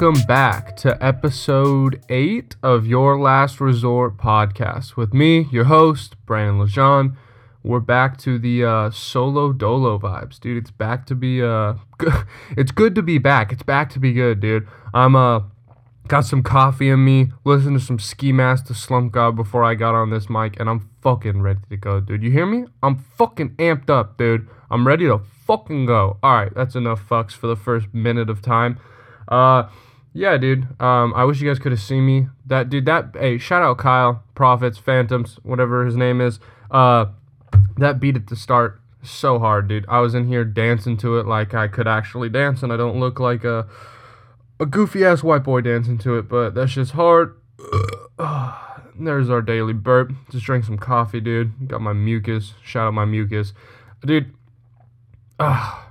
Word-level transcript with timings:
Welcome 0.00 0.22
back 0.28 0.76
to 0.76 0.96
episode 1.04 2.04
8 2.08 2.54
of 2.62 2.86
Your 2.86 3.18
Last 3.18 3.60
Resort 3.60 4.16
podcast 4.16 4.94
with 4.94 5.12
me, 5.12 5.48
your 5.50 5.64
host, 5.64 6.14
Brandon 6.24 6.64
Lejean. 6.64 7.16
We're 7.64 7.80
back 7.80 8.16
to 8.18 8.38
the 8.38 8.64
uh, 8.64 8.90
solo 8.92 9.52
dolo 9.52 9.98
vibes, 9.98 10.38
dude. 10.38 10.56
It's 10.56 10.70
back 10.70 11.04
to 11.06 11.16
be 11.16 11.42
uh 11.42 11.74
good. 11.98 12.12
it's 12.56 12.70
good 12.70 12.94
to 12.94 13.02
be 13.02 13.18
back. 13.18 13.50
It's 13.50 13.64
back 13.64 13.90
to 13.90 13.98
be 13.98 14.12
good, 14.12 14.38
dude. 14.38 14.68
I'm 14.94 15.16
uh 15.16 15.40
got 16.06 16.24
some 16.24 16.44
coffee 16.44 16.90
in 16.90 17.04
me, 17.04 17.32
listened 17.44 17.80
to 17.80 17.84
some 17.84 17.98
Ski 17.98 18.30
Mask 18.30 18.66
the 18.66 18.74
Slump 18.74 19.10
God 19.10 19.34
before 19.34 19.64
I 19.64 19.74
got 19.74 19.96
on 19.96 20.10
this 20.10 20.30
mic, 20.30 20.60
and 20.60 20.70
I'm 20.70 20.88
fucking 21.02 21.42
ready 21.42 21.62
to 21.70 21.76
go, 21.76 21.98
dude. 21.98 22.22
You 22.22 22.30
hear 22.30 22.46
me? 22.46 22.66
I'm 22.84 22.94
fucking 22.94 23.56
amped 23.56 23.90
up, 23.90 24.16
dude. 24.16 24.48
I'm 24.70 24.86
ready 24.86 25.06
to 25.06 25.18
fucking 25.44 25.86
go. 25.86 26.18
Alright, 26.22 26.54
that's 26.54 26.76
enough 26.76 27.02
fucks 27.08 27.32
for 27.32 27.48
the 27.48 27.56
first 27.56 27.92
minute 27.92 28.30
of 28.30 28.40
time. 28.40 28.78
Uh 29.26 29.64
yeah, 30.18 30.36
dude. 30.36 30.66
Um, 30.80 31.14
I 31.14 31.24
wish 31.24 31.40
you 31.40 31.48
guys 31.48 31.58
could 31.58 31.72
have 31.72 31.80
seen 31.80 32.04
me. 32.04 32.28
That 32.46 32.68
dude, 32.68 32.86
that 32.86 33.14
hey, 33.18 33.38
shout 33.38 33.62
out 33.62 33.78
Kyle, 33.78 34.22
Prophets, 34.34 34.76
Phantoms, 34.76 35.38
whatever 35.42 35.86
his 35.86 35.96
name 35.96 36.20
is. 36.20 36.40
Uh 36.70 37.06
that 37.78 38.00
beat 38.00 38.16
at 38.16 38.26
the 38.26 38.36
start 38.36 38.80
so 39.02 39.38
hard, 39.38 39.68
dude. 39.68 39.86
I 39.88 40.00
was 40.00 40.14
in 40.14 40.26
here 40.26 40.44
dancing 40.44 40.96
to 40.98 41.18
it 41.18 41.26
like 41.26 41.54
I 41.54 41.68
could 41.68 41.86
actually 41.86 42.28
dance, 42.28 42.62
and 42.62 42.72
I 42.72 42.76
don't 42.76 42.98
look 42.98 43.20
like 43.20 43.44
a 43.44 43.66
a 44.60 44.66
goofy 44.66 45.04
ass 45.04 45.22
white 45.22 45.44
boy 45.44 45.60
dancing 45.60 45.98
to 45.98 46.18
it, 46.18 46.28
but 46.28 46.50
that's 46.54 46.72
just 46.72 46.92
hard. 46.92 47.40
There's 49.00 49.30
our 49.30 49.42
daily 49.42 49.72
burp. 49.72 50.12
Just 50.30 50.44
drank 50.44 50.64
some 50.64 50.78
coffee, 50.78 51.20
dude. 51.20 51.68
Got 51.68 51.80
my 51.80 51.92
mucus. 51.92 52.54
Shout 52.64 52.88
out 52.88 52.94
my 52.94 53.04
mucus, 53.04 53.52
dude. 54.04 54.34
Uh, 55.40 55.82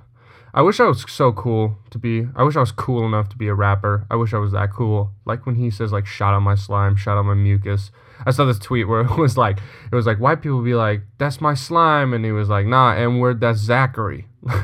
I 0.54 0.62
wish 0.62 0.80
I 0.80 0.84
was 0.84 1.04
so 1.08 1.32
cool 1.32 1.78
to 1.90 1.98
be. 1.98 2.26
I 2.34 2.42
wish 2.42 2.56
I 2.56 2.60
was 2.60 2.72
cool 2.72 3.06
enough 3.06 3.28
to 3.30 3.36
be 3.36 3.48
a 3.48 3.54
rapper. 3.54 4.06
I 4.10 4.16
wish 4.16 4.32
I 4.32 4.38
was 4.38 4.52
that 4.52 4.72
cool. 4.72 5.10
Like 5.24 5.46
when 5.46 5.56
he 5.56 5.70
says 5.70 5.92
like, 5.92 6.06
"shot 6.06 6.34
on 6.34 6.42
my 6.42 6.54
slime," 6.54 6.96
shot 6.96 7.18
on 7.18 7.26
my 7.26 7.34
mucus." 7.34 7.90
I 8.26 8.30
saw 8.30 8.44
this 8.44 8.58
tweet 8.58 8.88
where 8.88 9.00
it 9.02 9.16
was 9.16 9.36
like, 9.36 9.58
it 9.90 9.94
was 9.94 10.06
like 10.06 10.18
white 10.18 10.42
people 10.42 10.62
be 10.62 10.74
like, 10.74 11.02
"That's 11.18 11.40
my 11.40 11.54
slime," 11.54 12.12
and 12.14 12.24
he 12.24 12.32
was 12.32 12.48
like, 12.48 12.66
"Nah, 12.66 12.94
and 12.94 13.20
word 13.20 13.40
that's 13.40 13.60
Zachary." 13.60 14.26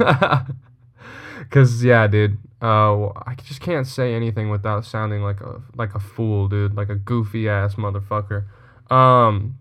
Cause 1.50 1.84
yeah, 1.84 2.06
dude. 2.06 2.38
Uh, 2.62 3.08
I 3.26 3.34
just 3.44 3.60
can't 3.60 3.86
say 3.86 4.14
anything 4.14 4.48
without 4.48 4.86
sounding 4.86 5.22
like 5.22 5.42
a 5.42 5.60
like 5.76 5.94
a 5.94 6.00
fool, 6.00 6.48
dude, 6.48 6.74
like 6.74 6.88
a 6.88 6.94
goofy 6.94 7.48
ass 7.48 7.74
motherfucker. 7.74 8.46
Um, 8.90 9.58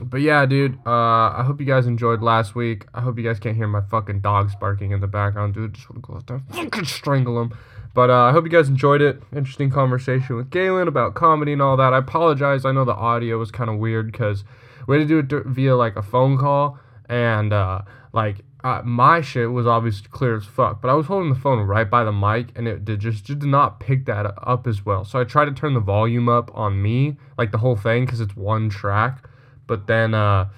but 0.00 0.20
yeah, 0.20 0.46
dude. 0.46 0.78
Uh, 0.86 0.90
I 0.90 1.42
hope 1.46 1.60
you 1.60 1.66
guys 1.66 1.86
enjoyed 1.86 2.22
last 2.22 2.54
week. 2.54 2.86
I 2.94 3.00
hope 3.00 3.18
you 3.18 3.24
guys 3.24 3.38
can't 3.38 3.56
hear 3.56 3.66
my 3.66 3.82
fucking 3.82 4.20
dogs 4.20 4.54
barking 4.54 4.92
in 4.92 5.00
the 5.00 5.06
background, 5.06 5.54
dude. 5.54 5.74
Just 5.74 5.90
want 5.90 6.02
to 6.02 6.08
go 6.08 6.16
out 6.16 6.26
there, 6.26 6.42
fucking 6.50 6.84
strangle 6.84 7.36
them. 7.36 7.56
But 7.94 8.08
uh, 8.08 8.22
I 8.22 8.32
hope 8.32 8.44
you 8.44 8.50
guys 8.50 8.68
enjoyed 8.68 9.02
it. 9.02 9.22
Interesting 9.36 9.70
conversation 9.70 10.36
with 10.36 10.50
Galen 10.50 10.88
about 10.88 11.14
comedy 11.14 11.52
and 11.52 11.60
all 11.60 11.76
that. 11.76 11.92
I 11.92 11.98
apologize. 11.98 12.64
I 12.64 12.72
know 12.72 12.86
the 12.86 12.94
audio 12.94 13.38
was 13.38 13.50
kind 13.50 13.68
of 13.68 13.78
weird 13.78 14.10
because 14.10 14.44
we 14.86 14.98
had 14.98 15.08
to 15.08 15.22
do 15.22 15.36
it 15.36 15.46
via 15.46 15.76
like 15.76 15.96
a 15.96 16.02
phone 16.02 16.38
call, 16.38 16.78
and 17.08 17.52
uh, 17.52 17.82
like 18.14 18.38
uh, 18.64 18.80
my 18.84 19.20
shit 19.20 19.50
was 19.50 19.66
obviously 19.66 20.08
clear 20.10 20.36
as 20.36 20.46
fuck. 20.46 20.80
But 20.80 20.88
I 20.88 20.94
was 20.94 21.06
holding 21.06 21.32
the 21.32 21.38
phone 21.38 21.66
right 21.66 21.88
by 21.88 22.04
the 22.04 22.12
mic, 22.12 22.48
and 22.56 22.66
it 22.66 22.84
did 22.84 23.00
just, 23.00 23.24
just 23.24 23.40
did 23.40 23.48
not 23.48 23.78
pick 23.80 24.06
that 24.06 24.26
up 24.42 24.66
as 24.66 24.86
well. 24.86 25.04
So 25.04 25.20
I 25.20 25.24
tried 25.24 25.46
to 25.46 25.52
turn 25.52 25.74
the 25.74 25.80
volume 25.80 26.28
up 26.28 26.50
on 26.54 26.80
me, 26.80 27.16
like 27.36 27.52
the 27.52 27.58
whole 27.58 27.76
thing, 27.76 28.06
because 28.06 28.20
it's 28.20 28.36
one 28.36 28.70
track. 28.70 29.28
But 29.66 29.86
then 29.86 30.14
uh, 30.14 30.48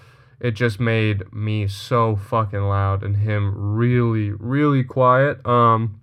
it 0.41 0.53
just 0.53 0.81
made 0.81 1.33
me 1.33 1.69
so 1.69 2.17
fucking 2.17 2.62
loud, 2.62 3.03
and 3.03 3.17
him 3.19 3.53
really, 3.56 4.31
really 4.31 4.84
quiet. 4.84 5.45
Um 5.47 6.01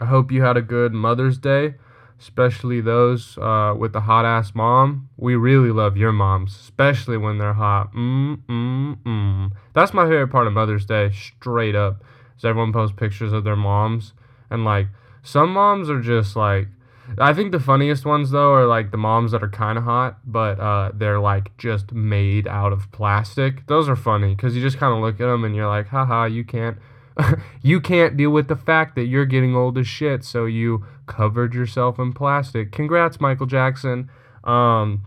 I 0.00 0.04
hope 0.04 0.30
you 0.30 0.42
had 0.42 0.56
a 0.56 0.62
good 0.62 0.92
Mother's 0.92 1.38
Day, 1.38 1.74
especially 2.20 2.80
those 2.80 3.36
uh, 3.38 3.74
with 3.76 3.92
the 3.92 4.02
hot 4.02 4.24
ass 4.24 4.54
mom. 4.54 5.08
We 5.16 5.34
really 5.34 5.70
love 5.70 5.96
your 5.96 6.12
moms, 6.12 6.54
especially 6.54 7.16
when 7.16 7.38
they're 7.38 7.54
hot. 7.54 7.92
Mm, 7.94 8.42
mm, 8.48 8.98
mm. 9.02 9.52
That's 9.72 9.94
my 9.94 10.04
favorite 10.04 10.28
part 10.28 10.46
of 10.46 10.52
Mother's 10.52 10.84
Day, 10.84 11.10
straight 11.10 11.74
up. 11.74 12.04
Is 12.36 12.44
everyone 12.44 12.72
posts 12.72 12.94
pictures 12.96 13.32
of 13.32 13.44
their 13.44 13.56
moms. 13.56 14.12
And 14.50 14.64
like, 14.64 14.88
some 15.22 15.52
moms 15.52 15.90
are 15.90 16.00
just 16.00 16.36
like, 16.36 16.68
I 17.16 17.32
think 17.32 17.52
the 17.52 17.60
funniest 17.60 18.04
ones 18.04 18.30
though 18.30 18.52
are 18.52 18.66
like 18.66 18.90
the 18.90 18.96
moms 18.98 19.32
that 19.32 19.42
are 19.42 19.48
kind 19.48 19.78
of 19.78 19.84
hot, 19.84 20.18
but 20.24 20.60
uh, 20.60 20.92
they're 20.94 21.20
like 21.20 21.56
just 21.56 21.92
made 21.92 22.46
out 22.46 22.72
of 22.72 22.90
plastic. 22.92 23.66
Those 23.66 23.88
are 23.88 23.96
funny 23.96 24.34
because 24.34 24.54
you 24.54 24.62
just 24.62 24.78
kind 24.78 24.94
of 24.94 25.00
look 25.00 25.14
at 25.14 25.26
them 25.26 25.44
and 25.44 25.56
you're 25.56 25.68
like, 25.68 25.88
haha, 25.88 26.24
you 26.24 26.44
can't 26.44 26.78
you 27.62 27.80
can't 27.80 28.16
deal 28.16 28.30
with 28.30 28.48
the 28.48 28.56
fact 28.56 28.94
that 28.96 29.06
you're 29.06 29.26
getting 29.26 29.54
old 29.54 29.78
as 29.78 29.86
shit, 29.86 30.24
so 30.24 30.44
you 30.46 30.84
covered 31.06 31.54
yourself 31.54 31.98
in 31.98 32.12
plastic. 32.12 32.72
Congrats, 32.72 33.20
Michael 33.20 33.46
Jackson. 33.46 34.10
Um, 34.44 35.04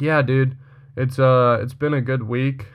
yeah, 0.00 0.22
dude, 0.22 0.56
it's 0.96 1.18
uh, 1.18 1.58
it's 1.60 1.74
been 1.74 1.94
a 1.94 2.00
good 2.00 2.24
week. 2.24 2.66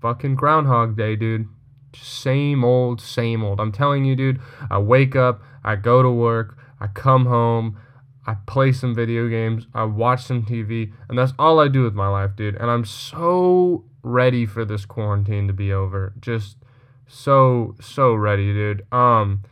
Fucking 0.00 0.34
Groundhog 0.34 0.96
Day, 0.96 1.16
dude. 1.16 1.48
Same 1.94 2.64
old, 2.64 3.00
same 3.00 3.42
old. 3.42 3.60
I'm 3.60 3.72
telling 3.72 4.04
you, 4.04 4.14
dude. 4.14 4.40
I 4.70 4.78
wake 4.78 5.16
up, 5.16 5.42
I 5.64 5.76
go 5.76 6.02
to 6.02 6.10
work, 6.10 6.56
I 6.80 6.86
come 6.88 7.26
home. 7.26 7.78
I 8.26 8.34
play 8.46 8.72
some 8.72 8.94
video 8.94 9.28
games, 9.28 9.66
I 9.74 9.84
watch 9.84 10.22
some 10.24 10.44
TV, 10.44 10.92
and 11.08 11.18
that's 11.18 11.32
all 11.38 11.58
I 11.58 11.68
do 11.68 11.82
with 11.82 11.94
my 11.94 12.06
life, 12.06 12.36
dude. 12.36 12.54
And 12.56 12.70
I'm 12.70 12.84
so 12.84 13.84
ready 14.02 14.46
for 14.46 14.64
this 14.64 14.84
quarantine 14.84 15.46
to 15.48 15.52
be 15.52 15.72
over. 15.72 16.12
Just 16.20 16.56
so 17.06 17.74
so 17.80 18.14
ready, 18.14 18.52
dude. 18.52 18.86
Um, 18.92 19.42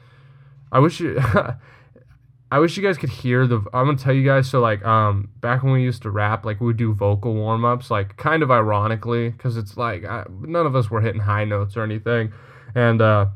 I 0.71 0.79
wish 0.79 1.01
you. 1.01 1.19
I 2.51 2.61
wish 2.61 2.79
you 2.79 2.83
guys 2.83 2.97
could 2.97 3.11
hear 3.11 3.47
the. 3.47 3.57
I'm 3.75 3.87
gonna 3.87 3.99
tell 3.99 4.15
you 4.15 4.25
guys. 4.25 4.49
So 4.49 4.61
like, 4.61 4.85
um, 4.85 5.31
back 5.41 5.63
when 5.63 5.73
we 5.73 5.83
used 5.83 6.03
to 6.03 6.11
rap, 6.11 6.47
like 6.47 6.61
we 6.61 6.67
would 6.67 6.77
do 6.77 6.95
vocal 6.95 7.35
warm 7.35 7.65
ups, 7.65 7.91
like 7.91 8.17
kind 8.17 8.43
of 8.43 8.51
ironically, 8.51 9.31
because 9.31 9.57
it's 9.57 9.77
like 9.77 10.05
I, 10.05 10.25
none 10.41 10.67
of 10.67 10.77
us 10.77 10.91
were 10.91 11.01
hitting 11.01 11.23
high 11.23 11.45
notes 11.45 11.77
or 11.77 11.83
anything. 11.83 12.33
And 12.75 13.03
uh, 13.03 13.27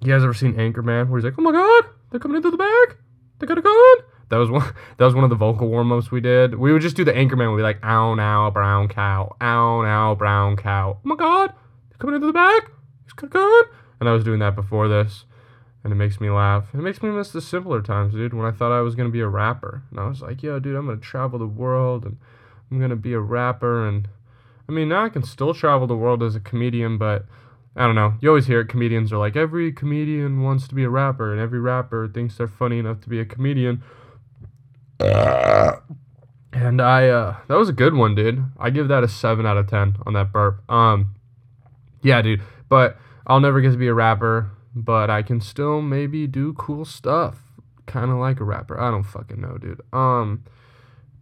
you 0.00 0.12
guys 0.12 0.22
ever 0.22 0.34
seen 0.34 0.54
Anchorman, 0.54 1.08
where 1.08 1.18
he's 1.18 1.24
like, 1.24 1.34
"Oh 1.38 1.42
my 1.42 1.52
God, 1.52 1.84
they're 2.10 2.20
coming 2.20 2.36
into 2.36 2.50
the 2.50 2.56
bag, 2.56 2.96
they 3.38 3.46
got 3.46 3.58
a 3.58 3.62
gun." 3.62 3.96
That 4.28 4.38
was 4.38 4.50
one. 4.50 4.72
That 4.98 5.04
was 5.04 5.14
one 5.14 5.24
of 5.24 5.30
the 5.30 5.36
vocal 5.36 5.68
warm 5.68 5.92
ups 5.92 6.10
we 6.10 6.20
did. 6.20 6.54
We 6.54 6.72
would 6.72 6.82
just 6.82 6.96
do 6.96 7.04
the 7.04 7.12
Anchorman. 7.12 7.50
We'd 7.50 7.58
be 7.58 7.62
like, 7.62 7.84
"Ow, 7.84 8.14
now, 8.14 8.50
brown 8.50 8.88
cow, 8.88 9.36
ow, 9.40 9.82
now, 9.82 10.14
brown 10.14 10.56
cow." 10.56 10.98
Oh 10.98 11.08
my 11.08 11.16
God, 11.16 11.52
they're 11.90 11.98
coming 11.98 12.16
into 12.16 12.26
the 12.26 12.32
bag 12.32 12.70
gun. 13.24 13.64
And 13.98 14.08
I 14.08 14.12
was 14.12 14.24
doing 14.24 14.40
that 14.40 14.54
before 14.54 14.88
this, 14.88 15.24
and 15.82 15.92
it 15.92 15.96
makes 15.96 16.20
me 16.20 16.28
laugh. 16.28 16.68
It 16.74 16.78
makes 16.78 17.02
me 17.02 17.08
miss 17.08 17.30
the 17.30 17.40
simpler 17.40 17.80
times, 17.80 18.12
dude, 18.12 18.34
when 18.34 18.46
I 18.46 18.50
thought 18.50 18.72
I 18.72 18.82
was 18.82 18.94
gonna 18.94 19.08
be 19.08 19.20
a 19.20 19.28
rapper. 19.28 19.82
And 19.90 19.98
I 19.98 20.06
was 20.06 20.20
like, 20.20 20.42
yo, 20.42 20.58
dude, 20.58 20.76
I'm 20.76 20.86
gonna 20.86 20.98
travel 20.98 21.38
the 21.38 21.46
world 21.46 22.04
and 22.04 22.18
I'm 22.70 22.78
gonna 22.78 22.96
be 22.96 23.14
a 23.14 23.20
rapper. 23.20 23.88
And 23.88 24.08
I 24.68 24.72
mean, 24.72 24.90
now 24.90 25.04
I 25.04 25.08
can 25.08 25.22
still 25.22 25.54
travel 25.54 25.86
the 25.86 25.96
world 25.96 26.22
as 26.22 26.36
a 26.36 26.40
comedian, 26.40 26.98
but 26.98 27.24
I 27.76 27.84
don't 27.84 27.94
know. 27.94 28.14
You 28.20 28.30
always 28.30 28.46
hear 28.46 28.60
it. 28.60 28.68
Comedians 28.68 29.12
are 29.12 29.18
like, 29.18 29.36
every 29.36 29.70
comedian 29.70 30.42
wants 30.42 30.66
to 30.68 30.74
be 30.74 30.84
a 30.84 30.88
rapper, 30.88 31.30
and 31.30 31.40
every 31.40 31.60
rapper 31.60 32.08
thinks 32.08 32.38
they're 32.38 32.48
funny 32.48 32.78
enough 32.78 33.02
to 33.02 33.08
be 33.10 33.20
a 33.20 33.24
comedian. 33.26 33.82
and 34.98 36.80
I, 36.80 37.08
uh, 37.08 37.36
that 37.48 37.54
was 37.58 37.68
a 37.68 37.74
good 37.74 37.92
one, 37.92 38.14
dude. 38.14 38.42
I 38.58 38.70
give 38.70 38.88
that 38.88 39.04
a 39.04 39.08
seven 39.08 39.44
out 39.44 39.58
of 39.58 39.68
ten 39.68 39.96
on 40.06 40.14
that 40.14 40.32
burp. 40.32 40.62
Um, 40.70 41.14
yeah, 42.02 42.22
dude. 42.22 42.40
But 42.70 42.96
I'll 43.26 43.40
never 43.40 43.60
get 43.60 43.72
to 43.72 43.76
be 43.76 43.88
a 43.88 43.94
rapper, 43.94 44.50
but 44.74 45.10
I 45.10 45.20
can 45.20 45.42
still 45.42 45.82
maybe 45.82 46.26
do 46.26 46.54
cool 46.54 46.86
stuff. 46.86 47.42
Kind 47.84 48.10
of 48.10 48.16
like 48.16 48.40
a 48.40 48.44
rapper. 48.44 48.80
I 48.80 48.90
don't 48.90 49.04
fucking 49.04 49.40
know, 49.40 49.58
dude. 49.58 49.82
Um, 49.92 50.44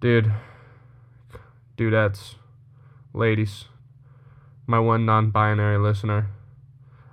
dude, 0.00 0.32
dudettes, 1.76 2.36
ladies, 3.12 3.64
my 4.68 4.78
one 4.78 5.04
non-binary 5.04 5.78
listener. 5.78 6.28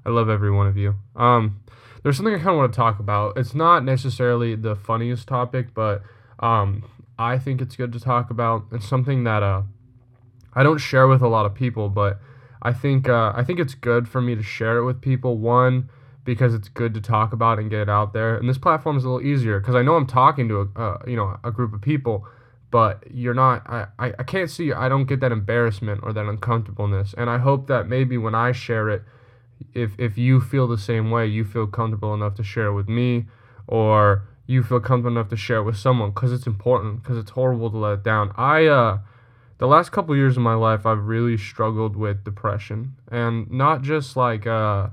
I 0.05 0.09
love 0.09 0.29
every 0.29 0.51
one 0.51 0.67
of 0.67 0.77
you. 0.77 0.95
Um, 1.15 1.61
there's 2.03 2.17
something 2.17 2.33
I 2.33 2.37
kind 2.37 2.49
of 2.51 2.57
want 2.57 2.73
to 2.73 2.77
talk 2.77 2.99
about. 2.99 3.37
It's 3.37 3.53
not 3.53 3.83
necessarily 3.83 4.55
the 4.55 4.75
funniest 4.75 5.27
topic, 5.27 5.73
but 5.73 6.01
um, 6.39 6.83
I 7.19 7.37
think 7.37 7.61
it's 7.61 7.75
good 7.75 7.93
to 7.93 7.99
talk 7.99 8.29
about. 8.29 8.65
It's 8.71 8.87
something 8.87 9.23
that 9.25 9.43
uh, 9.43 9.63
I 10.53 10.63
don't 10.63 10.79
share 10.79 11.07
with 11.07 11.21
a 11.21 11.27
lot 11.27 11.45
of 11.45 11.53
people, 11.53 11.89
but 11.89 12.19
I 12.61 12.73
think 12.73 13.07
uh, 13.07 13.33
I 13.35 13.43
think 13.43 13.59
it's 13.59 13.75
good 13.75 14.07
for 14.07 14.21
me 14.21 14.35
to 14.35 14.43
share 14.43 14.77
it 14.77 14.85
with 14.85 15.01
people. 15.01 15.37
One, 15.37 15.89
because 16.23 16.53
it's 16.53 16.69
good 16.69 16.93
to 16.95 17.01
talk 17.01 17.33
about 17.33 17.59
and 17.59 17.69
get 17.69 17.81
it 17.81 17.89
out 17.89 18.13
there, 18.13 18.35
and 18.35 18.49
this 18.49 18.57
platform 18.57 18.97
is 18.97 19.03
a 19.03 19.09
little 19.09 19.25
easier 19.25 19.59
because 19.59 19.75
I 19.75 19.81
know 19.81 19.95
I'm 19.95 20.07
talking 20.07 20.47
to 20.49 20.71
a 20.75 20.79
uh, 20.79 20.97
you 21.07 21.15
know 21.15 21.37
a 21.43 21.51
group 21.51 21.73
of 21.73 21.81
people, 21.81 22.27
but 22.71 23.03
you're 23.11 23.33
not. 23.33 23.67
I, 23.69 23.87
I 23.99 24.13
I 24.19 24.23
can't 24.23 24.49
see. 24.49 24.73
I 24.73 24.89
don't 24.89 25.05
get 25.05 25.19
that 25.21 25.31
embarrassment 25.31 26.01
or 26.03 26.13
that 26.13 26.25
uncomfortableness, 26.25 27.13
and 27.17 27.29
I 27.29 27.37
hope 27.37 27.67
that 27.67 27.87
maybe 27.87 28.17
when 28.17 28.35
I 28.35 28.51
share 28.51 28.89
it, 28.89 29.03
if 29.73 29.91
if 29.97 30.17
you 30.17 30.41
feel 30.41 30.67
the 30.67 30.77
same 30.77 31.11
way, 31.11 31.27
you 31.27 31.43
feel 31.43 31.67
comfortable 31.67 32.13
enough 32.13 32.35
to 32.35 32.43
share 32.43 32.67
it 32.67 32.73
with 32.73 32.89
me, 32.89 33.25
or 33.67 34.23
you 34.47 34.63
feel 34.63 34.79
comfortable 34.79 35.17
enough 35.17 35.29
to 35.29 35.37
share 35.37 35.57
it 35.57 35.63
with 35.63 35.77
someone 35.77 36.11
because 36.11 36.31
it's 36.33 36.47
important 36.47 37.01
because 37.01 37.17
it's 37.17 37.31
horrible 37.31 37.69
to 37.71 37.77
let 37.77 37.93
it 37.93 38.03
down. 38.03 38.31
I 38.35 38.65
uh 38.65 38.99
the 39.59 39.67
last 39.67 39.91
couple 39.91 40.15
years 40.15 40.37
of 40.37 40.43
my 40.43 40.55
life 40.55 40.85
I've 40.85 41.05
really 41.05 41.37
struggled 41.37 41.95
with 41.95 42.23
depression 42.23 42.95
and 43.11 43.49
not 43.51 43.81
just 43.81 44.17
like 44.17 44.47
uh 44.47 44.89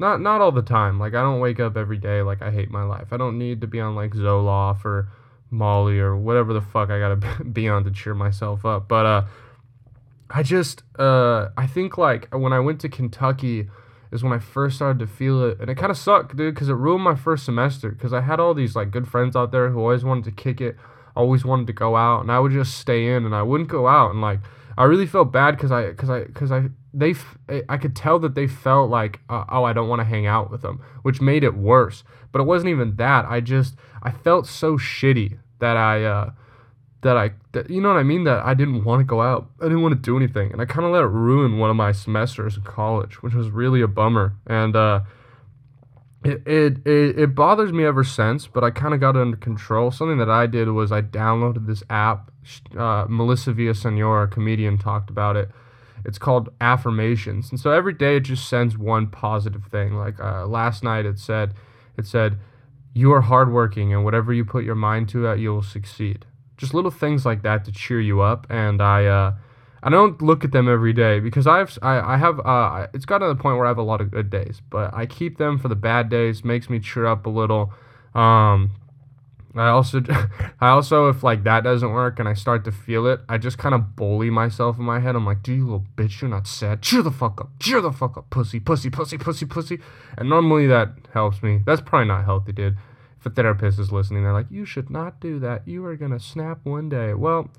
Not 0.00 0.20
not 0.22 0.40
all 0.40 0.50
the 0.52 0.62
time. 0.62 0.98
Like 0.98 1.14
I 1.14 1.20
don't 1.20 1.40
wake 1.40 1.60
up 1.60 1.76
every 1.76 1.98
day 1.98 2.22
like 2.22 2.40
I 2.42 2.50
hate 2.50 2.70
my 2.70 2.84
life. 2.84 3.12
I 3.12 3.18
don't 3.18 3.36
need 3.38 3.60
to 3.60 3.66
be 3.66 3.80
on 3.80 3.94
like 3.94 4.12
Zoloft 4.14 4.84
or 4.86 5.08
Molly 5.50 5.98
or 6.00 6.16
whatever 6.16 6.54
the 6.54 6.62
fuck 6.62 6.88
I 6.90 6.98
gotta 6.98 7.44
be 7.58 7.68
on 7.68 7.84
to 7.84 7.90
cheer 7.90 8.14
myself 8.14 8.64
up. 8.64 8.88
But 8.88 9.06
uh, 9.06 9.22
I 10.30 10.42
just 10.42 10.82
uh, 10.98 11.48
I 11.56 11.66
think 11.66 11.98
like 11.98 12.32
when 12.34 12.52
I 12.52 12.60
went 12.60 12.80
to 12.80 12.88
Kentucky 12.88 13.68
is 14.12 14.22
when 14.22 14.32
I 14.32 14.38
first 14.38 14.76
started 14.76 14.98
to 14.98 15.06
feel 15.06 15.44
it, 15.44 15.58
and 15.60 15.70
it 15.70 15.76
kind 15.76 15.90
of 15.90 15.98
sucked, 15.98 16.36
dude, 16.36 16.54
because 16.54 16.68
it 16.68 16.74
ruined 16.74 17.04
my 17.04 17.14
first 17.14 17.44
semester. 17.44 17.90
Because 17.90 18.12
I 18.12 18.20
had 18.20 18.40
all 18.40 18.54
these 18.54 18.74
like 18.74 18.90
good 18.90 19.08
friends 19.08 19.36
out 19.36 19.52
there 19.52 19.70
who 19.70 19.80
always 19.80 20.04
wanted 20.04 20.24
to 20.24 20.32
kick 20.32 20.60
it, 20.60 20.76
always 21.14 21.44
wanted 21.44 21.66
to 21.68 21.72
go 21.72 21.96
out, 21.96 22.20
and 22.20 22.32
I 22.32 22.38
would 22.38 22.52
just 22.52 22.78
stay 22.78 23.14
in, 23.14 23.24
and 23.24 23.34
I 23.34 23.42
wouldn't 23.42 23.70
go 23.70 23.86
out, 23.86 24.10
and 24.10 24.20
like 24.20 24.40
I 24.76 24.84
really 24.84 25.06
felt 25.06 25.30
bad 25.32 25.52
because 25.52 25.70
I 25.70 25.88
because 25.88 26.10
I 26.10 26.24
because 26.24 26.50
I 26.50 26.70
they 26.94 27.14
I 27.68 27.76
could 27.76 27.94
tell 27.94 28.18
that 28.20 28.34
they 28.34 28.46
felt 28.46 28.90
like 28.90 29.20
uh, 29.28 29.44
oh 29.50 29.64
I 29.64 29.72
don't 29.72 29.88
want 29.88 30.00
to 30.00 30.06
hang 30.06 30.26
out 30.26 30.50
with 30.50 30.62
them, 30.62 30.80
which 31.02 31.20
made 31.20 31.44
it 31.44 31.54
worse. 31.54 32.02
But 32.32 32.40
it 32.40 32.44
wasn't 32.44 32.70
even 32.70 32.96
that. 32.96 33.26
I 33.26 33.40
just 33.40 33.74
I 34.02 34.10
felt 34.10 34.46
so 34.46 34.76
shitty 34.78 35.38
that 35.58 35.76
I 35.76 36.04
uh, 36.04 36.30
that 37.02 37.16
I 37.16 37.32
that, 37.52 37.70
you 37.70 37.80
know 37.80 37.88
what 37.88 37.98
I 37.98 38.02
mean 38.02 38.24
that 38.24 38.44
I 38.44 38.54
didn't 38.54 38.84
want 38.84 39.00
to 39.00 39.04
go 39.04 39.22
out. 39.22 39.50
I 39.60 39.64
didn't 39.64 39.82
want 39.82 39.94
to 39.94 40.00
do 40.00 40.16
anything, 40.16 40.52
and 40.52 40.60
I 40.60 40.64
kind 40.64 40.84
of 40.84 40.92
let 40.92 41.02
it 41.02 41.08
ruin 41.08 41.58
one 41.58 41.70
of 41.70 41.76
my 41.76 41.92
semesters 41.92 42.56
in 42.56 42.62
college, 42.62 43.22
which 43.22 43.34
was 43.34 43.50
really 43.50 43.80
a 43.80 43.88
bummer. 43.88 44.34
And 44.46 44.76
uh, 44.76 45.00
it, 46.24 46.46
it 46.46 46.86
it 46.86 47.18
it 47.18 47.34
bothers 47.34 47.72
me 47.72 47.84
ever 47.84 48.04
since, 48.04 48.46
but 48.46 48.64
I 48.64 48.70
kind 48.70 48.94
of 48.94 49.00
got 49.00 49.16
it 49.16 49.20
under 49.20 49.36
control. 49.36 49.90
Something 49.90 50.18
that 50.18 50.30
I 50.30 50.46
did 50.46 50.68
was 50.68 50.92
I 50.92 51.02
downloaded 51.02 51.66
this 51.66 51.82
app. 51.88 52.30
Uh, 52.76 53.04
Melissa 53.08 53.52
Villasenor, 53.52 54.24
a 54.24 54.26
comedian, 54.26 54.78
talked 54.78 55.10
about 55.10 55.36
it 55.36 55.50
it's 56.04 56.18
called 56.18 56.48
affirmations, 56.60 57.50
and 57.50 57.60
so 57.60 57.70
every 57.70 57.92
day 57.92 58.16
it 58.16 58.20
just 58.20 58.48
sends 58.48 58.78
one 58.78 59.08
positive 59.08 59.64
thing. 59.66 59.94
Like 59.94 60.18
uh, 60.20 60.46
last 60.46 60.82
night, 60.82 61.04
it 61.04 61.18
said, 61.18 61.54
it 61.96 62.06
said, 62.06 62.38
you 62.92 63.12
are 63.12 63.20
hardworking, 63.20 63.92
and 63.92 64.04
whatever 64.04 64.32
you 64.32 64.44
put 64.44 64.64
your 64.64 64.74
mind 64.74 65.08
to, 65.10 65.28
uh, 65.28 65.34
you 65.34 65.50
will 65.50 65.62
succeed. 65.62 66.26
Just 66.60 66.74
little 66.74 66.90
things 66.90 67.24
like 67.24 67.42
that 67.42 67.64
to 67.64 67.72
cheer 67.72 68.00
you 68.00 68.20
up, 68.20 68.46
and 68.50 68.82
I. 68.82 69.06
Uh, 69.06 69.34
I 69.82 69.88
don't 69.88 70.20
look 70.20 70.44
at 70.44 70.52
them 70.52 70.68
every 70.68 70.92
day 70.92 71.20
because 71.20 71.46
I've 71.46 71.78
I, 71.80 72.14
I 72.14 72.16
have 72.18 72.38
uh, 72.40 72.86
it's 72.92 73.06
gotten 73.06 73.26
to 73.26 73.34
the 73.34 73.42
point 73.42 73.56
where 73.56 73.64
I 73.64 73.68
have 73.68 73.78
a 73.78 73.82
lot 73.82 74.02
of 74.02 74.10
good 74.10 74.28
days, 74.28 74.60
but 74.68 74.92
I 74.92 75.06
keep 75.06 75.38
them 75.38 75.58
for 75.58 75.68
the 75.68 75.74
bad 75.74 76.10
days. 76.10 76.44
Makes 76.44 76.68
me 76.68 76.80
cheer 76.80 77.06
up 77.06 77.24
a 77.24 77.30
little. 77.30 77.72
Um, 78.14 78.72
I 79.54 79.68
also, 79.68 80.02
I 80.60 80.68
also, 80.68 81.08
if 81.08 81.22
like 81.22 81.44
that 81.44 81.64
doesn't 81.64 81.90
work 81.90 82.18
and 82.18 82.28
I 82.28 82.34
start 82.34 82.64
to 82.64 82.72
feel 82.72 83.06
it, 83.06 83.20
I 83.28 83.38
just 83.38 83.58
kind 83.58 83.74
of 83.74 83.96
bully 83.96 84.30
myself 84.30 84.78
in 84.78 84.84
my 84.84 85.00
head. 85.00 85.16
I'm 85.16 85.26
like, 85.26 85.42
"Do 85.42 85.54
you 85.54 85.64
little 85.64 85.86
bitch? 85.96 86.20
You're 86.20 86.30
not 86.30 86.46
sad. 86.46 86.82
Cheer 86.82 87.02
the 87.02 87.10
fuck 87.10 87.40
up. 87.40 87.50
Cheer 87.58 87.80
the 87.80 87.92
fuck 87.92 88.16
up, 88.16 88.30
pussy, 88.30 88.60
pussy, 88.60 88.90
pussy, 88.90 89.18
pussy, 89.18 89.46
pussy." 89.46 89.80
And 90.16 90.28
normally 90.28 90.66
that 90.66 90.90
helps 91.14 91.42
me. 91.42 91.62
That's 91.64 91.80
probably 91.80 92.08
not 92.08 92.24
healthy, 92.24 92.52
dude. 92.52 92.76
If 93.20 93.26
a 93.26 93.30
therapist 93.30 93.78
is 93.78 93.92
listening, 93.92 94.22
they're 94.22 94.32
like, 94.32 94.50
"You 94.50 94.64
should 94.64 94.90
not 94.90 95.20
do 95.20 95.38
that. 95.40 95.68
You 95.68 95.84
are 95.84 95.94
gonna 95.96 96.18
snap 96.18 96.60
one 96.64 96.88
day." 96.88 97.14
Well, 97.14 97.50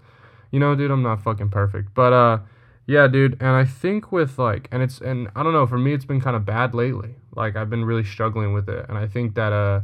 you 0.51 0.59
know, 0.59 0.75
dude, 0.75 0.91
I'm 0.91 1.03
not 1.03 1.21
fucking 1.21 1.49
perfect, 1.49 1.93
but 1.93 2.11
uh, 2.13 2.39
yeah, 2.87 3.07
dude. 3.07 3.37
And 3.39 3.51
I 3.51 3.65
think 3.65 4.11
with 4.11 4.37
like, 4.39 4.67
and 4.71 4.81
it's 4.81 4.99
and 4.99 5.29
I 5.35 5.43
don't 5.43 5.53
know. 5.53 5.67
For 5.67 5.77
me, 5.77 5.93
it's 5.93 6.05
been 6.05 6.21
kind 6.21 6.35
of 6.35 6.45
bad 6.45 6.73
lately. 6.73 7.15
Like 7.35 7.55
I've 7.55 7.69
been 7.69 7.85
really 7.85 8.03
struggling 8.03 8.53
with 8.53 8.67
it, 8.67 8.85
and 8.89 8.97
I 8.97 9.07
think 9.07 9.35
that 9.35 9.53
uh 9.53 9.81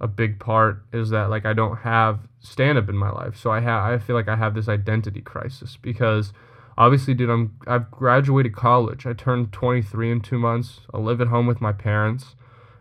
a 0.00 0.06
big 0.06 0.38
part 0.38 0.82
is 0.92 1.10
that 1.10 1.30
like 1.30 1.46
I 1.46 1.52
don't 1.52 1.78
have 1.78 2.20
stand 2.40 2.78
up 2.78 2.88
in 2.88 2.96
my 2.96 3.10
life. 3.10 3.36
So 3.36 3.50
I 3.50 3.60
have 3.60 3.82
I 3.84 3.98
feel 3.98 4.16
like 4.16 4.28
I 4.28 4.36
have 4.36 4.54
this 4.54 4.68
identity 4.68 5.20
crisis 5.20 5.78
because 5.80 6.32
obviously 6.76 7.14
dude 7.14 7.30
I'm 7.30 7.56
I've 7.66 7.90
graduated 7.90 8.54
college. 8.54 9.06
I 9.06 9.12
turned 9.12 9.52
23 9.52 10.10
in 10.10 10.20
2 10.20 10.38
months. 10.38 10.80
I 10.92 10.98
live 10.98 11.20
at 11.20 11.28
home 11.28 11.46
with 11.46 11.60
my 11.60 11.72
parents. 11.72 12.34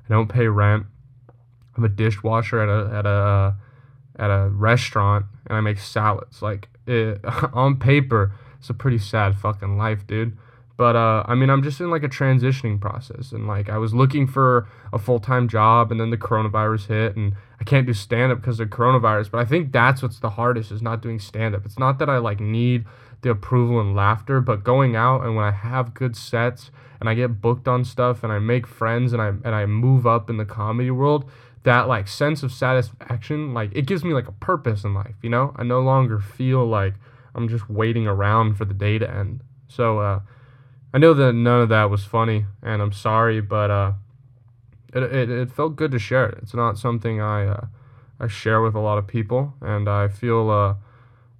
I 0.09 0.13
don't 0.13 0.27
pay 0.27 0.47
rent. 0.47 0.88
I'm 1.75 1.83
a 1.83 1.89
dishwasher 1.89 2.61
at 2.61 2.69
a 2.69 2.95
at 2.95 3.05
a 3.05 3.55
at 4.19 4.29
a 4.29 4.49
restaurant 4.49 5.25
and 5.47 5.57
I 5.57 5.61
make 5.61 5.79
salads. 5.79 6.41
Like 6.41 6.69
it, 6.85 7.19
on 7.53 7.77
paper, 7.77 8.33
it's 8.59 8.69
a 8.69 8.73
pretty 8.73 8.97
sad 8.97 9.37
fucking 9.37 9.77
life, 9.77 10.05
dude. 10.07 10.37
But 10.75 10.95
uh, 10.95 11.23
I 11.27 11.35
mean, 11.35 11.49
I'm 11.49 11.61
just 11.61 11.79
in 11.79 11.91
like 11.91 12.03
a 12.03 12.09
transitioning 12.09 12.81
process, 12.81 13.31
and 13.31 13.47
like 13.47 13.69
I 13.69 13.77
was 13.77 13.93
looking 13.93 14.25
for 14.25 14.67
a 14.91 14.97
full 14.97 15.19
time 15.19 15.47
job, 15.47 15.91
and 15.91 15.99
then 15.99 16.09
the 16.09 16.17
coronavirus 16.17 16.87
hit, 16.87 17.15
and 17.15 17.35
I 17.61 17.63
can't 17.63 17.85
do 17.85 17.93
stand 17.93 18.31
up 18.31 18.41
because 18.41 18.59
of 18.59 18.69
coronavirus. 18.69 19.29
But 19.29 19.39
I 19.39 19.45
think 19.45 19.71
that's 19.71 20.01
what's 20.01 20.19
the 20.19 20.31
hardest 20.31 20.71
is 20.71 20.81
not 20.81 21.01
doing 21.01 21.19
stand 21.19 21.53
up. 21.53 21.65
It's 21.65 21.77
not 21.77 21.99
that 21.99 22.09
I 22.09 22.17
like 22.17 22.39
need 22.39 22.85
the 23.21 23.29
approval 23.29 23.79
and 23.79 23.95
laughter, 23.95 24.41
but 24.41 24.63
going 24.63 24.95
out 24.95 25.23
and 25.23 25.35
when 25.35 25.45
I 25.45 25.51
have 25.51 25.93
good 25.93 26.15
sets 26.15 26.71
and 26.99 27.07
I 27.07 27.13
get 27.13 27.39
booked 27.39 27.67
on 27.67 27.85
stuff 27.85 28.23
and 28.23 28.33
I 28.33 28.39
make 28.39 28.67
friends 28.67 29.13
and 29.13 29.21
I 29.21 29.27
and 29.27 29.55
I 29.55 29.65
move 29.65 30.07
up 30.07 30.29
in 30.29 30.37
the 30.37 30.45
comedy 30.45 30.91
world, 30.91 31.29
that 31.63 31.88
like 31.88 32.07
sense 32.07 32.44
of 32.44 32.51
satisfaction, 32.51 33.54
like 33.54 33.71
it 33.74 33.86
gives 33.86 34.04
me 34.04 34.13
like 34.13 34.27
a 34.27 34.33
purpose 34.33 34.83
in 34.83 34.94
life. 34.94 35.15
You 35.21 35.30
know, 35.30 35.54
I 35.57 35.63
no 35.63 35.81
longer 35.81 36.19
feel 36.19 36.65
like 36.65 36.94
I'm 37.36 37.48
just 37.50 37.69
waiting 37.69 38.07
around 38.07 38.56
for 38.56 38.65
the 38.65 38.74
day 38.74 38.98
to 39.00 39.10
end. 39.10 39.42
So. 39.68 40.00
uh 40.00 40.19
I 40.95 41.00
know 41.00 41.15
that 41.15 41.33
none 41.33 41.60
of 41.60 41.69
that 41.69 41.89
was 41.89 42.06
funny, 42.06 42.45
and 42.62 42.80
I'm 42.80 42.92
sorry, 42.92 43.42
but 43.42 43.71
uh, 43.71 43.94
it, 44.94 45.01
it, 45.01 45.30
it 45.30 45.51
felt 45.51 45.75
good 45.75 45.89
to 45.92 45.98
share 45.98 46.27
it. 46.27 46.38
It's 46.44 46.54
not 46.54 46.77
something 46.77 47.19
I 47.19 47.48
uh, 47.48 47.65
I 48.19 48.27
share 48.27 48.62
with 48.62 48.75
a 48.75 48.80
lot 48.80 49.00
of 49.00 49.07
people, 49.07 49.56
and 49.60 49.89
I 49.89 50.07
feel 50.07 50.51
uh, 50.51 50.75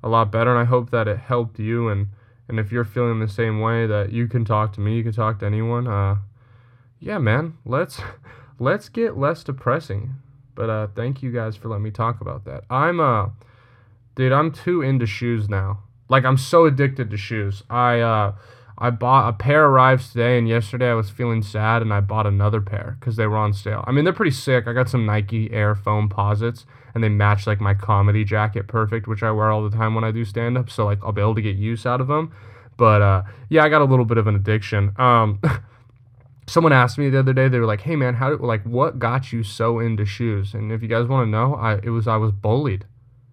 a 0.02 0.10
lot 0.10 0.32
better. 0.32 0.50
And 0.50 0.60
I 0.60 0.64
hope 0.64 0.90
that 0.90 1.08
it 1.08 1.20
helped 1.20 1.60
you. 1.60 1.88
And 1.88 2.08
and 2.48 2.60
if 2.60 2.72
you're 2.72 2.84
feeling 2.84 3.20
the 3.20 3.28
same 3.28 3.60
way, 3.60 3.86
that 3.86 4.12
you 4.12 4.28
can 4.28 4.44
talk 4.44 4.74
to 4.74 4.82
me, 4.82 4.98
you 4.98 5.04
can 5.04 5.14
talk 5.14 5.38
to 5.42 5.46
anyone. 5.46 5.88
Uh, 5.88 6.16
yeah, 7.00 7.20
man, 7.20 7.56
let's 7.64 8.02
let's 8.60 8.90
get 8.90 9.18
less 9.18 9.44
depressing. 9.44 10.16
But 10.56 10.70
uh, 10.70 10.88
thank 10.96 11.24
you 11.24 11.32
guys 11.32 11.56
for 11.56 11.70
letting 11.70 11.84
me 11.84 11.92
talk 11.92 12.22
about 12.22 12.46
that. 12.46 12.64
I'm 12.70 13.00
uh, 13.00 13.30
dude, 14.16 14.32
I'm 14.32 14.52
too 14.52 14.82
into 14.82 15.06
shoes 15.06 15.50
now. 15.50 15.80
Like 16.10 16.26
I'm 16.26 16.38
so 16.38 16.66
addicted 16.66 17.10
to 17.10 17.18
shoes. 17.18 17.64
I 17.70 18.00
uh 18.00 18.34
I 18.78 18.90
bought 18.90 19.30
a 19.30 19.34
pair 19.34 19.66
arrives 19.66 20.12
today, 20.12 20.38
and 20.38 20.48
yesterday 20.48 20.90
I 20.90 20.96
was 20.96 21.10
feeling 21.10 21.44
sad, 21.44 21.82
and 21.82 21.94
I 21.94 22.02
bought 22.02 22.26
another 22.26 22.60
pair 22.60 22.98
because 23.00 23.16
they 23.16 23.28
were 23.28 23.38
on 23.38 23.54
sale. 23.54 23.84
I 23.88 23.92
mean, 23.92 24.04
they're 24.04 24.14
pretty 24.14 24.32
sick. 24.32 24.68
I 24.68 24.74
got 24.74 24.90
some 24.90 25.06
Nike 25.06 25.52
Air 25.52 25.76
Foamposites, 25.76 26.66
and 26.94 27.04
they 27.04 27.10
match 27.10 27.46
like 27.46 27.62
my 27.62 27.74
comedy 27.74 28.24
jacket 28.24 28.68
perfect, 28.68 29.08
which 29.08 29.24
I 29.24 29.32
wear 29.32 29.52
all 29.52 29.68
the 29.68 29.76
time 29.76 29.96
when 29.96 30.04
I 30.04 30.12
do 30.12 30.26
stand 30.26 30.58
up. 30.58 30.70
So 30.70 30.86
like 30.86 31.00
I'll 31.04 31.12
be 31.12 31.22
able 31.22 31.36
to 31.36 31.42
get 31.42 31.56
use 31.56 31.86
out 31.86 32.02
of 32.02 32.08
them. 32.08 32.34
But 32.76 33.02
uh, 33.02 33.24
yeah, 33.50 33.64
I 33.64 33.70
got 33.70 33.82
a 33.82 33.86
little 33.86 34.06
bit 34.06 34.18
of 34.18 34.28
an 34.28 34.36
addiction. 34.36 34.94
Um, 34.98 35.40
someone 36.48 36.74
asked 36.74 36.98
me 36.98 37.10
the 37.10 37.20
other 37.20 37.34
day. 37.34 37.48
They 37.48 37.60
were 37.60 37.66
like, 37.66 37.82
"Hey 37.82 37.96
man, 37.96 38.16
how 38.16 38.30
did 38.30 38.42
like 38.42 38.64
what 38.64 39.00
got 39.00 39.32
you 39.32 39.44
so 39.44 39.80
into 39.80 40.06
shoes?" 40.06 40.54
And 40.54 40.72
if 40.72 40.82
you 40.82 40.88
guys 40.88 41.08
want 41.08 41.28
to 41.28 41.30
know, 41.30 41.56
I 41.56 41.76
it 41.84 41.90
was 41.90 42.08
I 42.08 42.18
was 42.18 42.32
bullied. 42.32 42.86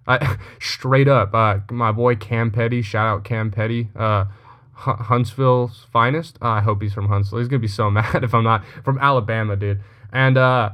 I 0.06 0.36
straight 0.60 1.08
up. 1.08 1.34
Uh, 1.34 1.58
my 1.70 1.92
boy 1.92 2.16
Cam 2.16 2.50
Petty, 2.50 2.82
shout 2.82 3.06
out 3.06 3.24
Cam 3.24 3.50
Petty. 3.50 3.90
Uh, 3.94 4.26
Huntsville's 4.74 5.86
finest. 5.92 6.38
Uh, 6.40 6.48
I 6.48 6.60
hope 6.60 6.80
he's 6.80 6.94
from 6.94 7.08
Huntsville. 7.08 7.38
He's 7.38 7.48
gonna 7.48 7.60
be 7.60 7.68
so 7.68 7.90
mad 7.90 8.24
if 8.24 8.34
I'm 8.34 8.44
not 8.44 8.64
from 8.84 8.98
Alabama, 8.98 9.56
dude. 9.56 9.80
And 10.12 10.38
uh, 10.38 10.70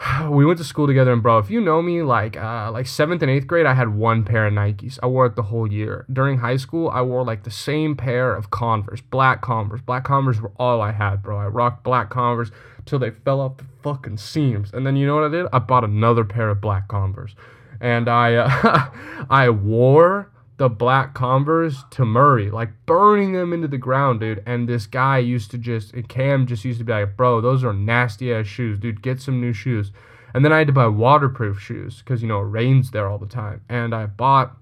we 0.30 0.44
went 0.44 0.58
to 0.58 0.64
school 0.64 0.86
together, 0.86 1.12
and 1.12 1.22
bro, 1.22 1.38
if 1.38 1.50
you 1.50 1.60
know 1.60 1.82
me, 1.82 2.02
like 2.02 2.36
uh, 2.36 2.70
like 2.72 2.86
seventh 2.86 3.22
and 3.22 3.30
eighth 3.30 3.46
grade, 3.46 3.66
I 3.66 3.74
had 3.74 3.94
one 3.94 4.24
pair 4.24 4.46
of 4.46 4.54
Nikes. 4.54 4.98
I 5.02 5.06
wore 5.06 5.26
it 5.26 5.36
the 5.36 5.42
whole 5.42 5.70
year. 5.70 6.06
During 6.12 6.38
high 6.38 6.56
school, 6.56 6.88
I 6.88 7.02
wore 7.02 7.24
like 7.24 7.44
the 7.44 7.50
same 7.50 7.96
pair 7.96 8.34
of 8.34 8.50
Converse, 8.50 9.00
black 9.00 9.42
Converse. 9.42 9.80
Black 9.82 10.04
Converse 10.04 10.40
were 10.40 10.52
all 10.56 10.80
I 10.80 10.92
had, 10.92 11.22
bro. 11.22 11.38
I 11.38 11.46
rocked 11.46 11.84
black 11.84 12.10
Converse 12.10 12.50
till 12.86 12.98
they 12.98 13.10
fell 13.10 13.40
off 13.40 13.58
the 13.58 13.64
fucking 13.82 14.16
seams. 14.16 14.70
And 14.72 14.86
then 14.86 14.96
you 14.96 15.06
know 15.06 15.16
what 15.16 15.24
I 15.24 15.28
did? 15.28 15.46
I 15.52 15.58
bought 15.58 15.84
another 15.84 16.24
pair 16.24 16.48
of 16.48 16.60
black 16.60 16.88
Converse, 16.88 17.34
and 17.80 18.08
I 18.08 18.34
uh, 18.36 18.90
I 19.30 19.50
wore 19.50 20.29
the 20.60 20.68
black 20.68 21.14
Converse 21.14 21.84
to 21.88 22.04
Murray, 22.04 22.50
like 22.50 22.68
burning 22.84 23.32
them 23.32 23.54
into 23.54 23.66
the 23.66 23.78
ground, 23.78 24.20
dude. 24.20 24.42
And 24.44 24.68
this 24.68 24.86
guy 24.86 25.16
used 25.16 25.50
to 25.52 25.58
just, 25.58 25.94
Cam 26.08 26.46
just 26.46 26.66
used 26.66 26.78
to 26.80 26.84
be 26.84 26.92
like, 26.92 27.16
bro, 27.16 27.40
those 27.40 27.64
are 27.64 27.72
nasty 27.72 28.30
ass 28.30 28.46
shoes, 28.46 28.78
dude. 28.78 29.00
Get 29.00 29.22
some 29.22 29.40
new 29.40 29.54
shoes. 29.54 29.90
And 30.34 30.44
then 30.44 30.52
I 30.52 30.58
had 30.58 30.66
to 30.66 30.74
buy 30.74 30.86
waterproof 30.86 31.58
shoes 31.58 32.00
because, 32.00 32.20
you 32.20 32.28
know, 32.28 32.40
it 32.40 32.44
rains 32.44 32.90
there 32.90 33.08
all 33.08 33.16
the 33.16 33.24
time. 33.24 33.62
And 33.70 33.94
I 33.94 34.04
bought 34.04 34.54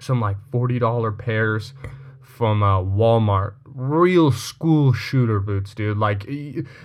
some 0.00 0.20
like 0.20 0.36
$40 0.52 1.18
pairs 1.18 1.72
from 2.22 2.62
uh, 2.62 2.80
Walmart. 2.80 3.54
Real 3.64 4.30
school 4.30 4.92
shooter 4.92 5.40
boots, 5.40 5.74
dude. 5.74 5.98
Like, 5.98 6.28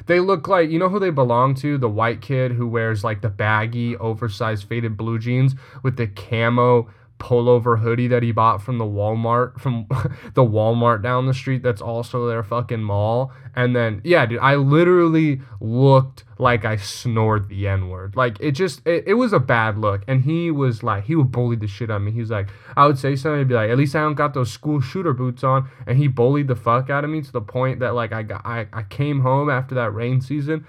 they 0.08 0.20
look 0.20 0.48
like, 0.48 0.72
you 0.72 0.80
know 0.80 0.90
who 0.90 0.98
they 0.98 1.12
belong 1.12 1.54
to? 1.58 1.78
The 1.78 1.88
white 1.88 2.20
kid 2.20 2.54
who 2.54 2.68
wears 2.68 3.04
like 3.04 3.22
the 3.22 3.30
baggy, 3.30 3.96
oversized, 3.96 4.68
faded 4.68 4.98
blue 4.98 5.20
jeans 5.20 5.54
with 5.84 5.98
the 5.98 6.08
camo 6.08 6.90
pullover 7.20 7.80
hoodie 7.80 8.08
that 8.08 8.24
he 8.24 8.32
bought 8.32 8.62
from 8.62 8.78
the 8.78 8.86
Walmart 8.86 9.60
from 9.60 9.86
the 10.34 10.44
Walmart 10.44 11.04
down 11.04 11.28
the 11.28 11.34
street 11.34 11.62
that's 11.62 11.82
also 11.82 12.28
their 12.28 12.44
fucking 12.44 12.82
mall. 12.82 13.32
And 13.56 13.76
then 13.76 14.02
yeah, 14.04 14.26
dude, 14.26 14.40
I 14.40 14.56
literally 14.56 15.42
looked 15.60 16.24
like 16.38 16.64
I 16.66 16.78
snored 16.78 17.50
the 17.50 17.68
N-word. 17.68 18.16
Like 18.16 18.38
it 18.40 18.52
just 18.52 18.86
it, 18.88 19.04
it 19.06 19.14
was 19.16 19.34
a 19.34 19.40
bad 19.40 19.78
look. 19.78 20.04
And 20.08 20.24
he 20.24 20.50
was 20.50 20.82
like 20.82 21.06
he 21.06 21.16
would 21.16 21.32
bully 21.32 21.58
the 21.58 21.68
shit 21.68 21.92
out 21.92 21.98
of 21.98 22.02
me. 22.04 22.12
He 22.12 22.22
was 22.22 22.32
like, 22.32 22.48
I 22.76 22.88
would 22.88 22.98
say 22.98 23.16
something, 23.16 23.40
he'd 23.40 23.50
be 23.50 23.54
like, 23.54 23.70
at 23.70 23.78
least 23.78 23.96
I 23.96 24.00
don't 24.00 24.16
got 24.16 24.34
those 24.34 24.52
school 24.52 24.80
shooter 24.80 25.14
boots 25.14 25.44
on. 25.44 25.70
And 25.86 25.98
he 25.98 26.08
bullied 26.08 26.48
the 26.48 26.56
fuck 26.56 26.90
out 26.90 27.04
of 27.04 27.10
me 27.10 27.22
to 27.22 27.32
the 27.32 27.42
point 27.42 27.80
that 27.82 27.94
like 27.94 28.14
I 28.14 28.24
got 28.24 28.46
I, 28.46 28.68
I 28.72 28.84
came 28.84 29.22
home 29.22 29.50
after 29.50 29.76
that 29.76 29.94
rain 29.94 30.22
season 30.22 30.66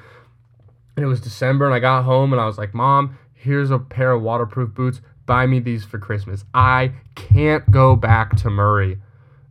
and 0.97 1.05
it 1.05 1.09
was 1.09 1.21
December 1.21 1.65
and 1.65 1.75
I 1.75 1.79
got 1.79 2.03
home 2.03 2.33
and 2.33 2.41
I 2.41 2.47
was 2.47 2.59
like, 2.59 2.75
Mom, 2.75 3.19
here's 3.33 3.71
a 3.71 3.79
pair 3.79 4.13
of 4.13 4.23
waterproof 4.23 4.75
boots 4.75 5.01
buy 5.31 5.47
me 5.47 5.61
these 5.61 5.85
for 5.85 6.01
Christmas. 6.01 6.45
I 6.55 6.91
can't 7.15 7.71
go 7.71 7.95
back 7.95 8.35
to 8.39 8.51
Murray 8.51 8.99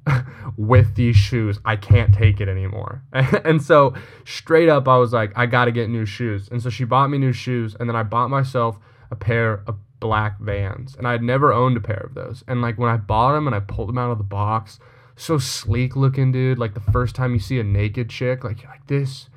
with 0.58 0.96
these 0.96 1.16
shoes. 1.16 1.58
I 1.64 1.78
can't 1.78 2.14
take 2.14 2.42
it 2.42 2.50
anymore. 2.50 3.02
and 3.14 3.64
so 3.64 3.94
straight 4.26 4.68
up 4.68 4.90
I 4.90 4.98
was 4.98 5.14
like, 5.14 5.32
I 5.38 5.46
got 5.46 5.66
to 5.66 5.72
get 5.72 5.90
new 5.90 6.06
shoes. 6.06 6.50
And 6.50 6.62
so 6.62 6.70
she 6.70 6.84
bought 6.84 7.10
me 7.10 7.18
new 7.18 7.32
shoes 7.32 7.78
and 7.80 7.88
then 7.88 7.96
I 7.96 8.04
bought 8.04 8.30
myself 8.30 8.78
a 9.10 9.16
pair 9.16 9.64
of 9.68 9.78
black 10.02 10.38
Vans. 10.42 10.98
And 10.98 11.08
I 11.08 11.14
had 11.14 11.24
never 11.24 11.54
owned 11.54 11.78
a 11.78 11.82
pair 11.82 12.04
of 12.06 12.14
those. 12.14 12.44
And 12.46 12.62
like 12.62 12.78
when 12.78 12.90
I 12.90 12.98
bought 12.98 13.32
them 13.32 13.48
and 13.48 13.56
I 13.56 13.62
pulled 13.62 13.88
them 13.88 13.98
out 13.98 14.12
of 14.12 14.18
the 14.18 14.24
box, 14.26 14.80
so 15.16 15.38
sleek 15.38 15.96
looking, 15.96 16.34
dude. 16.34 16.60
Like 16.60 16.74
the 16.74 16.92
first 16.92 17.16
time 17.16 17.34
you 17.34 17.40
see 17.40 17.58
a 17.58 17.64
naked 17.64 18.10
chick, 18.10 18.44
like 18.44 18.64
you're 18.64 18.72
like 18.72 18.88
this 18.88 19.30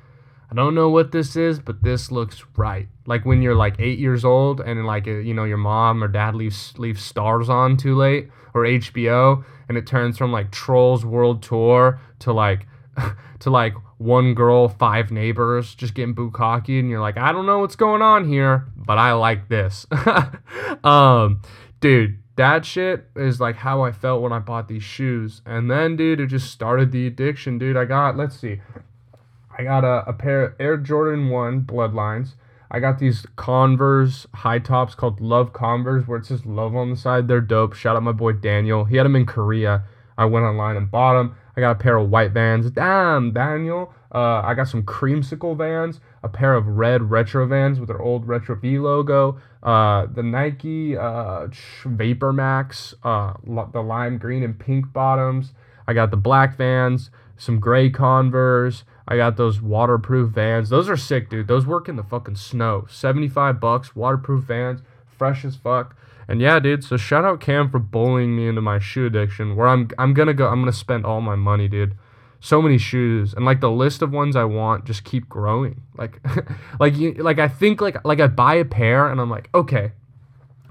I 0.53 0.55
don't 0.55 0.75
know 0.75 0.89
what 0.89 1.11
this 1.11 1.35
is, 1.35 1.57
but 1.57 1.81
this 1.81 2.11
looks 2.11 2.43
right. 2.55 2.87
Like 3.07 3.25
when 3.25 3.41
you're 3.41 3.55
like 3.55 3.73
eight 3.79 3.97
years 3.97 4.23
old 4.23 4.61
and 4.61 4.85
like 4.85 5.07
uh, 5.07 5.13
you 5.13 5.33
know 5.33 5.45
your 5.45 5.57
mom 5.57 6.03
or 6.03 6.07
dad 6.07 6.35
leaves 6.35 6.77
leaves 6.77 7.11
Starz 7.11 7.49
on 7.49 7.75
too 7.75 7.95
late 7.95 8.29
or 8.53 8.61
HBO, 8.61 9.43
and 9.67 9.79
it 9.79 9.87
turns 9.87 10.15
from 10.15 10.31
like 10.31 10.51
Trolls 10.51 11.03
World 11.03 11.41
Tour 11.41 11.99
to 12.19 12.31
like 12.31 12.67
to 13.39 13.49
like 13.49 13.73
one 13.97 14.35
girl, 14.35 14.69
five 14.69 15.09
neighbors, 15.09 15.73
just 15.73 15.95
getting 15.95 16.13
bukkake, 16.13 16.79
and 16.79 16.87
you're 16.87 17.01
like, 17.01 17.17
I 17.17 17.31
don't 17.31 17.47
know 17.47 17.57
what's 17.57 17.75
going 17.75 18.03
on 18.03 18.27
here, 18.27 18.67
but 18.75 18.99
I 18.99 19.13
like 19.13 19.49
this. 19.49 19.87
um, 20.83 21.41
dude, 21.79 22.19
that 22.35 22.63
shit 22.63 23.07
is 23.15 23.41
like 23.41 23.55
how 23.55 23.81
I 23.81 23.91
felt 23.91 24.21
when 24.21 24.31
I 24.31 24.37
bought 24.37 24.67
these 24.67 24.83
shoes. 24.83 25.41
And 25.47 25.71
then, 25.71 25.95
dude, 25.95 26.19
it 26.19 26.27
just 26.27 26.51
started 26.51 26.91
the 26.91 27.07
addiction, 27.07 27.57
dude. 27.57 27.75
I 27.75 27.85
got, 27.85 28.15
let's 28.15 28.39
see, 28.39 28.61
I 29.57 29.63
got 29.63 29.83
a, 29.83 30.07
a 30.07 30.13
pair 30.13 30.43
of 30.43 30.53
Air 30.59 30.77
Jordan 30.77 31.29
1 31.29 31.63
Bloodlines. 31.63 32.33
I 32.71 32.79
got 32.79 32.97
these 32.97 33.25
Converse 33.35 34.25
high 34.33 34.59
tops 34.59 34.95
called 34.95 35.21
Love 35.21 35.53
Converse, 35.53 36.07
where 36.07 36.17
it 36.17 36.25
says 36.25 36.45
love 36.45 36.75
on 36.75 36.89
the 36.89 36.95
side. 36.95 37.27
They're 37.27 37.39
dope. 37.39 37.73
Shout 37.73 37.95
out 37.95 38.01
my 38.01 38.11
boy 38.11 38.33
Daniel. 38.33 38.85
He 38.85 38.97
had 38.97 39.05
them 39.05 39.15
in 39.15 39.27
Korea. 39.27 39.83
I 40.17 40.25
went 40.25 40.45
online 40.45 40.75
and 40.75 40.89
bought 40.89 41.13
them. 41.13 41.35
I 41.55 41.61
got 41.61 41.71
a 41.71 41.75
pair 41.75 41.97
of 41.97 42.09
white 42.09 42.31
vans. 42.31 42.71
Damn, 42.71 43.31
Daniel. 43.31 43.93
Uh, 44.13 44.41
I 44.43 44.53
got 44.53 44.67
some 44.67 44.83
creamsicle 44.83 45.57
vans, 45.57 45.99
a 46.21 46.29
pair 46.29 46.53
of 46.53 46.67
red 46.67 47.09
retro 47.09 47.47
vans 47.47 47.79
with 47.79 47.87
their 47.87 48.01
old 48.01 48.27
Retro 48.27 48.55
V 48.55 48.77
logo, 48.77 49.39
uh, 49.63 50.05
the 50.05 50.21
Nike 50.21 50.95
uh, 50.95 51.47
Vapor 51.83 52.31
Max, 52.31 52.93
uh, 53.03 53.33
the 53.43 53.81
lime 53.81 54.19
green 54.19 54.43
and 54.43 54.57
pink 54.59 54.93
bottoms. 54.93 55.53
I 55.87 55.93
got 55.93 56.11
the 56.11 56.17
black 56.17 56.57
vans, 56.57 57.09
some 57.37 57.59
gray 57.59 57.89
Converse. 57.89 58.83
I 59.07 59.17
got 59.17 59.37
those 59.37 59.61
waterproof 59.61 60.31
vans. 60.31 60.69
Those 60.69 60.89
are 60.89 60.97
sick, 60.97 61.29
dude. 61.29 61.47
Those 61.47 61.65
work 61.65 61.89
in 61.89 61.97
the 61.97 62.03
fucking 62.03 62.37
snow. 62.37 62.85
75 62.89 63.59
bucks, 63.59 63.95
waterproof 63.95 64.45
vans, 64.45 64.81
fresh 65.05 65.43
as 65.43 65.55
fuck. 65.55 65.95
And 66.27 66.39
yeah, 66.41 66.59
dude, 66.59 66.83
so 66.83 66.97
shout 66.97 67.25
out 67.25 67.41
Cam 67.41 67.69
for 67.69 67.79
bullying 67.79 68.35
me 68.35 68.47
into 68.47 68.61
my 68.61 68.79
shoe 68.79 69.05
addiction 69.05 69.55
where 69.55 69.67
I'm 69.67 69.89
I'm 69.97 70.13
going 70.13 70.27
to 70.27 70.33
go 70.33 70.47
I'm 70.47 70.61
going 70.61 70.71
to 70.71 70.77
spend 70.77 71.05
all 71.05 71.21
my 71.21 71.35
money, 71.35 71.67
dude. 71.67 71.95
So 72.39 72.61
many 72.61 72.77
shoes 72.77 73.33
and 73.33 73.45
like 73.45 73.61
the 73.61 73.71
list 73.71 74.01
of 74.01 74.11
ones 74.11 74.35
I 74.35 74.43
want 74.45 74.85
just 74.85 75.03
keep 75.03 75.27
growing. 75.27 75.81
Like 75.97 76.21
like 76.79 76.95
you 76.95 77.13
like 77.13 77.39
I 77.39 77.47
think 77.47 77.81
like 77.81 78.03
like 78.05 78.19
I 78.19 78.27
buy 78.27 78.55
a 78.55 78.65
pair 78.65 79.09
and 79.09 79.19
I'm 79.19 79.29
like, 79.29 79.49
"Okay, 79.53 79.91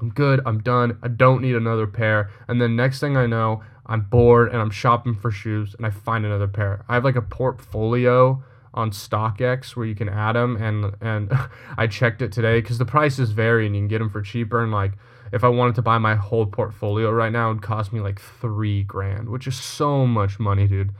I'm 0.00 0.10
good. 0.10 0.40
I'm 0.46 0.60
done. 0.60 0.98
I 1.02 1.08
don't 1.08 1.42
need 1.42 1.54
another 1.54 1.86
pair." 1.86 2.30
And 2.48 2.60
then 2.60 2.76
next 2.76 3.00
thing 3.00 3.16
I 3.16 3.26
know, 3.26 3.62
I'm 3.86 4.02
bored 4.02 4.48
and 4.48 4.58
I'm 4.58 4.70
shopping 4.70 5.14
for 5.14 5.30
shoes 5.30 5.74
and 5.74 5.84
I 5.86 5.90
find 5.90 6.24
another 6.24 6.48
pair. 6.48 6.84
I 6.88 6.94
have 6.94 7.04
like 7.04 7.16
a 7.16 7.22
portfolio 7.22 8.42
on 8.74 8.90
StockX 8.90 9.76
where 9.76 9.84
you 9.86 9.94
can 9.94 10.08
add 10.08 10.34
them 10.34 10.56
and 10.56 10.94
and 11.00 11.30
I 11.76 11.86
checked 11.86 12.22
it 12.22 12.32
today 12.32 12.60
because 12.60 12.78
the 12.78 12.84
prices 12.84 13.32
vary 13.32 13.66
and 13.66 13.74
you 13.74 13.82
can 13.82 13.88
get 13.88 13.98
them 13.98 14.10
for 14.10 14.22
cheaper 14.22 14.62
and 14.62 14.72
like 14.72 14.92
if 15.32 15.44
I 15.44 15.48
wanted 15.48 15.74
to 15.76 15.82
buy 15.82 15.96
my 15.98 16.14
whole 16.14 16.44
portfolio 16.44 17.10
right 17.10 17.32
now, 17.32 17.50
it'd 17.50 17.62
cost 17.62 17.90
me 17.92 18.00
like 18.00 18.20
three 18.20 18.82
grand, 18.82 19.30
which 19.30 19.46
is 19.46 19.56
so 19.56 20.06
much 20.06 20.38
money, 20.38 20.66
dude. 20.68 20.90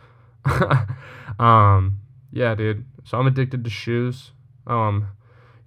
um, 1.39 1.99
yeah, 2.33 2.55
dude. 2.55 2.87
So 3.05 3.19
I'm 3.19 3.27
addicted 3.27 3.62
to 3.62 3.71
shoes. 3.71 4.33
Um, 4.67 5.09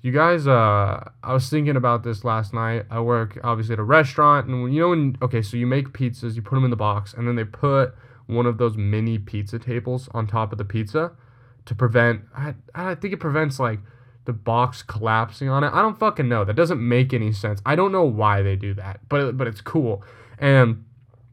you 0.05 0.11
guys, 0.11 0.45
uh, 0.45 1.03
I 1.23 1.33
was 1.33 1.49
thinking 1.49 1.75
about 1.75 2.03
this 2.03 2.23
last 2.23 2.53
night. 2.53 2.85
I 2.91 2.99
work 2.99 3.39
obviously 3.43 3.73
at 3.73 3.79
a 3.79 3.83
restaurant, 3.83 4.45
and 4.45 4.61
when, 4.61 4.71
you 4.71 4.79
know 4.79 4.89
when 4.89 5.17
okay, 5.19 5.41
so 5.41 5.57
you 5.57 5.65
make 5.65 5.93
pizzas, 5.93 6.35
you 6.35 6.43
put 6.43 6.53
them 6.53 6.63
in 6.63 6.69
the 6.69 6.75
box, 6.75 7.11
and 7.11 7.27
then 7.27 7.35
they 7.35 7.43
put 7.43 7.95
one 8.27 8.45
of 8.45 8.59
those 8.59 8.77
mini 8.77 9.17
pizza 9.17 9.57
tables 9.57 10.07
on 10.13 10.27
top 10.27 10.51
of 10.51 10.59
the 10.59 10.63
pizza 10.63 11.13
to 11.65 11.73
prevent. 11.73 12.21
I 12.37 12.53
I 12.75 12.93
think 12.93 13.15
it 13.15 13.19
prevents 13.19 13.59
like 13.59 13.79
the 14.25 14.33
box 14.33 14.83
collapsing 14.83 15.49
on 15.49 15.63
it. 15.63 15.73
I 15.73 15.81
don't 15.81 15.97
fucking 15.97 16.29
know. 16.29 16.45
That 16.45 16.55
doesn't 16.55 16.87
make 16.87 17.11
any 17.11 17.33
sense. 17.33 17.59
I 17.65 17.75
don't 17.75 17.91
know 17.91 18.03
why 18.05 18.43
they 18.43 18.55
do 18.55 18.75
that, 18.75 18.99
but 19.09 19.35
but 19.35 19.47
it's 19.47 19.61
cool. 19.61 20.03
And 20.37 20.85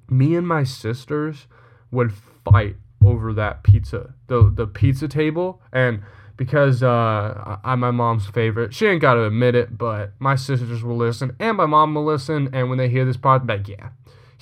me 0.08 0.34
and 0.34 0.48
my 0.48 0.64
sisters 0.64 1.46
would 1.90 2.14
fight 2.14 2.76
over 3.04 3.34
that 3.34 3.64
pizza, 3.64 4.14
the 4.28 4.50
the 4.50 4.66
pizza 4.66 5.08
table, 5.08 5.60
and 5.74 6.02
because 6.42 6.82
uh, 6.82 7.58
I'm 7.62 7.78
my 7.78 7.92
mom's 7.92 8.26
favorite. 8.26 8.74
She 8.74 8.86
ain't 8.86 9.00
got 9.00 9.14
to 9.14 9.24
admit 9.24 9.54
it, 9.54 9.78
but 9.78 10.10
my 10.18 10.34
sisters 10.34 10.82
will 10.82 10.96
listen, 10.96 11.36
and 11.38 11.56
my 11.56 11.66
mom 11.66 11.94
will 11.94 12.04
listen. 12.04 12.50
And 12.52 12.68
when 12.68 12.78
they 12.78 12.88
hear 12.88 13.04
this 13.04 13.16
part, 13.16 13.46
like, 13.46 13.68
yeah, 13.68 13.90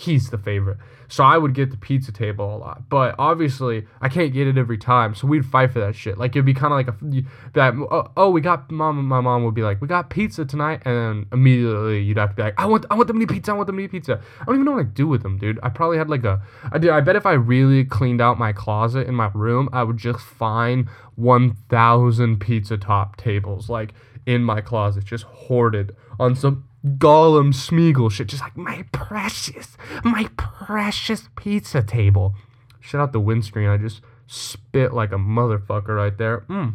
he's 0.00 0.30
the 0.30 0.38
favorite. 0.38 0.78
So 1.09 1.25
I 1.25 1.37
would 1.38 1.54
get 1.54 1.71
the 1.71 1.76
pizza 1.76 2.12
table 2.12 2.54
a 2.54 2.57
lot, 2.57 2.88
but 2.88 3.16
obviously 3.19 3.87
I 4.00 4.09
can't 4.09 4.33
get 4.33 4.47
it 4.47 4.57
every 4.57 4.78
time. 4.78 5.14
So 5.14 5.26
we'd 5.26 5.45
fight 5.45 5.73
for 5.73 5.80
that 5.80 5.97
shit. 5.97 6.19
Like 6.19 6.30
it'd 6.37 6.47
be 6.47 6.54
kind 6.54 6.73
of 6.73 6.76
like 6.76 6.88
a 6.88 7.25
that 7.54 7.75
oh, 7.75 8.11
oh, 8.16 8.30
we 8.30 8.40
got 8.40 8.71
mom. 8.71 9.04
My 9.07 9.21
mom 9.21 9.45
would 9.45 9.54
be 9.54 9.62
like 9.62 9.80
we 9.80 9.88
got 9.88 10.09
pizza 10.09 10.45
tonight, 10.45 10.83
and 10.85 10.97
then 10.97 11.26
immediately 11.33 12.00
you'd 12.00 12.16
have 12.16 12.30
to 12.30 12.37
be 12.37 12.42
like 12.42 12.54
I 12.59 12.66
want 12.66 12.87
I 12.90 12.95
want 12.95 13.09
the 13.09 13.14
mini 13.14 13.26
pizza. 13.26 13.50
I 13.50 13.54
want 13.54 13.66
the 13.66 13.73
mini 13.73 13.88
pizza. 13.88 14.21
I 14.40 14.45
don't 14.45 14.54
even 14.54 14.64
know 14.64 14.73
what 14.73 14.78
to 14.78 14.85
do 14.85 15.09
with 15.09 15.23
them, 15.23 15.37
dude. 15.37 15.59
I 15.62 15.69
probably 15.69 15.99
had 15.99 16.09
like 16.09 16.25
a 16.25 16.40
I 16.71 16.78
did. 16.78 16.90
I 16.90 17.00
bet 17.00 17.16
if 17.16 17.26
I 17.26 17.33
really 17.33 17.85
cleaned 17.85 18.21
out 18.21 18.38
my 18.38 18.52
closet 18.52 19.09
in 19.09 19.14
my 19.14 19.30
room, 19.35 19.69
I 19.73 19.83
would 19.83 19.99
just 19.99 20.21
find 20.21 20.88
one 21.16 21.57
thousand 21.69 22.40
pizza 22.40 22.78
top 22.78 23.16
tables 23.16 23.69
like 23.69 23.95
in 24.26 24.45
my 24.45 24.61
closet, 24.61 25.04
just 25.04 25.25
hoarded 25.25 25.97
on 26.21 26.37
some 26.37 26.69
Gollum 26.84 27.52
Smeagol 27.52 28.10
shit. 28.10 28.28
Just 28.28 28.42
like, 28.42 28.56
my 28.56 28.84
precious, 28.92 29.76
my 30.02 30.28
precious 30.37 31.28
pizza 31.37 31.82
table. 31.82 32.34
Shut 32.80 33.00
out 33.00 33.12
the 33.12 33.20
windscreen. 33.20 33.68
I 33.68 33.76
just 33.76 34.00
spit 34.26 34.94
like 34.94 35.12
a 35.12 35.16
motherfucker 35.16 35.96
right 35.96 36.16
there. 36.16 36.44
Mmm. 36.49 36.75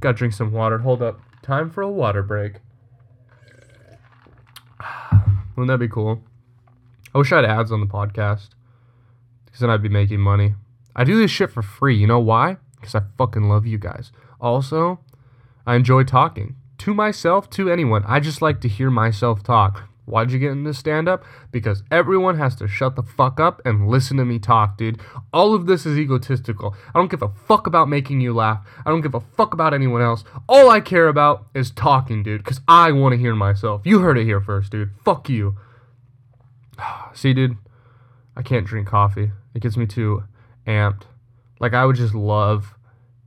Gotta 0.00 0.16
drink 0.16 0.32
some 0.32 0.52
water. 0.52 0.78
Hold 0.78 1.02
up. 1.02 1.20
Time 1.42 1.70
for 1.70 1.82
a 1.82 1.90
water 1.90 2.22
break. 2.22 2.54
Wouldn't 5.56 5.68
that 5.68 5.78
be 5.78 5.88
cool? 5.88 6.22
I 7.14 7.18
wish 7.18 7.32
I 7.32 7.36
had 7.36 7.44
ads 7.44 7.72
on 7.72 7.80
the 7.80 7.86
podcast. 7.86 8.48
Because 9.44 9.60
then 9.60 9.70
I'd 9.70 9.82
be 9.82 9.88
making 9.88 10.20
money. 10.20 10.54
I 10.96 11.04
do 11.04 11.18
this 11.18 11.30
shit 11.30 11.50
for 11.50 11.62
free. 11.62 11.96
You 11.96 12.06
know 12.06 12.20
why? 12.20 12.56
Because 12.76 12.94
I 12.94 13.02
fucking 13.18 13.48
love 13.48 13.66
you 13.66 13.76
guys. 13.76 14.10
Also, 14.40 15.00
I 15.66 15.74
enjoy 15.74 16.04
talking 16.04 16.56
to 16.80 16.94
myself, 16.94 17.48
to 17.50 17.70
anyone. 17.70 18.04
I 18.06 18.20
just 18.20 18.42
like 18.42 18.60
to 18.62 18.68
hear 18.68 18.90
myself 18.90 19.42
talk. 19.42 19.88
Why'd 20.06 20.32
you 20.32 20.38
get 20.38 20.50
into 20.50 20.74
stand 20.74 21.08
up? 21.08 21.22
Because 21.52 21.84
everyone 21.90 22.36
has 22.36 22.56
to 22.56 22.66
shut 22.66 22.96
the 22.96 23.02
fuck 23.02 23.38
up 23.38 23.62
and 23.64 23.88
listen 23.88 24.16
to 24.16 24.24
me 24.24 24.38
talk, 24.38 24.76
dude. 24.76 25.00
All 25.32 25.54
of 25.54 25.66
this 25.66 25.86
is 25.86 25.98
egotistical. 25.98 26.74
I 26.92 26.98
don't 26.98 27.10
give 27.10 27.22
a 27.22 27.28
fuck 27.28 27.66
about 27.66 27.88
making 27.88 28.20
you 28.20 28.34
laugh. 28.34 28.66
I 28.84 28.90
don't 28.90 29.02
give 29.02 29.14
a 29.14 29.20
fuck 29.20 29.54
about 29.54 29.72
anyone 29.72 30.02
else. 30.02 30.24
All 30.48 30.68
I 30.68 30.80
care 30.80 31.06
about 31.06 31.46
is 31.54 31.70
talking, 31.70 32.22
dude, 32.22 32.42
because 32.42 32.60
I 32.66 32.90
want 32.92 33.12
to 33.12 33.18
hear 33.18 33.36
myself. 33.36 33.82
You 33.84 34.00
heard 34.00 34.18
it 34.18 34.24
here 34.24 34.40
first, 34.40 34.72
dude. 34.72 34.90
Fuck 35.04 35.28
you. 35.28 35.56
See, 37.14 37.32
dude, 37.32 37.56
I 38.36 38.42
can't 38.42 38.66
drink 38.66 38.88
coffee. 38.88 39.30
It 39.54 39.62
gets 39.62 39.76
me 39.76 39.86
too 39.86 40.24
amped. 40.66 41.02
Like, 41.60 41.74
I 41.74 41.84
would 41.84 41.96
just 41.96 42.14
love 42.14 42.74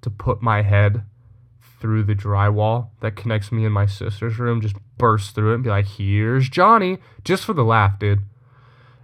to 0.02 0.10
put 0.10 0.42
my 0.42 0.64
head 0.64 1.04
through 1.84 2.04
the 2.04 2.16
drywall 2.16 2.92
that 3.02 3.18
connects 3.18 3.52
me 3.52 3.66
and 3.66 3.74
my 3.74 3.86
sister's 3.86 4.40
room, 4.40 4.62
just 4.62 4.78
burst 4.98 5.36
through 5.36 5.52
it 5.52 5.56
and 5.56 5.64
be 5.66 5.70
like, 5.70 5.86
"Here's 5.86 6.48
Johnny," 6.48 7.00
just 7.26 7.44
for 7.44 7.52
the 7.52 7.66
laugh, 7.66 8.00
dude. 8.00 8.22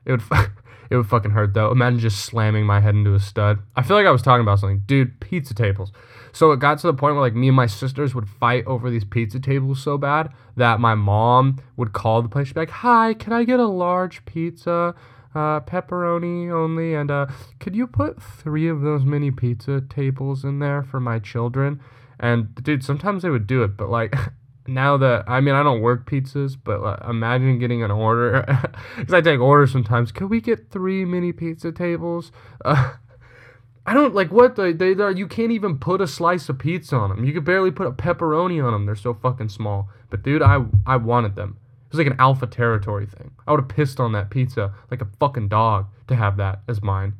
It 0.05 0.11
would 0.11 0.21
It 0.89 0.97
would 0.97 1.07
fucking 1.07 1.31
hurt 1.31 1.53
though. 1.53 1.71
Imagine 1.71 1.99
just 1.99 2.25
slamming 2.25 2.65
my 2.65 2.79
head 2.79 2.95
into 2.95 3.13
a 3.13 3.19
stud. 3.19 3.59
I 3.75 3.83
feel 3.83 3.95
like 3.95 4.07
I 4.07 4.11
was 4.11 4.23
talking 4.23 4.41
about 4.41 4.59
something. 4.59 4.83
Dude, 4.85 5.19
pizza 5.19 5.53
tables. 5.53 5.91
So 6.31 6.51
it 6.51 6.59
got 6.59 6.79
to 6.79 6.87
the 6.87 6.93
point 6.93 7.15
where 7.15 7.21
like 7.21 7.35
me 7.35 7.49
and 7.49 7.55
my 7.55 7.67
sisters 7.67 8.15
would 8.15 8.27
fight 8.27 8.65
over 8.65 8.89
these 8.89 9.03
pizza 9.03 9.39
tables 9.39 9.83
so 9.83 9.97
bad 9.97 10.31
that 10.55 10.79
my 10.79 10.95
mom 10.95 11.57
would 11.77 11.93
call 11.93 12.21
the 12.21 12.29
place. 12.29 12.47
She'd 12.47 12.55
be 12.55 12.61
like, 12.61 12.69
"Hi, 12.71 13.13
can 13.13 13.33
I 13.33 13.43
get 13.43 13.59
a 13.59 13.67
large 13.67 14.25
pizza, 14.25 14.95
uh, 15.35 15.59
pepperoni 15.59 16.49
only, 16.51 16.95
and 16.95 17.11
uh, 17.11 17.27
could 17.59 17.75
you 17.75 17.85
put 17.85 18.21
three 18.21 18.67
of 18.67 18.81
those 18.81 19.05
mini 19.05 19.29
pizza 19.29 19.81
tables 19.81 20.43
in 20.43 20.57
there 20.57 20.81
for 20.81 20.99
my 20.99 21.19
children?" 21.19 21.79
And 22.19 22.53
dude, 22.55 22.83
sometimes 22.83 23.23
they 23.23 23.29
would 23.29 23.47
do 23.47 23.63
it, 23.63 23.77
but 23.77 23.89
like 23.89 24.15
now 24.67 24.97
that 24.97 25.25
I 25.27 25.41
mean 25.41 25.55
I 25.55 25.63
don't 25.63 25.81
work 25.81 26.09
pizzas, 26.09 26.57
but 26.61 26.81
like, 26.81 26.99
imagine 27.07 27.59
getting 27.59 27.83
an 27.83 27.91
order 27.91 28.45
because 28.97 29.13
I 29.13 29.21
take 29.21 29.39
orders 29.39 29.71
sometimes. 29.71 30.11
Could 30.11 30.29
we 30.29 30.41
get 30.41 30.69
three 30.69 31.05
mini 31.05 31.31
pizza 31.31 31.71
tables? 31.71 32.31
Uh, 32.63 32.93
I 33.85 33.93
don't 33.93 34.13
like 34.13 34.31
what 34.31 34.55
they 34.55 34.73
they 34.73 34.91
are. 34.93 35.11
You 35.11 35.27
can't 35.27 35.51
even 35.51 35.79
put 35.79 36.01
a 36.01 36.07
slice 36.07 36.49
of 36.49 36.59
pizza 36.59 36.95
on 36.95 37.09
them. 37.09 37.23
You 37.23 37.33
could 37.33 37.45
barely 37.45 37.71
put 37.71 37.87
a 37.87 37.91
pepperoni 37.91 38.63
on 38.63 38.73
them. 38.73 38.85
They're 38.85 38.95
so 38.95 39.13
fucking 39.13 39.49
small. 39.49 39.89
But 40.09 40.21
dude, 40.21 40.43
I 40.43 40.63
I 40.85 40.97
wanted 40.97 41.35
them. 41.35 41.57
It 41.87 41.93
was 41.93 42.05
like 42.05 42.13
an 42.13 42.19
alpha 42.19 42.45
territory 42.45 43.07
thing. 43.07 43.31
I 43.47 43.51
would 43.51 43.61
have 43.61 43.69
pissed 43.69 43.99
on 43.99 44.11
that 44.11 44.29
pizza 44.29 44.75
like 44.91 45.01
a 45.01 45.07
fucking 45.19 45.47
dog 45.47 45.87
to 46.07 46.15
have 46.15 46.37
that 46.37 46.61
as 46.67 46.83
mine. 46.83 47.13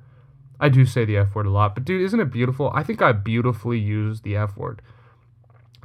I 0.59 0.69
do 0.69 0.85
say 0.85 1.05
the 1.05 1.17
F 1.17 1.35
word 1.35 1.45
a 1.45 1.51
lot, 1.51 1.73
but 1.73 1.85
dude, 1.85 2.01
isn't 2.01 2.19
it 2.19 2.31
beautiful? 2.31 2.71
I 2.73 2.83
think 2.83 3.01
I 3.01 3.11
beautifully 3.11 3.79
use 3.79 4.21
the 4.21 4.35
F 4.35 4.57
word. 4.57 4.81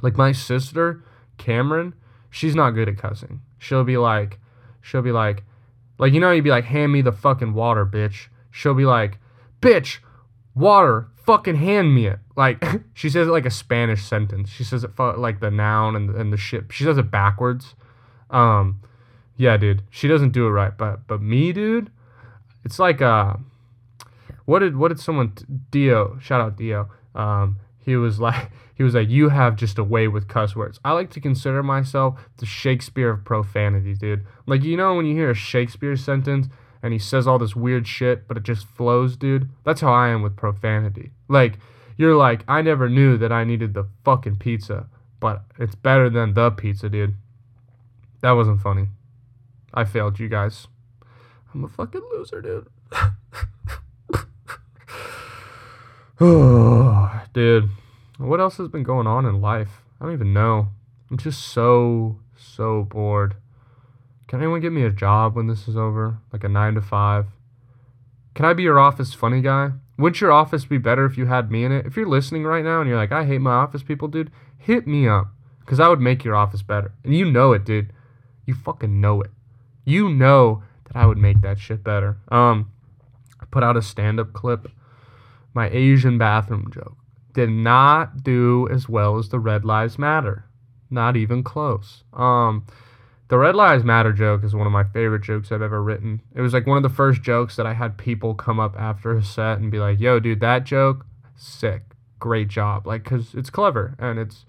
Like 0.01 0.17
my 0.17 0.31
sister, 0.31 1.03
Cameron, 1.37 1.93
she's 2.29 2.55
not 2.55 2.71
good 2.71 2.89
at 2.89 2.97
cussing. 2.97 3.41
She'll 3.57 3.83
be 3.83 3.97
like, 3.97 4.39
she'll 4.81 5.01
be 5.01 5.11
like, 5.11 5.43
like 5.97 6.13
you 6.13 6.19
know, 6.19 6.31
you'd 6.31 6.43
be 6.43 6.49
like, 6.49 6.65
hand 6.65 6.91
me 6.91 7.01
the 7.01 7.11
fucking 7.11 7.53
water, 7.53 7.85
bitch. 7.85 8.27
She'll 8.51 8.73
be 8.73 8.85
like, 8.85 9.19
bitch, 9.61 9.99
water, 10.53 11.07
fucking 11.25 11.55
hand 11.55 11.95
me 11.95 12.07
it. 12.07 12.19
Like 12.35 12.63
she 12.93 13.09
says 13.09 13.27
it 13.27 13.31
like 13.31 13.45
a 13.45 13.51
Spanish 13.51 14.03
sentence. 14.03 14.49
She 14.49 14.63
says 14.63 14.83
it 14.83 14.91
fu- 14.95 15.17
like 15.17 15.39
the 15.39 15.51
noun 15.51 15.95
and 15.95 16.09
and 16.15 16.33
the 16.33 16.37
shit. 16.37 16.65
She 16.71 16.83
says 16.83 16.97
it 16.97 17.09
backwards. 17.09 17.75
Um, 18.29 18.81
yeah, 19.37 19.57
dude, 19.57 19.83
she 19.89 20.07
doesn't 20.07 20.31
do 20.31 20.47
it 20.47 20.51
right. 20.51 20.77
But 20.77 21.07
but 21.07 21.21
me, 21.21 21.53
dude, 21.53 21.91
it's 22.63 22.79
like 22.79 23.01
uh, 23.01 23.35
what 24.45 24.59
did 24.59 24.77
what 24.77 24.89
did 24.89 24.99
someone 24.99 25.33
Dio 25.71 26.17
shout 26.19 26.41
out 26.41 26.57
Dio? 26.57 26.89
Um, 27.13 27.57
he 27.77 27.95
was 27.95 28.19
like 28.19 28.49
he 28.75 28.83
was 28.83 28.95
like 28.95 29.09
you 29.09 29.29
have 29.29 29.55
just 29.55 29.77
a 29.77 29.83
way 29.83 30.07
with 30.07 30.27
cuss 30.27 30.55
words. 30.55 30.79
I 30.85 30.91
like 30.91 31.09
to 31.11 31.19
consider 31.19 31.61
myself 31.63 32.19
the 32.37 32.45
Shakespeare 32.45 33.09
of 33.09 33.25
profanity, 33.25 33.93
dude. 33.93 34.25
Like 34.45 34.63
you 34.63 34.77
know 34.77 34.95
when 34.95 35.05
you 35.05 35.15
hear 35.15 35.31
a 35.31 35.35
Shakespeare 35.35 35.95
sentence 35.95 36.47
and 36.85 36.93
he 36.93 36.99
says 36.99 37.25
all 37.25 37.39
this 37.39 37.55
weird 37.55 37.87
shit, 37.87 38.27
but 38.27 38.37
it 38.37 38.43
just 38.43 38.67
flows, 38.67 39.17
dude. 39.17 39.49
That's 39.63 39.81
how 39.81 39.91
I 39.91 40.09
am 40.09 40.21
with 40.21 40.35
profanity. 40.35 41.09
Like, 41.27 41.57
you're 41.97 42.15
like, 42.15 42.43
I 42.47 42.61
never 42.61 42.87
knew 42.89 43.17
that 43.17 43.31
I 43.31 43.43
needed 43.43 43.73
the 43.73 43.87
fucking 44.03 44.35
pizza, 44.35 44.85
but 45.19 45.45
it's 45.57 45.73
better 45.73 46.11
than 46.11 46.35
the 46.35 46.51
pizza, 46.51 46.87
dude. 46.87 47.15
That 48.21 48.33
wasn't 48.33 48.61
funny. 48.61 48.89
I 49.73 49.83
failed 49.83 50.19
you 50.19 50.29
guys. 50.29 50.67
I'm 51.55 51.63
a 51.63 51.67
fucking 51.67 52.03
loser, 52.13 52.39
dude. 52.39 52.67
dude, 56.19 57.69
what 58.17 58.39
else 58.39 58.55
has 58.55 58.69
been 58.69 58.83
going 58.83 59.05
on 59.05 59.25
in 59.25 59.41
life? 59.41 59.81
I 59.99 60.05
don't 60.05 60.13
even 60.13 60.31
know. 60.31 60.69
I'm 61.11 61.17
just 61.17 61.41
so, 61.41 62.19
so 62.37 62.83
bored. 62.83 63.35
Can 64.29 64.39
anyone 64.39 64.61
get 64.61 64.71
me 64.71 64.83
a 64.83 64.89
job 64.89 65.35
when 65.35 65.47
this 65.47 65.67
is 65.67 65.75
over? 65.75 66.19
Like 66.31 66.45
a 66.45 66.47
9 66.47 66.75
to 66.75 66.81
5? 66.81 67.25
Can 68.33 68.45
I 68.45 68.53
be 68.53 68.63
your 68.63 68.79
office 68.79 69.13
funny 69.13 69.41
guy? 69.41 69.71
Wouldn't 69.97 70.21
your 70.21 70.31
office 70.31 70.63
be 70.63 70.77
better 70.77 71.03
if 71.05 71.17
you 71.17 71.25
had 71.25 71.51
me 71.51 71.65
in 71.65 71.73
it? 71.73 71.85
If 71.85 71.97
you're 71.97 72.07
listening 72.07 72.45
right 72.45 72.63
now 72.63 72.79
and 72.79 72.89
you're 72.89 72.97
like, 72.97 73.11
I 73.11 73.25
hate 73.25 73.41
my 73.41 73.51
office 73.51 73.83
people, 73.83 74.07
dude, 74.07 74.31
hit 74.57 74.87
me 74.87 75.09
up. 75.09 75.27
Because 75.59 75.81
I 75.81 75.89
would 75.89 75.99
make 75.99 76.23
your 76.23 76.35
office 76.35 76.61
better. 76.61 76.93
And 77.03 77.13
you 77.13 77.29
know 77.29 77.51
it, 77.51 77.65
dude. 77.65 77.91
You 78.45 78.53
fucking 78.53 79.01
know 79.01 79.21
it. 79.21 79.31
You 79.83 80.07
know 80.09 80.63
that 80.85 80.95
I 80.95 81.07
would 81.07 81.17
make 81.17 81.41
that 81.41 81.59
shit 81.59 81.83
better. 81.83 82.17
Um, 82.29 82.71
I 83.41 83.45
put 83.51 83.63
out 83.63 83.75
a 83.75 83.81
stand 83.81 84.17
up 84.17 84.31
clip. 84.31 84.69
My 85.55 85.69
Asian 85.69 86.17
bathroom 86.17 86.69
joke 86.71 86.97
did 87.33 87.49
not 87.49 88.23
do 88.23 88.67
as 88.69 88.87
well 88.89 89.17
as 89.17 89.29
the 89.29 89.39
Red 89.39 89.63
Lives 89.63 89.97
Matter. 89.97 90.45
Not 90.89 91.15
even 91.15 91.43
close. 91.43 92.03
Um, 92.13 92.65
the 93.29 93.37
Red 93.37 93.55
Lives 93.55 93.83
Matter 93.83 94.11
joke 94.11 94.43
is 94.43 94.53
one 94.53 94.67
of 94.67 94.73
my 94.73 94.83
favorite 94.83 95.23
jokes 95.23 95.51
I've 95.51 95.61
ever 95.61 95.81
written. 95.81 96.21
It 96.35 96.41
was 96.41 96.53
like 96.53 96.67
one 96.67 96.77
of 96.77 96.83
the 96.83 96.95
first 96.95 97.23
jokes 97.23 97.55
that 97.55 97.65
I 97.65 97.73
had 97.73 97.97
people 97.97 98.35
come 98.35 98.59
up 98.59 98.75
after 98.77 99.15
a 99.15 99.23
set 99.23 99.57
and 99.59 99.71
be 99.71 99.79
like, 99.79 99.99
yo, 99.99 100.19
dude, 100.19 100.41
that 100.41 100.65
joke, 100.65 101.05
sick. 101.35 101.83
Great 102.19 102.49
job. 102.49 102.85
Like, 102.85 103.03
because 103.03 103.33
it's 103.33 103.49
clever 103.49 103.95
and 103.97 104.19
it's 104.19 104.45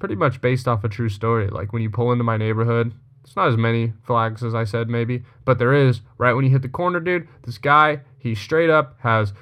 pretty 0.00 0.16
much 0.16 0.40
based 0.40 0.66
off 0.66 0.84
a 0.84 0.88
true 0.88 1.08
story. 1.08 1.48
Like, 1.48 1.72
when 1.72 1.82
you 1.82 1.90
pull 1.90 2.12
into 2.12 2.24
my 2.24 2.36
neighborhood, 2.36 2.92
it's 3.22 3.36
not 3.36 3.48
as 3.48 3.56
many 3.56 3.92
flags 4.02 4.42
as 4.42 4.54
I 4.54 4.64
said, 4.64 4.88
maybe, 4.88 5.22
but 5.44 5.58
there 5.58 5.72
is. 5.72 6.00
Right 6.18 6.32
when 6.32 6.44
you 6.44 6.50
hit 6.50 6.62
the 6.62 6.68
corner, 6.68 7.00
dude, 7.00 7.28
this 7.44 7.58
guy, 7.58 8.00
he 8.18 8.34
straight 8.34 8.70
up 8.70 8.96
has 9.00 9.32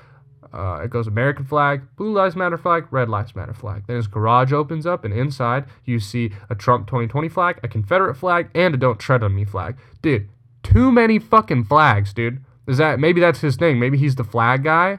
uh, 0.52 0.80
it 0.82 0.90
goes 0.90 1.06
American 1.06 1.44
flag, 1.44 1.82
Blue 1.96 2.12
Lives 2.12 2.36
Matter 2.36 2.56
flag, 2.56 2.86
Red 2.90 3.08
Lives 3.08 3.36
Matter 3.36 3.54
flag. 3.54 3.84
Then 3.86 3.96
his 3.96 4.06
garage 4.06 4.52
opens 4.52 4.86
up, 4.86 5.04
and 5.04 5.12
inside 5.12 5.66
you 5.84 6.00
see 6.00 6.32
a 6.48 6.54
Trump 6.54 6.86
2020 6.86 7.28
flag, 7.28 7.60
a 7.62 7.68
Confederate 7.68 8.14
flag, 8.14 8.50
and 8.54 8.74
a 8.74 8.78
Don't 8.78 8.98
Tread 8.98 9.22
on 9.22 9.34
Me 9.34 9.44
flag. 9.44 9.76
Dude, 10.02 10.28
too 10.62 10.90
many 10.90 11.18
fucking 11.18 11.64
flags, 11.64 12.12
dude. 12.12 12.42
Is 12.66 12.78
that 12.78 13.00
maybe 13.00 13.20
that's 13.20 13.40
his 13.40 13.56
thing? 13.56 13.78
Maybe 13.78 13.98
he's 13.98 14.16
the 14.16 14.24
flag 14.24 14.64
guy, 14.64 14.98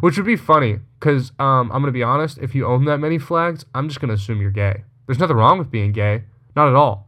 which 0.00 0.16
would 0.16 0.26
be 0.26 0.36
funny. 0.36 0.78
Cause 1.00 1.32
um, 1.38 1.70
I'm 1.70 1.82
gonna 1.82 1.92
be 1.92 2.02
honest, 2.02 2.38
if 2.38 2.54
you 2.54 2.66
own 2.66 2.86
that 2.86 2.98
many 2.98 3.18
flags, 3.18 3.64
I'm 3.74 3.88
just 3.88 4.00
gonna 4.00 4.14
assume 4.14 4.40
you're 4.40 4.50
gay. 4.50 4.84
There's 5.06 5.18
nothing 5.18 5.36
wrong 5.36 5.58
with 5.58 5.70
being 5.70 5.92
gay, 5.92 6.24
not 6.56 6.68
at 6.68 6.74
all. 6.74 7.06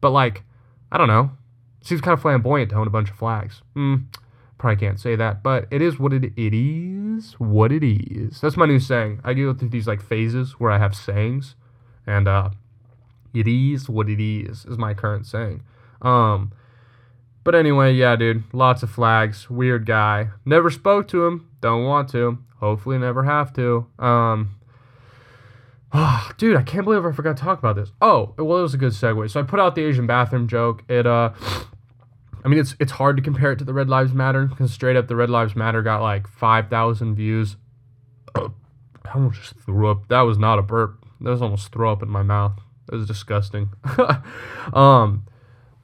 But 0.00 0.10
like, 0.10 0.42
I 0.90 0.98
don't 0.98 1.08
know. 1.08 1.30
Seems 1.82 2.00
kind 2.00 2.12
of 2.12 2.20
flamboyant 2.20 2.70
to 2.70 2.76
own 2.76 2.86
a 2.86 2.90
bunch 2.90 3.10
of 3.10 3.16
flags. 3.16 3.62
Hmm. 3.74 3.96
Probably 4.60 4.76
can't 4.76 5.00
say 5.00 5.16
that, 5.16 5.42
but 5.42 5.66
it 5.70 5.80
is 5.80 5.98
what 5.98 6.12
it, 6.12 6.34
it 6.36 6.52
is. 6.52 7.32
What 7.40 7.72
it 7.72 7.82
is. 7.82 8.42
That's 8.42 8.58
my 8.58 8.66
new 8.66 8.78
saying. 8.78 9.22
I 9.24 9.32
go 9.32 9.54
through 9.54 9.70
these 9.70 9.86
like 9.86 10.02
phases 10.02 10.60
where 10.60 10.70
I 10.70 10.76
have 10.76 10.94
sayings, 10.94 11.54
and 12.06 12.28
uh, 12.28 12.50
it 13.32 13.48
is 13.48 13.88
what 13.88 14.10
it 14.10 14.22
is 14.22 14.66
is 14.66 14.76
my 14.76 14.92
current 14.92 15.24
saying. 15.24 15.62
Um, 16.02 16.52
but 17.42 17.54
anyway, 17.54 17.94
yeah, 17.94 18.16
dude, 18.16 18.44
lots 18.52 18.82
of 18.82 18.90
flags. 18.90 19.48
Weird 19.48 19.86
guy. 19.86 20.28
Never 20.44 20.68
spoke 20.68 21.08
to 21.08 21.24
him. 21.24 21.48
Don't 21.62 21.86
want 21.86 22.10
to. 22.10 22.36
Hopefully, 22.58 22.98
never 22.98 23.24
have 23.24 23.54
to. 23.54 23.86
Um, 23.98 24.56
oh, 25.94 26.32
dude, 26.36 26.58
I 26.58 26.62
can't 26.64 26.84
believe 26.84 27.06
I 27.06 27.12
forgot 27.12 27.38
to 27.38 27.42
talk 27.42 27.60
about 27.60 27.76
this. 27.76 27.92
Oh, 28.02 28.34
well, 28.36 28.58
it 28.58 28.62
was 28.62 28.74
a 28.74 28.76
good 28.76 28.92
segue. 28.92 29.30
So 29.30 29.40
I 29.40 29.42
put 29.42 29.58
out 29.58 29.74
the 29.74 29.84
Asian 29.84 30.06
bathroom 30.06 30.48
joke. 30.48 30.82
It 30.86 31.06
uh 31.06 31.30
I 32.44 32.48
mean, 32.48 32.58
it's 32.58 32.74
it's 32.80 32.92
hard 32.92 33.16
to 33.16 33.22
compare 33.22 33.52
it 33.52 33.58
to 33.58 33.64
the 33.64 33.74
Red 33.74 33.88
Lives 33.88 34.12
Matter 34.12 34.46
because 34.46 34.72
straight 34.72 34.96
up, 34.96 35.08
the 35.08 35.16
Red 35.16 35.30
Lives 35.30 35.54
Matter 35.54 35.82
got 35.82 36.00
like 36.00 36.26
five 36.26 36.68
thousand 36.68 37.14
views. 37.14 37.56
I 38.34 39.14
almost 39.14 39.40
just 39.40 39.56
threw 39.56 39.90
up. 39.90 40.08
That 40.08 40.22
was 40.22 40.38
not 40.38 40.58
a 40.58 40.62
burp. 40.62 41.04
That 41.20 41.30
was 41.30 41.42
almost 41.42 41.72
throw 41.72 41.92
up 41.92 42.02
in 42.02 42.08
my 42.08 42.22
mouth. 42.22 42.58
It 42.90 42.94
was 42.94 43.06
disgusting. 43.06 43.70
um, 44.72 45.26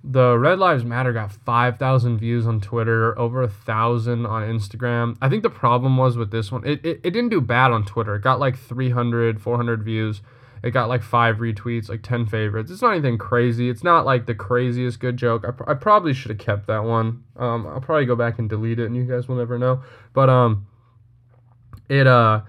the 0.02 0.38
Red 0.38 0.58
Lives 0.58 0.84
Matter 0.84 1.12
got 1.12 1.32
5,000 1.32 2.18
views 2.18 2.46
on 2.46 2.60
Twitter, 2.60 3.18
over 3.18 3.42
a 3.42 3.48
thousand 3.48 4.24
on 4.26 4.42
Instagram. 4.42 5.16
I 5.20 5.28
think 5.28 5.42
the 5.42 5.50
problem 5.50 5.96
was 5.96 6.16
with 6.16 6.30
this 6.30 6.52
one, 6.52 6.64
it, 6.64 6.84
it, 6.84 7.00
it 7.02 7.10
didn't 7.10 7.30
do 7.30 7.40
bad 7.40 7.72
on 7.72 7.84
Twitter. 7.84 8.14
It 8.16 8.22
got 8.22 8.38
like 8.38 8.56
300, 8.56 9.40
400 9.40 9.82
views. 9.82 10.22
It 10.66 10.72
got 10.72 10.88
like 10.88 11.02
five 11.02 11.36
retweets, 11.36 11.88
like 11.88 12.02
10 12.02 12.26
favorites. 12.26 12.70
It's 12.70 12.82
not 12.82 12.92
anything 12.92 13.18
crazy. 13.18 13.70
It's 13.70 13.84
not 13.84 14.04
like 14.04 14.26
the 14.26 14.34
craziest 14.34 14.98
good 14.98 15.16
joke. 15.16 15.44
I, 15.46 15.52
pr- 15.52 15.70
I 15.70 15.74
probably 15.74 16.12
should 16.12 16.30
have 16.30 16.38
kept 16.38 16.66
that 16.66 16.82
one. 16.82 17.22
Um, 17.36 17.66
I'll 17.66 17.80
probably 17.80 18.06
go 18.06 18.16
back 18.16 18.38
and 18.38 18.48
delete 18.48 18.80
it 18.80 18.86
and 18.86 18.96
you 18.96 19.04
guys 19.04 19.28
will 19.28 19.36
never 19.36 19.58
know. 19.58 19.82
But, 20.12 20.28
um, 20.28 20.66
it, 21.88 22.08
uh, 22.08 22.40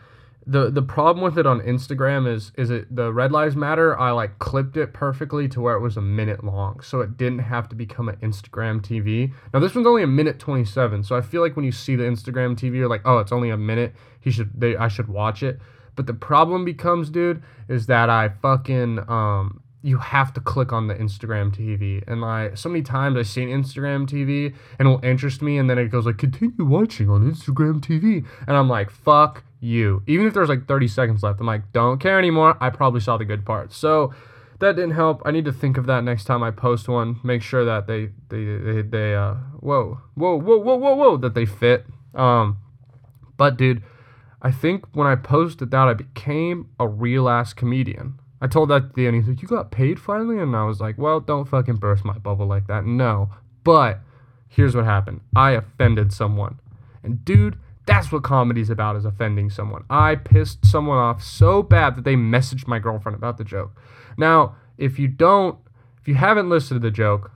the 0.47 0.71
the 0.71 0.81
problem 0.81 1.23
with 1.23 1.37
it 1.37 1.45
on 1.45 1.59
Instagram 1.59 2.33
is 2.33 2.53
is 2.55 2.69
it 2.69 2.95
the 2.95 3.11
Red 3.11 3.33
Lives 3.33 3.57
Matter 3.57 3.99
I 3.99 4.11
like 4.11 4.39
clipped 4.39 4.77
it 4.77 4.93
perfectly 4.93 5.49
to 5.49 5.59
where 5.59 5.75
it 5.75 5.81
was 5.81 5.97
a 5.97 6.01
minute 6.01 6.41
long 6.41 6.79
so 6.79 7.01
it 7.01 7.17
didn't 7.17 7.39
have 7.39 7.67
to 7.69 7.75
become 7.75 8.07
an 8.07 8.15
Instagram 8.17 8.81
TV. 8.81 9.33
Now 9.53 9.59
this 9.59 9.75
one's 9.75 9.85
only 9.85 10.03
a 10.03 10.07
minute 10.07 10.39
27 10.39 11.03
so 11.03 11.17
I 11.17 11.21
feel 11.21 11.41
like 11.41 11.57
when 11.57 11.65
you 11.65 11.73
see 11.73 11.97
the 11.97 12.05
Instagram 12.05 12.55
TV 12.55 12.77
you're 12.77 12.87
like 12.87 13.01
oh 13.03 13.17
it's 13.19 13.33
only 13.33 13.49
a 13.49 13.57
minute 13.57 13.93
he 14.21 14.31
should 14.31 14.49
they 14.59 14.77
I 14.77 14.87
should 14.87 15.09
watch 15.09 15.43
it. 15.43 15.59
But 15.97 16.07
the 16.07 16.13
problem 16.13 16.63
becomes, 16.63 17.09
dude, 17.09 17.43
is 17.67 17.87
that 17.87 18.09
I 18.09 18.29
fucking 18.29 18.99
um 19.09 19.61
you 19.83 19.97
have 19.97 20.33
to 20.33 20.41
click 20.41 20.73
on 20.73 20.87
the 20.87 20.95
Instagram 20.95 21.55
TV. 21.55 22.03
And 22.07 22.21
like 22.21 22.57
so 22.57 22.69
many 22.69 22.81
times 22.81 23.17
I've 23.17 23.27
seen 23.27 23.49
Instagram 23.49 24.07
TV 24.07 24.53
and 24.79 24.87
it'll 24.87 25.03
interest 25.03 25.41
me 25.41 25.57
and 25.57 25.69
then 25.69 25.77
it 25.77 25.89
goes 25.89 26.05
like 26.05 26.17
continue 26.17 26.65
watching 26.65 27.09
on 27.09 27.29
Instagram 27.29 27.79
TV. 27.81 28.25
And 28.47 28.57
I'm 28.57 28.67
like, 28.69 28.89
fuck 28.89 29.43
you. 29.59 30.03
Even 30.07 30.25
if 30.25 30.33
there's 30.33 30.49
like 30.49 30.67
30 30.67 30.87
seconds 30.87 31.23
left, 31.23 31.39
I'm 31.39 31.45
like, 31.45 31.71
don't 31.73 31.99
care 31.99 32.17
anymore. 32.17 32.57
I 32.59 32.69
probably 32.69 33.01
saw 33.01 33.17
the 33.17 33.25
good 33.25 33.45
parts. 33.45 33.77
So 33.77 34.13
that 34.59 34.75
didn't 34.75 34.91
help. 34.91 35.21
I 35.25 35.31
need 35.31 35.45
to 35.45 35.53
think 35.53 35.77
of 35.77 35.85
that 35.85 36.03
next 36.03 36.25
time 36.25 36.43
I 36.43 36.51
post 36.51 36.87
one. 36.87 37.19
Make 37.23 37.41
sure 37.41 37.63
that 37.65 37.87
they 37.87 38.09
they 38.29 38.43
they, 38.57 38.81
they 38.81 39.15
uh 39.15 39.35
whoa 39.59 40.01
whoa 40.15 40.35
whoa 40.35 40.57
whoa 40.57 40.75
whoa 40.75 40.95
whoa 40.95 41.17
that 41.17 41.33
they 41.35 41.45
fit. 41.45 41.85
Um, 42.15 42.57
but 43.37 43.57
dude, 43.57 43.83
I 44.41 44.51
think 44.51 44.85
when 44.95 45.07
I 45.07 45.15
posted 45.15 45.71
that, 45.71 45.87
I 45.87 45.93
became 45.93 46.69
a 46.79 46.87
real 46.87 47.27
ass 47.27 47.53
comedian. 47.53 48.19
I 48.39 48.47
told 48.47 48.69
that 48.69 48.89
to 48.89 48.93
the 48.93 49.07
end. 49.07 49.15
He's 49.15 49.27
like, 49.27 49.41
"You 49.41 49.47
got 49.47 49.71
paid 49.71 49.99
finally," 49.99 50.37
and 50.39 50.55
I 50.55 50.63
was 50.65 50.79
like, 50.79 50.97
"Well, 50.97 51.19
don't 51.19 51.47
fucking 51.47 51.77
burst 51.77 52.05
my 52.05 52.17
bubble 52.17 52.45
like 52.45 52.67
that." 52.67 52.85
No, 52.85 53.29
but 53.63 53.99
here's 54.47 54.75
what 54.75 54.85
happened. 54.85 55.21
I 55.35 55.51
offended 55.51 56.13
someone, 56.13 56.59
and 57.03 57.23
dude. 57.25 57.57
That's 57.87 58.11
what 58.11 58.23
comedy's 58.23 58.69
about 58.69 58.97
is 58.97 59.05
offending 59.05 59.49
someone. 59.49 59.85
I 59.89 60.15
pissed 60.15 60.65
someone 60.65 60.97
off 60.97 61.23
so 61.23 61.63
bad 61.63 61.95
that 61.95 62.03
they 62.03 62.15
messaged 62.15 62.67
my 62.67 62.79
girlfriend 62.79 63.15
about 63.15 63.37
the 63.37 63.45
joke. 63.45 63.71
Now, 64.17 64.57
if 64.77 64.99
you 64.99 65.07
don't, 65.07 65.57
if 65.97 66.05
you 66.05 66.15
haven't 66.15 66.49
listened 66.49 66.81
to 66.81 66.85
the 66.85 66.91
joke, 66.91 67.31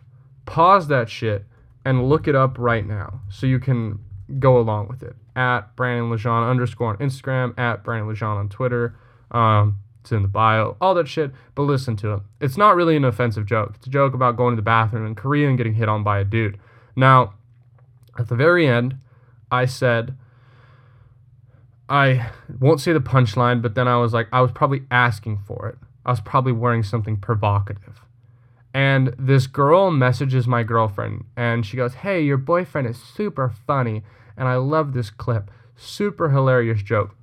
pause 0.46 0.90
that 0.90 1.10
shit 1.10 1.46
and 1.86 2.10
look 2.10 2.28
it 2.28 2.36
up 2.36 2.58
right 2.60 2.86
now 2.86 3.22
so 3.30 3.48
you 3.48 3.60
can 3.60 4.00
go 4.40 4.58
along 4.58 4.90
with 4.90 5.02
it. 5.04 5.16
At 5.36 5.76
Brandon 5.76 6.10
Lejean 6.12 6.50
underscore 6.50 6.90
on 6.90 6.98
Instagram, 6.98 7.58
at 7.58 7.84
Brandon 7.84 8.14
Lejean 8.14 8.38
on 8.38 8.50
Twitter. 8.50 8.96
Um, 9.32 9.78
it's 10.02 10.12
in 10.12 10.24
the 10.24 10.28
bio, 10.28 10.76
all 10.82 10.96
that 10.96 11.08
shit, 11.08 11.32
but 11.54 11.62
listen 11.64 11.96
to 11.98 12.14
it. 12.14 12.20
It's 12.40 12.58
not 12.58 12.76
really 12.76 12.98
an 12.98 13.06
offensive 13.06 13.46
joke. 13.46 13.74
It's 13.76 13.88
a 13.88 13.90
joke 13.90 14.14
about 14.14 14.36
going 14.36 14.54
to 14.54 14.56
the 14.56 14.64
bathroom 14.64 15.06
in 15.06 15.16
Korea 15.16 15.48
and 15.48 15.58
getting 15.58 15.76
hit 15.76 15.88
on 15.88 16.04
by 16.04 16.20
a 16.20 16.24
dude. 16.24 16.60
Now, 16.96 17.36
at 18.18 18.28
the 18.28 18.36
very 18.36 18.68
end, 18.68 18.96
I 19.52 19.66
said, 19.66 20.18
I 21.88 22.32
won't 22.60 22.82
say 22.82 22.94
the 22.94 23.00
punchline, 23.00 23.62
but 23.62 23.76
then 23.76 23.88
I 23.88 23.98
was 23.98 24.12
like, 24.12 24.28
I 24.32 24.42
was 24.42 24.52
probably 24.52 24.84
asking 24.90 25.40
for 25.46 25.70
it. 25.70 25.78
I 26.06 26.10
was 26.10 26.20
probably 26.20 26.52
wearing 26.52 26.84
something 26.84 27.18
provocative. 27.18 28.02
And 28.74 29.14
this 29.18 29.48
girl 29.48 29.92
messages 29.92 30.48
my 30.48 30.64
girlfriend 30.64 31.26
and 31.36 31.66
she 31.66 31.76
goes, 31.78 31.96
Hey, 31.96 32.22
your 32.22 32.38
boyfriend 32.38 32.88
is 32.88 33.02
super 33.02 33.50
funny 33.50 34.04
and 34.38 34.48
I 34.48 34.56
love 34.56 34.94
this 34.94 35.10
clip. 35.10 35.52
Super 35.76 36.30
hilarious 36.30 36.82
joke. 36.82 37.16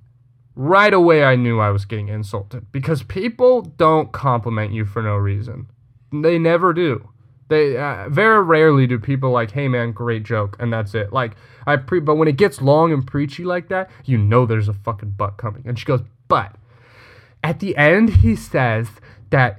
Right 0.54 0.92
away, 0.92 1.22
I 1.22 1.36
knew 1.36 1.60
I 1.60 1.70
was 1.70 1.84
getting 1.84 2.08
insulted 2.08 2.70
because 2.72 3.02
people 3.04 3.62
don't 3.62 4.12
compliment 4.12 4.72
you 4.72 4.84
for 4.84 5.02
no 5.02 5.14
reason. 5.16 5.68
They 6.12 6.38
never 6.38 6.72
do. 6.72 7.08
They 7.48 7.76
uh, 7.76 8.08
very 8.08 8.42
rarely 8.42 8.86
do 8.86 8.98
people 8.98 9.30
like, 9.30 9.52
"Hey 9.52 9.68
man, 9.68 9.92
great 9.92 10.22
joke," 10.22 10.56
and 10.58 10.72
that's 10.72 10.94
it. 10.94 11.12
Like 11.12 11.36
I 11.66 11.76
pre, 11.76 12.00
but 12.00 12.16
when 12.16 12.28
it 12.28 12.36
gets 12.36 12.60
long 12.60 12.92
and 12.92 13.06
preachy 13.06 13.44
like 13.44 13.68
that, 13.68 13.88
you 14.04 14.18
know 14.18 14.44
there's 14.46 14.68
a 14.68 14.74
fucking 14.74 15.12
butt 15.12 15.36
coming. 15.36 15.62
And 15.64 15.78
she 15.78 15.86
goes, 15.86 16.02
"But 16.26 16.56
at 17.42 17.60
the 17.60 17.76
end, 17.76 18.16
he 18.16 18.36
says 18.36 18.88
that 19.30 19.58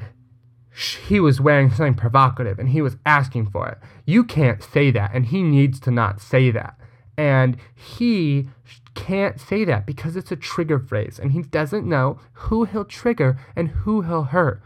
he 0.79 1.19
was 1.19 1.41
wearing 1.41 1.69
something 1.69 1.95
provocative 1.95 2.57
and 2.59 2.69
he 2.69 2.81
was 2.81 2.97
asking 3.05 3.47
for 3.49 3.67
it. 3.67 3.77
You 4.05 4.23
can't 4.23 4.63
say 4.63 4.91
that, 4.91 5.11
and 5.13 5.25
he 5.25 5.43
needs 5.43 5.79
to 5.81 5.91
not 5.91 6.21
say 6.21 6.51
that. 6.51 6.79
And 7.17 7.57
he 7.75 8.47
can't 8.95 9.39
say 9.39 9.65
that 9.65 9.85
because 9.85 10.15
it's 10.15 10.31
a 10.31 10.35
trigger 10.35 10.79
phrase, 10.79 11.19
and 11.19 11.33
he 11.33 11.41
doesn't 11.41 11.87
know 11.87 12.19
who 12.33 12.63
he'll 12.63 12.85
trigger 12.85 13.37
and 13.55 13.69
who 13.69 14.01
he'll 14.01 14.23
hurt. 14.23 14.61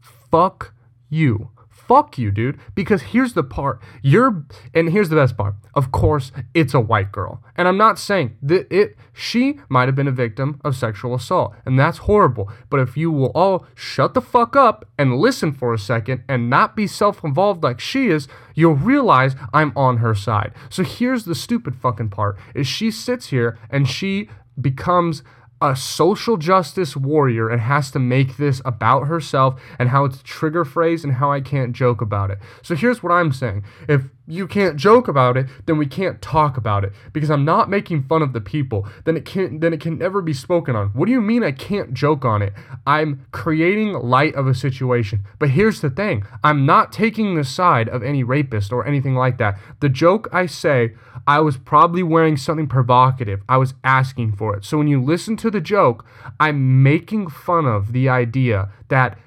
Fuck 0.00 0.74
you 1.08 1.50
fuck 1.88 2.18
you, 2.18 2.30
dude. 2.30 2.60
Because 2.74 3.02
here's 3.02 3.32
the 3.32 3.42
part. 3.42 3.80
You're 4.02 4.44
and 4.74 4.90
here's 4.90 5.08
the 5.08 5.16
best 5.16 5.36
part. 5.36 5.54
Of 5.74 5.90
course, 5.90 6.30
it's 6.54 6.74
a 6.74 6.80
white 6.80 7.10
girl. 7.10 7.42
And 7.56 7.66
I'm 7.66 7.78
not 7.78 7.98
saying 7.98 8.36
that 8.42 8.70
it 8.70 8.96
she 9.12 9.58
might 9.68 9.88
have 9.88 9.96
been 9.96 10.06
a 10.06 10.12
victim 10.12 10.60
of 10.64 10.76
sexual 10.76 11.14
assault, 11.14 11.54
and 11.64 11.78
that's 11.78 11.98
horrible. 11.98 12.52
But 12.70 12.80
if 12.80 12.96
you 12.96 13.10
will 13.10 13.32
all 13.34 13.66
shut 13.74 14.14
the 14.14 14.20
fuck 14.20 14.54
up 14.54 14.84
and 14.98 15.18
listen 15.18 15.52
for 15.52 15.74
a 15.74 15.78
second 15.78 16.22
and 16.28 16.50
not 16.50 16.76
be 16.76 16.86
self-involved 16.86 17.62
like 17.64 17.80
she 17.80 18.08
is, 18.08 18.28
you'll 18.54 18.74
realize 18.74 19.34
I'm 19.52 19.72
on 19.74 19.96
her 19.98 20.14
side. 20.14 20.52
So 20.68 20.84
here's 20.84 21.24
the 21.24 21.34
stupid 21.34 21.74
fucking 21.74 22.10
part. 22.10 22.38
Is 22.54 22.66
she 22.66 22.90
sits 22.90 23.28
here 23.28 23.58
and 23.70 23.88
she 23.88 24.28
becomes 24.60 25.22
a 25.60 25.74
social 25.74 26.36
justice 26.36 26.96
warrior 26.96 27.48
and 27.48 27.60
has 27.60 27.90
to 27.90 27.98
make 27.98 28.36
this 28.36 28.62
about 28.64 29.06
herself 29.06 29.60
and 29.78 29.88
how 29.88 30.04
it's 30.04 30.20
a 30.20 30.24
trigger 30.24 30.64
phrase 30.64 31.04
and 31.04 31.14
how 31.14 31.32
I 31.32 31.40
can't 31.40 31.72
joke 31.72 32.00
about 32.00 32.30
it. 32.30 32.38
So 32.62 32.74
here's 32.74 33.02
what 33.02 33.12
I'm 33.12 33.32
saying. 33.32 33.64
If 33.88 34.02
you 34.28 34.46
can't 34.46 34.76
joke 34.76 35.08
about 35.08 35.36
it, 35.38 35.46
then 35.64 35.78
we 35.78 35.86
can't 35.86 36.20
talk 36.20 36.56
about 36.56 36.84
it 36.84 36.92
because 37.12 37.30
I'm 37.30 37.44
not 37.44 37.70
making 37.70 38.02
fun 38.02 38.20
of 38.20 38.34
the 38.34 38.40
people. 38.40 38.86
Then 39.04 39.16
it 39.16 39.24
can't 39.24 39.60
then 39.60 39.72
it 39.72 39.80
can 39.80 39.98
never 39.98 40.20
be 40.20 40.34
spoken 40.34 40.76
on. 40.76 40.88
What 40.88 41.06
do 41.06 41.12
you 41.12 41.20
mean 41.20 41.42
I 41.42 41.52
can't 41.52 41.94
joke 41.94 42.24
on 42.24 42.42
it? 42.42 42.52
I'm 42.86 43.26
creating 43.32 43.94
light 43.94 44.34
of 44.34 44.46
a 44.46 44.54
situation. 44.54 45.24
But 45.38 45.50
here's 45.50 45.80
the 45.80 45.90
thing. 45.90 46.26
I'm 46.44 46.66
not 46.66 46.92
taking 46.92 47.34
the 47.34 47.44
side 47.44 47.88
of 47.88 48.02
any 48.02 48.22
rapist 48.22 48.70
or 48.70 48.86
anything 48.86 49.14
like 49.14 49.38
that. 49.38 49.58
The 49.80 49.88
joke 49.88 50.28
I 50.32 50.46
say, 50.46 50.92
I 51.26 51.40
was 51.40 51.56
probably 51.56 52.02
wearing 52.02 52.36
something 52.36 52.68
provocative. 52.68 53.42
I 53.48 53.56
was 53.56 53.74
asking 53.82 54.32
for 54.32 54.54
it. 54.56 54.64
So 54.64 54.78
when 54.78 54.88
you 54.88 55.02
listen 55.02 55.36
to 55.38 55.50
the 55.50 55.60
joke, 55.60 56.04
I'm 56.38 56.82
making 56.82 57.30
fun 57.30 57.66
of 57.66 57.92
the 57.92 58.08
idea 58.08 58.70
that 58.88 59.18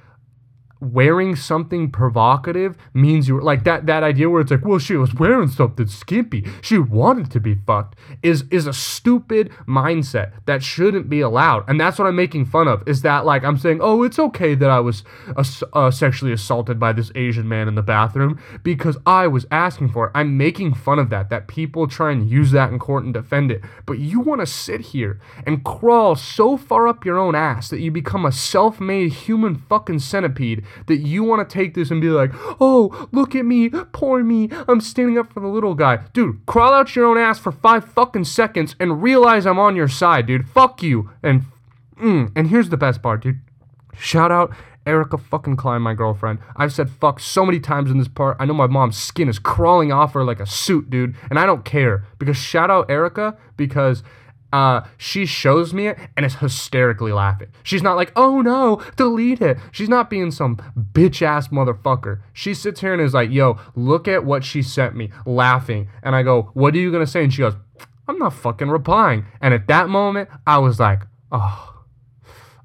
wearing 0.82 1.36
something 1.36 1.90
provocative 1.92 2.76
means 2.94 3.28
you 3.28 3.38
are 3.38 3.42
like 3.42 3.64
that 3.64 3.86
that 3.86 4.04
idea 4.04 4.30
where 4.30 4.42
it's 4.42 4.52
like 4.52 4.66
well 4.66 4.80
she 4.80 4.96
was 4.96 5.14
wearing 5.14 5.48
something 5.48 5.88
skimpy. 5.88 6.46
She 6.62 6.78
wanted 6.78 7.32
to 7.32 7.40
be 7.40 7.56
fucked 7.56 7.98
is 8.22 8.44
is 8.52 8.68
a 8.68 8.74
stupid 8.74 9.52
mindset 9.68 10.34
that 10.46 10.64
shouldn't 10.64 11.10
be 11.10 11.22
allowed. 11.22 11.70
And 11.70 11.80
that's 11.80 11.98
what 11.98 12.08
i'm 12.08 12.16
making 12.16 12.46
fun 12.46 12.68
of 12.68 12.88
is 12.88 13.02
that 13.04 13.26
like 13.26 13.44
i'm 13.44 13.58
saying 13.58 13.80
oh 13.82 14.04
it's 14.04 14.20
okay 14.20 14.56
that 14.56 14.70
i 14.70 14.80
was 14.80 15.04
uh, 15.74 15.92
sexually 15.92 16.34
assaulted 16.34 16.80
by 16.80 16.92
this 16.92 17.12
asian 17.16 17.48
man 17.48 17.68
in 17.68 17.76
the 17.76 17.82
bathroom 17.82 18.42
because 18.64 18.98
i 19.06 19.28
was 19.28 19.46
asking 19.52 19.90
for 19.90 20.08
it. 20.08 20.12
I'm 20.16 20.38
making 20.38 20.74
fun 20.74 21.00
of 21.00 21.10
that 21.10 21.30
that 21.30 21.48
people 21.48 21.88
try 21.88 22.12
and 22.12 22.30
use 22.30 22.52
that 22.52 22.72
in 22.72 22.80
court 22.80 23.04
and 23.04 23.14
defend 23.14 23.52
it. 23.52 23.62
But 23.86 24.00
you 24.00 24.20
want 24.20 24.42
to 24.42 24.48
sit 24.48 24.82
here 24.82 25.20
and 25.46 25.64
crawl 25.64 26.16
so 26.16 26.58
far 26.58 26.88
up 26.88 27.06
your 27.06 27.18
own 27.18 27.36
ass 27.36 27.70
that 27.70 27.80
you 27.80 27.92
become 27.92 28.26
a 28.26 28.32
self-made 28.32 29.14
human 29.14 29.56
fucking 29.56 30.00
centipede 30.00 30.64
that 30.88 30.98
you 30.98 31.24
want 31.24 31.48
to 31.48 31.54
take 31.54 31.74
this 31.74 31.92
and 31.92 32.02
be 32.02 32.10
like, 32.10 32.32
oh, 32.60 33.08
look 33.12 33.36
at 33.36 33.46
me, 33.46 33.70
poor 33.70 34.24
me, 34.24 34.50
I'm 34.68 34.82
standing 34.82 35.18
up 35.18 35.34
for 35.34 35.40
the 35.40 35.48
little 35.48 35.76
guy. 35.76 35.98
Dude, 36.14 36.46
crawl 36.46 36.74
out 36.74 36.96
your 36.96 37.06
own 37.06 37.18
ass 37.18 37.40
for 37.40 37.52
five 37.52 37.86
fucking 37.86 38.26
seconds 38.26 38.76
and 38.80 39.02
realize 39.02 39.46
I'm 39.46 39.60
on 39.60 39.76
your 39.76 39.88
side, 39.88 40.28
dude. 40.28 40.50
Fuck 40.50 40.84
you. 40.84 41.10
And, 41.24 41.46
mm, 42.00 42.32
and 42.36 42.48
here's 42.48 42.70
the 42.70 42.78
best 42.78 43.02
part, 43.02 43.24
dude. 43.24 43.40
Shout 43.98 44.32
out 44.32 44.52
Erica 44.86 45.18
fucking 45.18 45.58
Klein, 45.58 45.82
my 45.82 45.94
girlfriend. 45.94 46.40
I've 46.56 46.74
said 46.74 46.90
fuck 46.90 47.20
so 47.20 47.46
many 47.46 47.60
times 47.60 47.92
in 47.92 47.98
this 47.98 48.08
part. 48.08 48.38
I 48.40 48.46
know 48.46 48.54
my 48.54 48.68
mom's 48.68 48.98
skin 48.98 49.30
is 49.30 49.38
crawling 49.38 49.92
off 49.92 50.14
her 50.14 50.24
like 50.24 50.40
a 50.40 50.46
suit, 50.46 50.90
dude. 50.90 51.16
And 51.30 51.38
I 51.38 51.46
don't 51.46 51.64
care. 51.64 52.06
Because 52.18 52.38
shout 52.38 52.72
out 52.72 52.90
Erica 52.90 53.38
because 53.58 54.04
uh, 54.52 54.82
she 54.98 55.26
shows 55.26 55.74
me 55.74 55.88
it 55.88 55.98
and 56.16 56.26
is 56.26 56.36
hysterically 56.36 57.12
laughing. 57.12 57.50
She's 57.64 57.84
not 57.84 57.96
like, 57.96 58.12
oh 58.16 58.42
no, 58.42 58.82
delete 58.96 59.42
it. 59.42 59.58
She's 59.72 59.90
not 59.90 60.10
being 60.10 60.32
some 60.32 60.58
bitch 60.78 61.22
ass 61.22 61.50
motherfucker. 61.50 62.22
She 62.34 62.54
sits 62.54 62.82
here 62.82 62.94
and 62.94 63.02
is 63.02 63.14
like, 63.14 63.32
yo, 63.32 63.58
look 63.76 64.08
at 64.08 64.26
what 64.26 64.44
she 64.44 64.62
sent 64.62 64.96
me, 64.96 65.10
laughing. 65.26 65.90
And 66.04 66.16
I 66.16 66.24
go, 66.24 66.52
what 66.54 66.74
are 66.74 66.80
you 66.80 66.92
gonna 66.92 67.08
say? 67.08 67.24
And 67.24 67.34
she 67.34 67.42
goes, 67.42 67.56
I'm 68.08 68.18
not 68.18 68.34
fucking 68.34 68.70
replying. 68.70 69.26
And 69.40 69.54
at 69.54 69.68
that 69.68 69.90
moment, 69.90 70.30
I 70.46 70.58
was 70.58 70.80
like, 70.80 71.02
oh. 71.32 71.68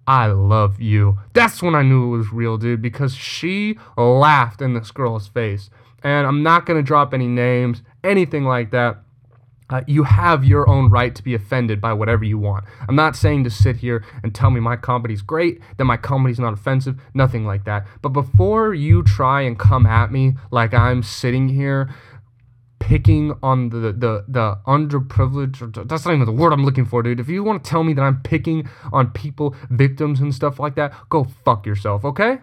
I 0.09 0.27
love 0.27 0.81
you. 0.81 1.19
That's 1.33 1.61
when 1.61 1.75
I 1.75 1.83
knew 1.83 2.15
it 2.15 2.19
was 2.19 2.33
real, 2.33 2.59
dude, 2.59 2.81
because 2.81 3.17
she 3.17 3.77
laughed 3.97 4.63
in 4.63 4.75
this 4.75 4.93
girl's 4.93 5.27
face. 5.27 5.69
And 6.05 6.29
I'm 6.29 6.45
not 6.45 6.65
gonna 6.65 6.83
drop 6.83 7.13
any 7.13 7.27
names, 7.27 7.83
anything 8.05 8.45
like 8.45 8.71
that 8.71 8.99
uh, 9.69 9.83
you 9.87 10.05
have 10.05 10.45
your 10.45 10.69
own 10.69 10.91
right 10.91 11.15
to 11.15 11.23
be 11.23 11.35
offended 11.35 11.81
by 11.81 11.93
whatever 11.93 12.25
you 12.25 12.39
want. 12.39 12.65
I'm 12.89 12.95
not 12.95 13.17
saying 13.17 13.45
to 13.45 13.51
sit 13.51 13.77
here 13.77 14.05
and 14.23 14.35
tell 14.35 14.51
me 14.51 14.61
my 14.61 14.77
comedy's 14.77 15.23
great, 15.23 15.61
that 15.77 15.85
my 15.85 15.97
comedy's 15.97 16.39
not 16.39 16.53
offensive, 16.53 17.01
nothing 17.15 17.45
like 17.45 17.65
that. 17.65 17.87
But 18.03 18.11
before 18.11 18.75
you 18.75 19.03
try 19.03 19.43
and 19.43 19.59
come 19.59 19.87
at 19.87 20.13
me 20.13 20.35
like 20.51 20.73
I'm 20.73 21.03
sitting 21.03 21.49
here 21.49 21.93
picking 22.79 23.35
on 23.43 23.71
the 23.71 23.93
the 23.93 24.25
the 24.29 24.59
underprivileged 24.67 25.89
that's 25.89 26.05
not 26.05 26.15
even 26.15 26.27
the 26.27 26.33
word 26.33 26.53
I'm 26.53 26.65
looking 26.65 26.85
for, 26.85 27.03
dude. 27.03 27.19
If 27.19 27.29
you 27.29 27.43
want 27.43 27.65
to 27.65 27.69
tell 27.69 27.83
me 27.83 27.93
that 27.95 28.03
I'm 28.03 28.23
picking 28.23 28.69
on 28.93 29.11
people, 29.11 29.57
victims 29.71 30.21
and 30.21 30.33
stuff 30.33 30.61
like 30.61 30.77
that, 30.77 30.95
go 31.09 31.25
fuck 31.45 31.67
yourself, 31.67 32.05
okay? 32.05 32.39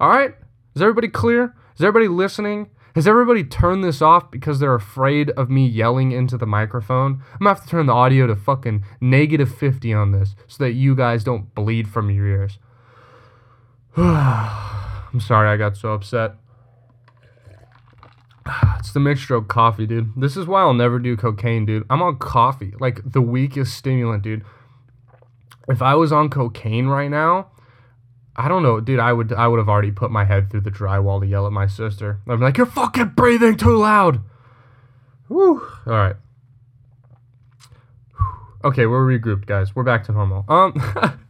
All 0.00 0.08
right? 0.08 0.34
Is 0.74 0.82
everybody 0.82 1.08
clear? 1.08 1.54
Is 1.76 1.84
everybody 1.84 2.08
listening? 2.08 2.70
Has 2.94 3.06
everybody 3.06 3.42
turned 3.42 3.82
this 3.82 4.02
off 4.02 4.30
because 4.30 4.58
they're 4.58 4.74
afraid 4.74 5.30
of 5.30 5.48
me 5.48 5.66
yelling 5.66 6.12
into 6.12 6.36
the 6.36 6.46
microphone? 6.46 7.22
I'm 7.32 7.38
gonna 7.38 7.50
have 7.50 7.62
to 7.62 7.68
turn 7.68 7.86
the 7.86 7.92
audio 7.92 8.26
to 8.26 8.36
fucking 8.36 8.84
negative 9.00 9.54
50 9.54 9.94
on 9.94 10.12
this 10.12 10.34
so 10.46 10.64
that 10.64 10.72
you 10.72 10.94
guys 10.94 11.24
don't 11.24 11.54
bleed 11.54 11.88
from 11.88 12.10
your 12.10 12.26
ears. 12.26 12.58
I'm 13.96 15.20
sorry 15.20 15.48
I 15.48 15.56
got 15.56 15.76
so 15.76 15.92
upset. 15.92 16.34
It's 18.78 18.92
the 18.92 18.98
mixture 18.98 19.36
of 19.36 19.46
coffee, 19.46 19.86
dude. 19.86 20.12
This 20.16 20.36
is 20.36 20.46
why 20.46 20.62
I'll 20.62 20.74
never 20.74 20.98
do 20.98 21.16
cocaine, 21.16 21.64
dude. 21.64 21.86
I'm 21.88 22.02
on 22.02 22.18
coffee, 22.18 22.74
like 22.80 23.00
the 23.04 23.22
weakest 23.22 23.74
stimulant, 23.76 24.24
dude. 24.24 24.44
If 25.68 25.80
I 25.80 25.94
was 25.94 26.10
on 26.10 26.28
cocaine 26.30 26.88
right 26.88 27.08
now, 27.08 27.52
I 28.34 28.48
don't 28.48 28.62
know, 28.62 28.80
dude. 28.80 28.98
I 28.98 29.12
would 29.12 29.32
I 29.32 29.46
would 29.46 29.58
have 29.58 29.68
already 29.68 29.90
put 29.90 30.10
my 30.10 30.24
head 30.24 30.50
through 30.50 30.62
the 30.62 30.70
drywall 30.70 31.20
to 31.20 31.26
yell 31.26 31.46
at 31.46 31.52
my 31.52 31.66
sister. 31.66 32.20
I'm 32.26 32.40
like, 32.40 32.56
you're 32.56 32.66
fucking 32.66 33.10
breathing 33.10 33.56
too 33.56 33.76
loud. 33.76 34.20
All 35.30 35.60
right. 35.86 36.16
Okay, 38.64 38.86
we're 38.86 39.04
regrouped, 39.04 39.46
guys. 39.46 39.74
We're 39.74 39.82
back 39.82 40.04
to 40.04 40.12
normal. 40.12 40.44
Um, 40.48 40.72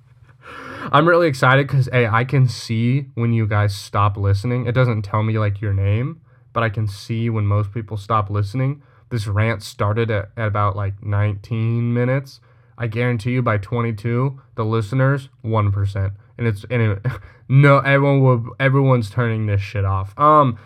I'm 0.93 1.09
really 1.09 1.29
excited 1.29 1.67
because 1.67 1.88
hey, 1.91 2.07
I 2.07 2.25
can 2.25 2.47
see 2.47 3.07
when 3.15 3.33
you 3.33 3.47
guys 3.47 3.75
stop 3.75 4.17
listening. 4.17 4.67
It 4.67 4.73
doesn't 4.73 5.03
tell 5.03 5.23
me 5.23 5.38
like 5.38 5.61
your 5.61 5.73
name, 5.73 6.21
but 6.53 6.62
I 6.62 6.69
can 6.69 6.87
see 6.87 7.31
when 7.31 7.47
most 7.47 7.73
people 7.73 7.97
stop 7.97 8.29
listening. 8.29 8.83
This 9.09 9.27
rant 9.27 9.62
started 9.62 10.11
at, 10.11 10.31
at 10.37 10.49
about 10.49 10.77
like 10.77 11.03
19 11.03 11.93
minutes. 11.93 12.41
I 12.77 12.87
guarantee 12.87 13.33
you 13.33 13.43
by 13.43 13.59
22, 13.59 14.41
the 14.55 14.65
listeners, 14.65 15.29
1%. 15.45 16.12
And 16.38 16.47
it's, 16.47 16.64
and 16.71 16.83
it, 16.83 17.07
no, 17.49 17.79
everyone 17.79 18.21
will, 18.23 18.57
everyone's 18.59 19.11
turning 19.11 19.47
this 19.47 19.61
shit 19.61 19.85
off. 19.85 20.18
Um, 20.18 20.59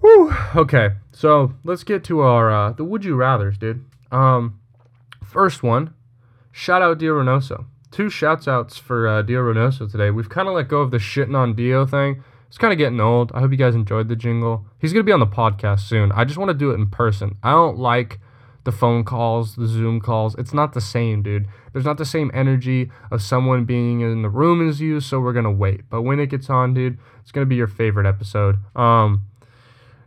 whew, 0.00 0.34
okay. 0.54 0.90
So 1.12 1.54
let's 1.64 1.84
get 1.84 2.04
to 2.04 2.20
our, 2.20 2.50
uh, 2.50 2.72
the 2.72 2.84
would 2.84 3.04
you 3.04 3.16
rathers, 3.16 3.58
dude. 3.58 3.84
Um, 4.10 4.60
first 5.24 5.62
one, 5.62 5.94
shout 6.52 6.82
out 6.82 6.98
Dio 6.98 7.14
Reynoso. 7.14 7.66
Two 7.90 8.10
shouts 8.10 8.46
outs 8.46 8.76
for 8.76 9.08
uh, 9.08 9.22
Dio 9.22 9.40
Reynoso 9.40 9.90
today. 9.90 10.10
We've 10.10 10.28
kind 10.28 10.48
of 10.48 10.54
let 10.54 10.68
go 10.68 10.80
of 10.80 10.90
the 10.90 10.98
shitting 10.98 11.36
on 11.36 11.54
Dio 11.54 11.86
thing. 11.86 12.22
It's 12.48 12.58
kind 12.58 12.72
of 12.72 12.78
getting 12.78 13.00
old. 13.00 13.32
I 13.34 13.40
hope 13.40 13.50
you 13.50 13.56
guys 13.56 13.74
enjoyed 13.74 14.08
the 14.08 14.16
jingle. 14.16 14.66
He's 14.78 14.92
to 14.92 15.02
be 15.02 15.12
on 15.12 15.20
the 15.20 15.26
podcast 15.26 15.80
soon. 15.80 16.12
I 16.12 16.24
just 16.24 16.38
want 16.38 16.48
to 16.48 16.54
do 16.54 16.70
it 16.70 16.74
in 16.74 16.88
person. 16.88 17.36
I 17.42 17.52
don't 17.52 17.78
like 17.78 18.20
the 18.66 18.72
phone 18.72 19.02
calls, 19.04 19.56
the 19.56 19.66
Zoom 19.66 19.98
calls. 20.00 20.34
It's 20.34 20.52
not 20.52 20.74
the 20.74 20.80
same, 20.82 21.22
dude. 21.22 21.48
There's 21.72 21.86
not 21.86 21.96
the 21.96 22.04
same 22.04 22.30
energy 22.34 22.90
of 23.10 23.22
someone 23.22 23.64
being 23.64 24.02
in 24.02 24.20
the 24.20 24.28
room 24.28 24.68
as 24.68 24.82
you, 24.82 25.00
so 25.00 25.18
we're 25.18 25.32
to 25.44 25.50
wait. 25.50 25.88
But 25.88 26.02
when 26.02 26.20
it 26.20 26.26
gets 26.26 26.50
on, 26.50 26.74
dude, 26.74 26.98
it's 27.22 27.32
to 27.46 27.48
be 27.48 27.56
your 27.56 27.66
favorite 27.66 28.06
episode. 28.06 28.58
Um 28.76 29.22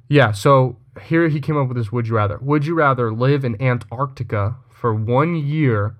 yeah, 0.08 0.32
so 0.32 0.78
here 1.02 1.28
he 1.30 1.40
came 1.40 1.58
up 1.58 1.68
with 1.68 1.78
this 1.78 1.92
would 1.92 2.08
you 2.08 2.16
rather. 2.16 2.38
Would 2.40 2.68
you 2.68 2.76
rather 2.76 3.12
live 3.12 3.44
in 3.44 3.60
Antarctica 3.60 4.58
for 4.70 4.94
1 4.94 5.36
year 5.36 5.96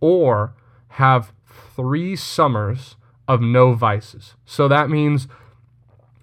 or 0.00 0.54
have 0.88 1.32
3 1.76 2.16
summers 2.16 2.96
of 3.28 3.42
no 3.42 3.74
vices? 3.74 4.34
So 4.46 4.68
that 4.68 4.88
means 4.88 5.28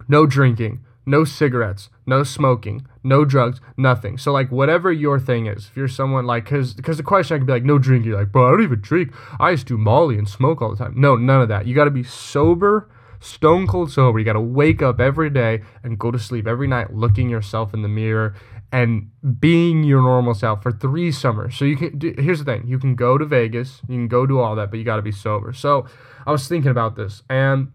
no 0.07 0.25
drinking, 0.25 0.83
no 1.05 1.23
cigarettes, 1.23 1.89
no 2.05 2.23
smoking, 2.23 2.87
no 3.03 3.25
drugs, 3.25 3.61
nothing. 3.77 4.17
So 4.17 4.31
like 4.31 4.51
whatever 4.51 4.91
your 4.91 5.19
thing 5.19 5.45
is, 5.45 5.67
if 5.67 5.77
you're 5.77 5.87
someone 5.87 6.25
like, 6.25 6.45
cause, 6.45 6.73
cause 6.81 6.97
the 6.97 7.03
question 7.03 7.35
I 7.35 7.37
could 7.39 7.47
be 7.47 7.53
like, 7.53 7.63
no 7.63 7.77
drinking, 7.77 8.13
like, 8.13 8.31
bro, 8.31 8.47
I 8.47 8.51
don't 8.51 8.63
even 8.63 8.81
drink. 8.81 9.13
I 9.39 9.53
just 9.53 9.67
do 9.67 9.77
Molly 9.77 10.17
and 10.17 10.27
smoke 10.27 10.61
all 10.61 10.71
the 10.71 10.77
time. 10.77 10.93
No, 10.95 11.15
none 11.15 11.41
of 11.41 11.49
that. 11.49 11.67
You 11.67 11.75
got 11.75 11.85
to 11.85 11.91
be 11.91 12.03
sober, 12.03 12.89
stone 13.19 13.67
cold 13.67 13.91
sober. 13.91 14.19
You 14.19 14.25
got 14.25 14.33
to 14.33 14.41
wake 14.41 14.81
up 14.81 14.99
every 14.99 15.29
day 15.29 15.61
and 15.83 15.99
go 15.99 16.11
to 16.11 16.19
sleep 16.19 16.47
every 16.47 16.67
night, 16.67 16.93
looking 16.93 17.29
yourself 17.29 17.73
in 17.73 17.81
the 17.81 17.87
mirror 17.87 18.35
and 18.71 19.11
being 19.39 19.83
your 19.83 20.01
normal 20.01 20.33
self 20.33 20.63
for 20.63 20.71
three 20.71 21.11
summers. 21.11 21.55
So 21.57 21.65
you 21.65 21.75
can. 21.75 21.97
Do, 21.97 22.13
here's 22.17 22.39
the 22.39 22.45
thing: 22.45 22.63
you 22.65 22.79
can 22.79 22.95
go 22.95 23.17
to 23.17 23.25
Vegas, 23.25 23.81
you 23.87 23.95
can 23.95 24.07
go 24.07 24.25
do 24.25 24.39
all 24.39 24.55
that, 24.55 24.69
but 24.69 24.79
you 24.79 24.85
got 24.85 24.95
to 24.95 25.01
be 25.01 25.11
sober. 25.11 25.53
So 25.53 25.85
I 26.25 26.31
was 26.31 26.47
thinking 26.47 26.71
about 26.71 26.95
this, 26.95 27.21
and 27.29 27.71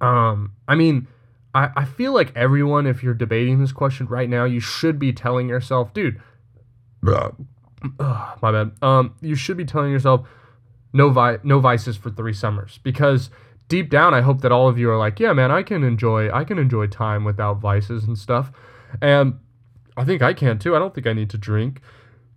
um, 0.00 0.52
I 0.68 0.74
mean 0.74 1.08
I, 1.56 1.70
I 1.74 1.84
feel 1.86 2.12
like 2.12 2.36
everyone, 2.36 2.86
if 2.86 3.02
you're 3.02 3.14
debating 3.14 3.60
this 3.60 3.72
question 3.72 4.06
right 4.06 4.28
now, 4.28 4.44
you 4.44 4.60
should 4.60 4.98
be 4.98 5.14
telling 5.14 5.48
yourself, 5.48 5.94
dude, 5.94 6.20
ugh, 7.98 8.38
my 8.42 8.52
bad. 8.52 8.72
Um, 8.82 9.14
you 9.22 9.34
should 9.34 9.56
be 9.56 9.64
telling 9.64 9.90
yourself, 9.90 10.28
no 10.92 11.08
vi- 11.08 11.38
no 11.44 11.58
vices 11.58 11.96
for 11.96 12.10
three 12.10 12.34
summers 12.34 12.78
because 12.82 13.30
deep 13.68 13.88
down, 13.88 14.12
I 14.12 14.20
hope 14.20 14.42
that 14.42 14.52
all 14.52 14.68
of 14.68 14.78
you 14.78 14.90
are 14.90 14.98
like, 14.98 15.18
yeah, 15.18 15.32
man, 15.32 15.50
I 15.50 15.62
can 15.62 15.82
enjoy, 15.82 16.30
I 16.30 16.44
can 16.44 16.58
enjoy 16.58 16.88
time 16.88 17.24
without 17.24 17.58
vices 17.58 18.04
and 18.04 18.18
stuff, 18.18 18.52
and 19.00 19.38
I 19.96 20.04
think 20.04 20.20
I 20.20 20.34
can 20.34 20.58
too. 20.58 20.76
I 20.76 20.78
don't 20.78 20.94
think 20.94 21.06
I 21.06 21.14
need 21.14 21.30
to 21.30 21.38
drink 21.38 21.80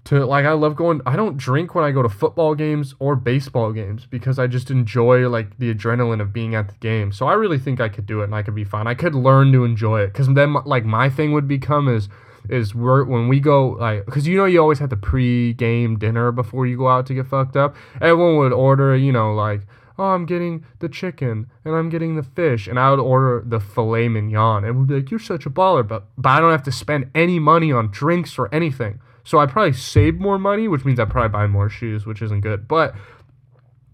to 0.06 0.26
like 0.26 0.46
I 0.46 0.54
love 0.54 0.76
going 0.76 1.02
I 1.06 1.16
don't 1.16 1.38
drink 1.38 1.76
when 1.76 1.84
I 1.84 1.92
go 1.92 2.02
to 2.02 2.10
football 2.10 2.56
games 2.56 2.96
or 3.00 3.16
baseball 3.16 3.72
games 3.72 4.06
because 4.06 4.40
I 4.40 4.48
just 4.48 4.72
enjoy 4.72 5.28
like 5.30 5.58
the 5.60 5.74
adrenaline 5.74 6.22
of 6.22 6.34
being 6.34 6.56
at 6.56 6.70
the 6.70 6.76
game. 6.76 7.12
So 7.12 7.28
I 7.28 7.34
really 7.34 7.60
think 7.60 7.80
I 7.80 7.90
could 7.90 8.06
do 8.06 8.22
it 8.22 8.26
and 8.26 8.36
I 8.36 8.42
could 8.42 8.56
be 8.56 8.64
fine. 8.64 8.88
I 8.88 8.94
could 8.94 9.14
learn 9.14 9.52
to 9.52 9.64
enjoy 9.66 10.02
it 10.02 10.14
cuz 10.14 10.28
then 10.28 10.54
like 10.66 10.86
my 10.86 11.10
thing 11.10 11.34
would 11.34 11.48
become 11.48 11.88
is 11.88 12.10
is 12.50 12.74
we're, 12.74 13.04
when 13.04 13.28
we 13.28 13.40
go 13.40 13.72
like 13.72 14.06
because 14.06 14.28
you 14.28 14.38
know 14.38 14.46
you 14.46 14.60
always 14.60 14.80
have 14.80 14.90
the 14.90 14.98
pre-game 14.98 16.00
dinner 16.00 16.32
before 16.32 16.66
you 16.66 16.78
go 16.78 16.88
out 16.88 17.06
to 17.08 17.14
get 17.14 17.28
fucked 17.28 17.58
up. 17.58 17.76
Everyone 18.02 18.38
would 18.38 18.54
order 18.54 18.96
you 18.96 19.12
know 19.12 19.34
like 19.34 19.62
oh 20.00 20.16
I'm 20.16 20.26
getting 20.26 20.66
the 20.80 20.90
chicken 20.90 21.52
and 21.66 21.76
I'm 21.76 21.90
getting 21.90 22.16
the 22.16 22.24
fish 22.24 22.68
and 22.68 22.80
I 22.80 22.90
would 22.90 23.00
order 23.00 23.44
the 23.46 23.60
filet 23.60 24.08
mignon 24.08 24.64
and 24.64 24.80
we'd 24.80 24.88
be 24.88 24.94
like 24.96 25.12
you're 25.12 25.20
such 25.20 25.46
a 25.46 25.50
baller 25.50 25.86
but 25.86 26.08
but 26.18 26.30
I 26.30 26.40
don't 26.40 26.52
have 26.52 26.64
to 26.64 26.72
spend 26.72 27.12
any 27.14 27.38
money 27.38 27.72
on 27.72 27.92
drinks 27.92 28.40
or 28.40 28.54
anything. 28.54 29.02
So 29.24 29.40
I 29.40 29.46
probably 29.46 29.74
save 29.74 30.20
more 30.20 30.40
money, 30.40 30.68
which 30.68 30.86
means 30.86 31.00
I 31.00 31.06
probably 31.06 31.30
buy 31.30 31.48
more 31.48 31.70
shoes, 31.70 32.06
which 32.06 32.22
isn't 32.22 32.42
good. 32.42 32.68
But 32.68 32.96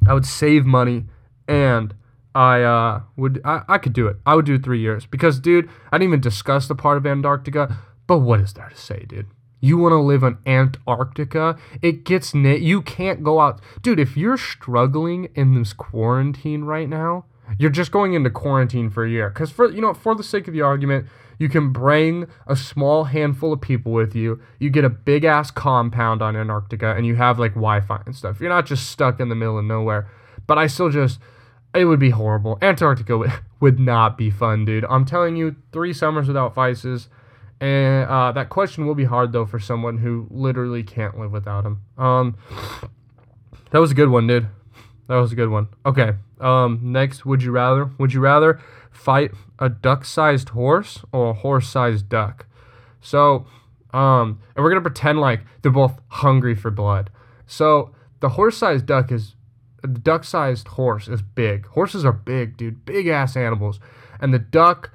I 0.07 0.13
would 0.13 0.25
save 0.25 0.65
money 0.65 1.05
and 1.47 1.93
I 2.33 2.63
uh, 2.63 3.01
would 3.15 3.41
I, 3.45 3.63
I 3.67 3.77
could 3.77 3.93
do 3.93 4.07
it. 4.07 4.17
I 4.25 4.35
would 4.35 4.45
do 4.45 4.59
three 4.59 4.79
years 4.79 5.05
because, 5.05 5.39
dude, 5.39 5.69
I 5.91 5.97
didn't 5.97 6.09
even 6.09 6.21
discuss 6.21 6.67
the 6.67 6.75
part 6.75 6.97
of 6.97 7.05
Antarctica. 7.05 7.77
But 8.07 8.19
what 8.19 8.39
is 8.39 8.53
there 8.53 8.69
to 8.69 8.75
say, 8.75 9.05
dude? 9.07 9.27
You 9.61 9.77
want 9.77 9.93
to 9.93 9.99
live 9.99 10.21
in 10.21 10.37
Antarctica? 10.45 11.57
It 11.81 12.03
gets 12.03 12.35
na- 12.35 12.51
you 12.51 12.81
can't 12.81 13.23
go 13.23 13.39
out, 13.39 13.61
dude. 13.81 13.99
If 13.99 14.15
you're 14.15 14.37
struggling 14.37 15.29
in 15.33 15.55
this 15.55 15.73
quarantine 15.73 16.65
right 16.65 16.89
now, 16.89 17.25
you're 17.57 17.71
just 17.71 17.91
going 17.91 18.13
into 18.13 18.29
quarantine 18.29 18.89
for 18.89 19.05
a 19.05 19.09
year. 19.09 19.29
Because 19.29 19.49
for 19.49 19.71
you 19.71 19.81
know, 19.81 19.93
for 19.93 20.13
the 20.13 20.23
sake 20.23 20.47
of 20.47 20.53
the 20.53 20.61
argument, 20.61 21.07
you 21.37 21.49
can 21.49 21.71
bring 21.71 22.27
a 22.47 22.55
small 22.55 23.05
handful 23.05 23.53
of 23.53 23.61
people 23.61 23.91
with 23.91 24.15
you. 24.15 24.41
You 24.59 24.69
get 24.69 24.85
a 24.85 24.89
big 24.89 25.23
ass 25.23 25.51
compound 25.51 26.21
on 26.21 26.35
Antarctica 26.35 26.95
and 26.95 27.05
you 27.05 27.15
have 27.15 27.39
like 27.39 27.53
Wi 27.53 27.81
Fi 27.81 28.01
and 28.05 28.15
stuff. 28.15 28.39
You're 28.39 28.49
not 28.49 28.65
just 28.65 28.89
stuck 28.89 29.19
in 29.19 29.29
the 29.29 29.35
middle 29.35 29.57
of 29.57 29.65
nowhere. 29.65 30.09
But 30.47 30.57
I 30.57 30.67
still 30.67 30.89
just, 30.89 31.19
it 31.73 31.85
would 31.85 31.99
be 31.99 32.11
horrible. 32.11 32.57
Antarctica 32.61 33.17
would, 33.17 33.31
would 33.59 33.79
not 33.79 34.17
be 34.17 34.29
fun, 34.29 34.65
dude. 34.65 34.85
I'm 34.89 35.05
telling 35.05 35.35
you, 35.35 35.55
three 35.71 35.93
summers 35.93 36.27
without 36.27 36.53
vices. 36.53 37.09
And 37.59 38.09
uh, 38.09 38.31
that 38.33 38.49
question 38.49 38.85
will 38.85 38.95
be 38.95 39.05
hard 39.05 39.31
though 39.31 39.45
for 39.45 39.59
someone 39.59 39.97
who 39.97 40.27
literally 40.29 40.83
can't 40.83 41.17
live 41.17 41.31
without 41.31 41.63
them. 41.63 41.81
Um, 41.97 42.37
that 43.71 43.79
was 43.79 43.91
a 43.91 43.95
good 43.95 44.09
one, 44.09 44.27
dude. 44.27 44.47
That 45.07 45.15
was 45.17 45.31
a 45.31 45.35
good 45.35 45.49
one. 45.49 45.69
Okay. 45.85 46.13
Um, 46.39 46.79
next, 46.81 47.25
would 47.25 47.43
you 47.43 47.51
rather? 47.51 47.89
Would 47.97 48.13
you 48.13 48.19
rather 48.19 48.59
fight 48.95 49.31
a 49.59 49.69
duck-sized 49.69 50.49
horse 50.49 51.03
or 51.11 51.31
a 51.31 51.33
horse-sized 51.33 52.09
duck? 52.09 52.47
So, 53.01 53.45
um, 53.93 54.39
and 54.55 54.63
we're 54.63 54.69
gonna 54.69 54.81
pretend 54.81 55.19
like 55.19 55.41
they're 55.61 55.71
both 55.71 55.99
hungry 56.07 56.55
for 56.55 56.71
blood. 56.71 57.09
So 57.45 57.93
the 58.19 58.29
horse-sized 58.29 58.85
duck 58.85 59.11
is 59.11 59.35
the 59.81 59.99
duck-sized 59.99 60.67
horse 60.69 61.07
is 61.07 61.21
big. 61.21 61.67
Horses 61.67 62.03
are 62.05 62.11
big, 62.11 62.57
dude, 62.57 62.85
big 62.85 63.07
ass 63.07 63.35
animals, 63.35 63.79
and 64.19 64.33
the 64.33 64.39
duck 64.39 64.91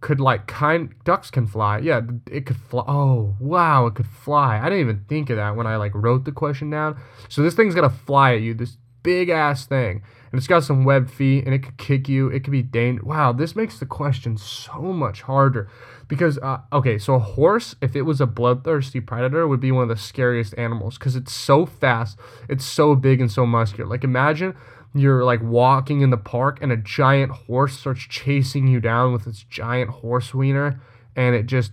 could 0.00 0.20
like 0.20 0.46
kind 0.46 0.94
ducks 1.04 1.30
can 1.30 1.46
fly. 1.46 1.78
Yeah, 1.78 2.00
it 2.30 2.46
could 2.46 2.56
fly. 2.56 2.84
Oh, 2.86 3.36
wow, 3.38 3.86
it 3.86 3.94
could 3.94 4.06
fly. 4.06 4.58
I 4.58 4.64
didn't 4.64 4.80
even 4.80 5.04
think 5.08 5.30
of 5.30 5.36
that 5.36 5.56
when 5.56 5.66
I 5.66 5.76
like 5.76 5.92
wrote 5.94 6.24
the 6.24 6.32
question 6.32 6.70
down. 6.70 7.00
So 7.28 7.42
this 7.42 7.54
thing's 7.54 7.74
gonna 7.74 7.90
fly 7.90 8.34
at 8.34 8.40
you. 8.40 8.54
This 8.54 8.76
big 9.02 9.28
ass 9.28 9.66
thing. 9.66 10.02
And 10.32 10.38
it's 10.38 10.46
got 10.46 10.62
some 10.62 10.84
web 10.84 11.10
feet 11.10 11.44
and 11.44 11.54
it 11.54 11.62
could 11.62 11.76
kick 11.76 12.08
you. 12.08 12.28
It 12.28 12.44
could 12.44 12.52
be 12.52 12.62
dangerous. 12.62 13.04
Wow, 13.04 13.32
this 13.32 13.56
makes 13.56 13.78
the 13.78 13.86
question 13.86 14.36
so 14.36 14.80
much 14.80 15.22
harder. 15.22 15.68
Because, 16.06 16.38
uh, 16.38 16.58
okay, 16.72 16.98
so 16.98 17.14
a 17.14 17.18
horse, 17.18 17.76
if 17.80 17.96
it 17.96 18.02
was 18.02 18.20
a 18.20 18.26
bloodthirsty 18.26 19.00
predator, 19.00 19.46
would 19.46 19.60
be 19.60 19.72
one 19.72 19.84
of 19.84 19.88
the 19.88 19.96
scariest 19.96 20.54
animals 20.58 20.98
because 20.98 21.16
it's 21.16 21.32
so 21.32 21.66
fast, 21.66 22.18
it's 22.48 22.64
so 22.64 22.94
big 22.94 23.20
and 23.20 23.30
so 23.30 23.46
muscular. 23.46 23.88
Like, 23.88 24.04
imagine 24.04 24.54
you're 24.94 25.24
like 25.24 25.42
walking 25.42 26.00
in 26.00 26.10
the 26.10 26.16
park 26.16 26.58
and 26.60 26.72
a 26.72 26.76
giant 26.76 27.32
horse 27.32 27.78
starts 27.78 28.00
chasing 28.02 28.66
you 28.66 28.80
down 28.80 29.12
with 29.12 29.26
its 29.26 29.44
giant 29.44 29.90
horse 29.90 30.34
wiener 30.34 30.80
and 31.14 31.34
it 31.34 31.46
just 31.46 31.72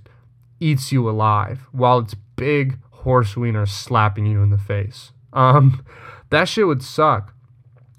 eats 0.60 0.92
you 0.92 1.10
alive 1.10 1.68
while 1.72 2.00
its 2.00 2.16
big 2.36 2.78
horse 2.92 3.36
wiener 3.36 3.66
slapping 3.66 4.26
you 4.26 4.44
in 4.44 4.50
the 4.50 4.58
face. 4.58 5.12
Um, 5.34 5.84
that 6.30 6.46
shit 6.46 6.68
would 6.68 6.84
suck. 6.84 7.34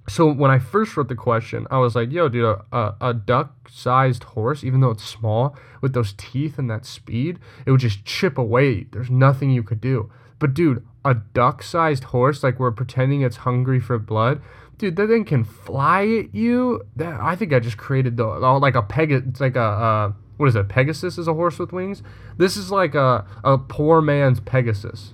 So 0.08 0.32
when 0.32 0.50
I 0.50 0.58
first 0.58 0.96
wrote 0.96 1.08
the 1.08 1.14
question, 1.14 1.66
I 1.70 1.78
was 1.78 1.94
like, 1.94 2.10
"Yo, 2.10 2.28
dude, 2.28 2.44
a, 2.44 2.64
a, 2.72 2.94
a 3.00 3.14
duck-sized 3.14 4.24
horse, 4.24 4.64
even 4.64 4.80
though 4.80 4.90
it's 4.90 5.04
small, 5.04 5.54
with 5.82 5.92
those 5.92 6.14
teeth 6.16 6.58
and 6.58 6.70
that 6.70 6.86
speed, 6.86 7.38
it 7.66 7.70
would 7.70 7.80
just 7.80 8.04
chip 8.06 8.38
away. 8.38 8.84
There's 8.90 9.10
nothing 9.10 9.50
you 9.50 9.62
could 9.62 9.80
do." 9.80 10.10
But 10.38 10.54
dude, 10.54 10.86
a 11.04 11.14
duck-sized 11.14 12.04
horse, 12.04 12.42
like 12.42 12.58
we're 12.58 12.70
pretending 12.70 13.20
it's 13.20 13.38
hungry 13.38 13.80
for 13.80 13.98
blood, 13.98 14.40
dude, 14.78 14.96
that 14.96 15.08
thing 15.08 15.24
can 15.24 15.44
fly 15.44 16.06
at 16.06 16.34
you. 16.34 16.86
That 16.96 17.20
I 17.20 17.36
think 17.36 17.52
I 17.52 17.58
just 17.58 17.76
created 17.76 18.16
the 18.16 18.26
like 18.26 18.76
a 18.76 18.82
peg. 18.82 19.38
Like 19.40 19.56
a 19.56 19.60
uh, 19.60 20.12
what 20.38 20.48
is 20.48 20.54
it? 20.54 20.68
Pegasus 20.68 21.18
is 21.18 21.28
a 21.28 21.34
horse 21.34 21.58
with 21.58 21.72
wings. 21.72 22.02
This 22.36 22.56
is 22.56 22.70
like 22.70 22.94
a 22.94 23.26
a 23.44 23.58
poor 23.58 24.00
man's 24.00 24.40
Pegasus. 24.40 25.12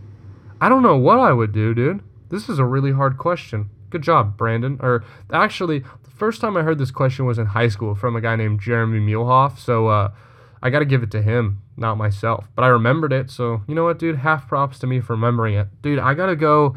I 0.61 0.69
don't 0.69 0.83
know 0.83 0.97
what 0.97 1.19
I 1.19 1.33
would 1.33 1.53
do, 1.53 1.75
dude. 1.75 2.03
This 2.35 2.49
is 2.49 2.59
a 2.59 2.65
really 2.65 2.91
hard 2.91 3.17
question. 3.17 3.71
Good 3.91 4.03
job, 4.03 4.37
Brandon. 4.37 4.81
Or 4.83 5.05
actually, 5.33 5.79
the 5.79 6.11
first 6.11 6.41
time 6.41 6.57
I 6.57 6.63
heard 6.63 6.79
this 6.79 6.91
question 6.91 7.27
was 7.27 7.39
in 7.39 7.47
high 7.47 7.69
school 7.69 7.95
from 7.95 8.17
a 8.17 8.21
guy 8.21 8.35
named 8.35 8.61
Jeremy 8.61 8.99
Muehlhoff. 8.99 9.57
So 9.61 9.87
uh, 9.87 10.11
I 10.61 10.71
got 10.71 10.81
to 10.81 10.85
give 10.85 11.05
it 11.05 11.13
to 11.13 11.23
him, 11.23 11.63
not 11.77 11.95
myself. 11.97 12.49
But 12.57 12.65
I 12.65 12.69
remembered 12.69 13.13
it. 13.13 13.31
So 13.31 13.63
you 13.69 13.75
know 13.77 13.85
what, 13.85 14.01
dude? 14.01 14.17
Half 14.17 14.49
props 14.49 14.81
to 14.81 14.89
me 14.89 14.99
for 14.99 15.13
remembering 15.13 15.55
it. 15.55 15.69
Dude, 15.81 16.01
I 16.01 16.15
got 16.15 16.27
to 16.27 16.35
go. 16.35 16.77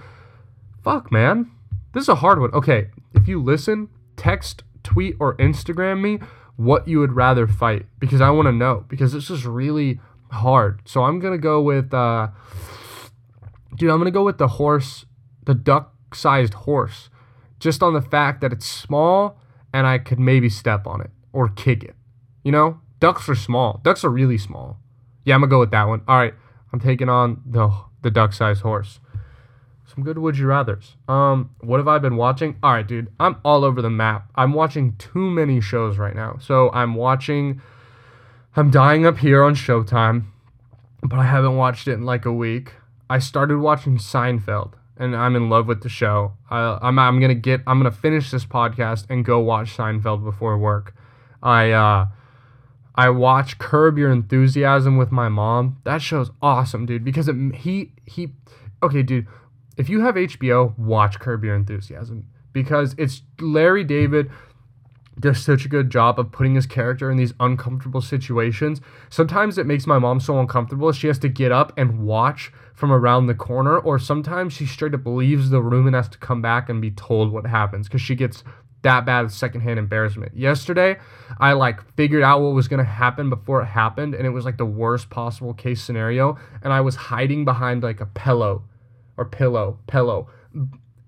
Fuck, 0.83 1.11
man. 1.11 1.49
This 1.93 2.03
is 2.03 2.09
a 2.09 2.15
hard 2.15 2.39
one. 2.39 2.53
Okay, 2.53 2.91
if 3.15 3.27
you 3.27 3.41
listen, 3.41 3.89
text, 4.15 4.61
tweet, 4.83 5.15
or 5.19 5.35
Instagram 5.37 6.01
me 6.01 6.19
what 6.55 6.87
you 6.87 6.99
would 6.99 7.13
rather 7.13 7.47
fight 7.47 7.87
because 7.97 8.21
I 8.21 8.29
want 8.29 8.45
to 8.45 8.51
know 8.51 8.85
because 8.87 9.11
this 9.11 9.31
is 9.31 9.47
really 9.47 9.99
hard. 10.29 10.81
So 10.85 11.03
I'm 11.03 11.19
gonna 11.19 11.39
go 11.39 11.63
with, 11.63 11.95
uh, 11.95 12.27
dude. 13.75 13.89
I'm 13.89 13.97
gonna 13.97 14.11
go 14.11 14.23
with 14.23 14.37
the 14.37 14.47
horse, 14.47 15.06
the 15.47 15.55
duck-sized 15.55 16.53
horse, 16.53 17.09
just 17.59 17.81
on 17.81 17.93
the 17.93 18.01
fact 18.01 18.41
that 18.41 18.51
it's 18.53 18.67
small 18.67 19.39
and 19.73 19.87
I 19.87 19.97
could 19.97 20.19
maybe 20.19 20.49
step 20.49 20.85
on 20.85 21.01
it 21.01 21.09
or 21.31 21.47
kick 21.47 21.83
it. 21.83 21.95
You 22.43 22.51
know, 22.51 22.79
ducks 22.99 23.27
are 23.29 23.35
small. 23.35 23.79
Ducks 23.83 24.03
are 24.03 24.09
really 24.09 24.37
small. 24.37 24.77
Yeah, 25.23 25.35
I'm 25.35 25.41
gonna 25.41 25.49
go 25.49 25.59
with 25.59 25.71
that 25.71 25.87
one. 25.87 26.01
All 26.07 26.17
right, 26.17 26.33
I'm 26.71 26.79
taking 26.79 27.09
on 27.09 27.41
the 27.45 27.73
the 28.01 28.11
duck-sized 28.11 28.61
horse. 28.61 28.99
Some 29.85 30.03
good 30.03 30.17
would 30.17 30.37
you 30.37 30.47
rather's. 30.47 30.95
Um, 31.07 31.51
what 31.61 31.77
have 31.77 31.87
I 31.87 31.97
been 31.97 32.17
watching? 32.17 32.57
All 32.61 32.73
right, 32.73 32.85
dude, 32.85 33.07
I'm 33.19 33.37
all 33.45 33.63
over 33.63 33.81
the 33.81 33.89
map. 33.89 34.29
I'm 34.35 34.53
watching 34.53 34.95
too 34.97 35.31
many 35.31 35.61
shows 35.61 35.97
right 35.97 36.15
now. 36.15 36.37
So 36.41 36.69
I'm 36.71 36.93
watching. 36.93 37.61
I'm 38.55 38.69
dying 38.69 39.05
up 39.05 39.19
here 39.19 39.43
on 39.43 39.55
Showtime, 39.55 40.25
but 41.01 41.19
I 41.19 41.23
haven't 41.23 41.55
watched 41.55 41.87
it 41.87 41.93
in 41.93 42.03
like 42.03 42.25
a 42.25 42.33
week. 42.33 42.73
I 43.09 43.19
started 43.19 43.59
watching 43.59 43.97
Seinfeld, 43.97 44.73
and 44.99 45.15
I'm 45.15 45.35
in 45.35 45.49
love 45.49 45.67
with 45.67 45.83
the 45.83 45.89
show. 45.89 46.33
I, 46.49 46.77
I'm 46.81 46.97
I'm 46.99 47.19
gonna 47.19 47.35
get. 47.35 47.61
I'm 47.67 47.79
gonna 47.79 47.91
finish 47.91 48.31
this 48.31 48.45
podcast 48.45 49.05
and 49.09 49.23
go 49.23 49.39
watch 49.39 49.75
Seinfeld 49.75 50.23
before 50.23 50.57
work. 50.57 50.95
I 51.41 51.71
uh. 51.71 52.07
I 52.99 53.11
watch 53.11 53.59
Curb 53.59 53.99
Your 53.99 54.09
Enthusiasm 54.09 54.97
with 54.97 55.11
my 55.11 55.29
mom. 55.29 55.77
That 55.83 56.01
show's 56.01 56.31
awesome, 56.41 56.87
dude. 56.87 57.03
Because 57.03 57.27
it, 57.27 57.35
he 57.53 57.93
he, 58.05 58.29
okay, 58.81 59.03
dude 59.03 59.27
if 59.77 59.89
you 59.89 60.01
have 60.01 60.15
HBO, 60.15 60.77
watch 60.77 61.19
Curb 61.19 61.43
Your 61.43 61.55
Enthusiasm 61.55 62.27
because 62.51 62.95
it's 62.97 63.21
Larry 63.39 63.83
David 63.83 64.29
does 65.19 65.43
such 65.43 65.65
a 65.65 65.69
good 65.69 65.89
job 65.89 66.19
of 66.19 66.31
putting 66.31 66.55
his 66.55 66.65
character 66.65 67.09
in 67.09 67.17
these 67.17 67.33
uncomfortable 67.39 68.01
situations. 68.01 68.81
Sometimes 69.09 69.57
it 69.57 69.65
makes 69.65 69.87
my 69.87 69.99
mom 69.99 70.19
so 70.19 70.39
uncomfortable 70.39 70.91
she 70.91 71.07
has 71.07 71.19
to 71.19 71.29
get 71.29 71.51
up 71.51 71.73
and 71.77 72.05
watch 72.05 72.51
from 72.73 72.91
around 72.91 73.25
the 73.25 73.33
corner, 73.33 73.77
or 73.79 73.97
sometimes 73.97 74.53
she 74.53 74.65
straight 74.65 74.93
up 74.93 75.05
leaves 75.05 75.49
the 75.49 75.61
room 75.61 75.87
and 75.87 75.95
has 75.95 76.07
to 76.09 76.17
come 76.19 76.41
back 76.41 76.69
and 76.69 76.81
be 76.81 76.91
told 76.91 77.31
what 77.31 77.47
happens 77.47 77.87
because 77.87 78.01
she 78.01 78.13
gets 78.13 78.43
that 78.83 79.05
bad 79.05 79.31
secondhand 79.31 79.79
embarrassment. 79.79 80.35
Yesterday, 80.37 80.97
I 81.39 81.53
like 81.53 81.81
figured 81.95 82.21
out 82.21 82.41
what 82.41 82.53
was 82.53 82.67
gonna 82.67 82.83
happen 82.83 83.29
before 83.29 83.61
it 83.63 83.65
happened, 83.65 84.13
and 84.13 84.27
it 84.27 84.29
was 84.29 84.45
like 84.45 84.57
the 84.57 84.65
worst 84.65 85.09
possible 85.09 85.53
case 85.53 85.81
scenario, 85.81 86.37
and 86.61 86.71
I 86.71 86.81
was 86.81 86.95
hiding 86.95 87.43
behind 87.43 87.81
like 87.81 87.99
a 87.99 88.05
pillow 88.05 88.63
or 89.17 89.25
pillow, 89.25 89.79
pillow, 89.87 90.29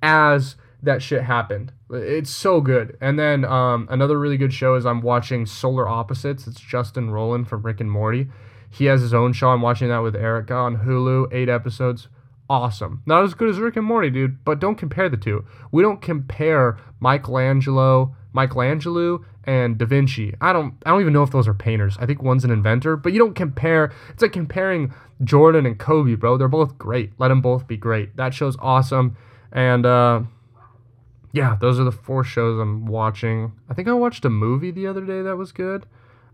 as 0.01 0.55
that 0.83 1.01
shit 1.01 1.23
happened. 1.23 1.71
It's 1.91 2.29
so 2.29 2.61
good. 2.61 2.97
And 3.01 3.19
then 3.19 3.43
um, 3.45 3.87
another 3.89 4.17
really 4.17 4.37
good 4.37 4.53
show 4.53 4.75
is 4.75 4.85
I'm 4.85 5.01
watching 5.01 5.45
Solar 5.45 5.87
Opposites. 5.87 6.47
It's 6.47 6.59
Justin 6.59 7.09
Roiland 7.09 7.47
from 7.47 7.63
Rick 7.63 7.81
and 7.81 7.91
Morty. 7.91 8.27
He 8.69 8.85
has 8.85 9.01
his 9.01 9.13
own 9.13 9.33
show. 9.33 9.49
I'm 9.49 9.61
watching 9.61 9.89
that 9.89 9.99
with 9.99 10.15
Erica 10.15 10.53
on 10.53 10.77
Hulu. 10.77 11.33
Eight 11.33 11.49
episodes. 11.49 12.07
Awesome. 12.49 13.03
Not 13.05 13.23
as 13.23 13.33
good 13.33 13.49
as 13.49 13.59
Rick 13.59 13.77
and 13.77 13.85
Morty, 13.85 14.09
dude, 14.09 14.43
but 14.43 14.59
don't 14.59 14.75
compare 14.75 15.09
the 15.09 15.17
two. 15.17 15.45
We 15.71 15.83
don't 15.83 16.01
compare 16.01 16.77
Michelangelo, 16.99 18.15
Michelangelo 18.33 19.23
and 19.43 19.77
Da 19.77 19.85
Vinci. 19.85 20.33
I 20.41 20.53
don't 20.53 20.75
I 20.85 20.91
don't 20.91 21.01
even 21.01 21.13
know 21.13 21.23
if 21.23 21.31
those 21.31 21.47
are 21.47 21.53
painters. 21.53 21.97
I 21.99 22.05
think 22.05 22.23
one's 22.23 22.43
an 22.43 22.51
inventor, 22.51 22.95
but 22.95 23.13
you 23.13 23.19
don't 23.19 23.35
compare. 23.35 23.91
It's 24.09 24.21
like 24.21 24.31
comparing 24.31 24.93
Jordan 25.23 25.65
and 25.65 25.77
Kobe, 25.77 26.15
bro. 26.15 26.37
They're 26.37 26.47
both 26.47 26.77
great. 26.77 27.11
Let 27.19 27.27
them 27.27 27.41
both 27.41 27.67
be 27.67 27.77
great. 27.77 28.15
That 28.15 28.33
show's 28.33 28.57
awesome. 28.59 29.15
And 29.51 29.85
uh 29.85 30.21
yeah, 31.31 31.57
those 31.59 31.79
are 31.79 31.83
the 31.83 31.91
four 31.91 32.23
shows 32.23 32.59
I'm 32.59 32.85
watching. 32.85 33.53
I 33.69 33.73
think 33.73 33.87
I 33.87 33.93
watched 33.93 34.25
a 34.25 34.29
movie 34.29 34.71
the 34.71 34.87
other 34.87 35.05
day 35.05 35.21
that 35.21 35.37
was 35.37 35.51
good. 35.51 35.85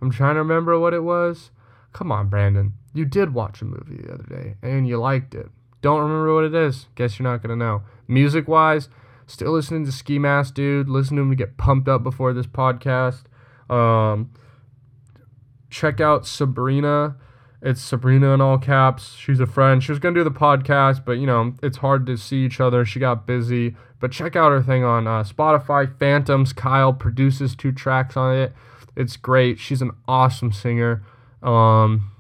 I'm 0.01 0.12
trying 0.12 0.36
to 0.36 0.39
remember 0.39 0.79
what 0.79 0.93
it 0.93 1.03
was. 1.03 1.51
Come 1.93 2.12
on, 2.12 2.27
Brandon. 2.29 2.73
You 2.93 3.05
did 3.05 3.34
watch 3.34 3.62
a 3.62 3.65
movie 3.65 4.01
the 4.01 4.13
other 4.13 4.23
day 4.23 4.55
and 4.62 4.88
you 4.88 4.97
liked 4.97 5.36
it. 5.36 5.49
Don't 5.81 6.01
remember 6.01 6.34
what 6.34 6.45
it 6.45 6.55
is. 6.55 6.88
Guess 6.95 7.19
you're 7.19 7.29
not 7.29 7.43
going 7.43 7.58
to 7.58 7.65
know. 7.65 7.84
Music 8.08 8.47
wise, 8.47 8.89
still 9.27 9.51
listening 9.51 9.86
to 9.86 9.91
Ski 9.91 10.17
Mask, 10.17 10.53
dude. 10.53 10.89
Listen 10.89 11.17
to 11.17 11.23
him 11.23 11.29
to 11.29 11.36
get 11.36 11.58
pumped 11.58 11.88
up 11.88 12.03
before 12.03 12.34
this 12.34 12.47
podcast. 12.47 13.23
Um, 13.69 14.31
check 15.69 15.99
out 15.99 16.25
Sabrina. 16.25 17.17
It's 17.62 17.82
Sabrina 17.82 18.34
in 18.34 18.41
all 18.41 18.58
caps. 18.58 19.15
She's 19.15 19.39
a 19.39 19.48
friend. 19.48 19.84
She 19.84 19.91
was 19.91 20.00
gonna 20.00 20.15
do 20.15 20.24
the 20.24 20.32
podcast, 20.32 21.04
but 21.06 21.13
you 21.13 21.26
know 21.26 21.54
it's 21.63 21.78
hard 21.78 22.06
to 22.08 22.18
see 22.18 22.46
each 22.46 22.60
other. 22.60 22.86
She 22.86 23.00
got 23.00 23.26
busy. 23.26 23.76
But 24.00 24.12
check 24.12 24.36
out 24.36 24.52
her 24.52 24.62
thing 24.62 24.84
on 24.84 25.08
uh, 25.08 25.24
Spotify. 25.24 25.98
Phantoms. 25.98 26.54
Kyle 26.54 26.94
produces 26.94 27.56
two 27.56 27.72
tracks 27.72 28.15
on 28.15 28.36
it. 28.36 28.54
It's 28.96 29.18
great. 29.18 29.60
She's 29.60 29.82
an 29.82 29.91
awesome 30.08 30.52
singer. 30.52 31.04
Um, 31.41 32.12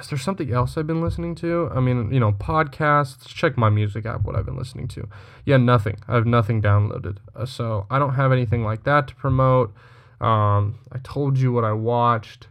is 0.00 0.08
there 0.08 0.18
something 0.18 0.52
else 0.52 0.76
I've 0.76 0.86
been 0.86 1.02
listening 1.02 1.34
to? 1.36 1.70
I 1.74 1.80
mean, 1.80 2.12
you 2.12 2.20
know, 2.20 2.32
podcasts. 2.32 3.26
Check 3.26 3.56
my 3.56 3.70
music 3.70 4.06
app. 4.06 4.22
What 4.24 4.36
I've 4.36 4.46
been 4.46 4.56
listening 4.56 4.88
to. 4.88 5.08
Yeah, 5.44 5.56
nothing. 5.56 5.98
I 6.08 6.14
have 6.14 6.26
nothing 6.26 6.62
downloaded, 6.62 7.18
uh, 7.34 7.46
so 7.46 7.86
I 7.90 7.98
don't 7.98 8.14
have 8.14 8.32
anything 8.32 8.64
like 8.64 8.84
that 8.84 9.08
to 9.08 9.14
promote. 9.14 9.74
Um, 10.20 10.78
I 10.92 10.98
told 11.02 11.38
you 11.38 11.52
what 11.52 11.64
I 11.64 11.72
watched. 11.72 12.48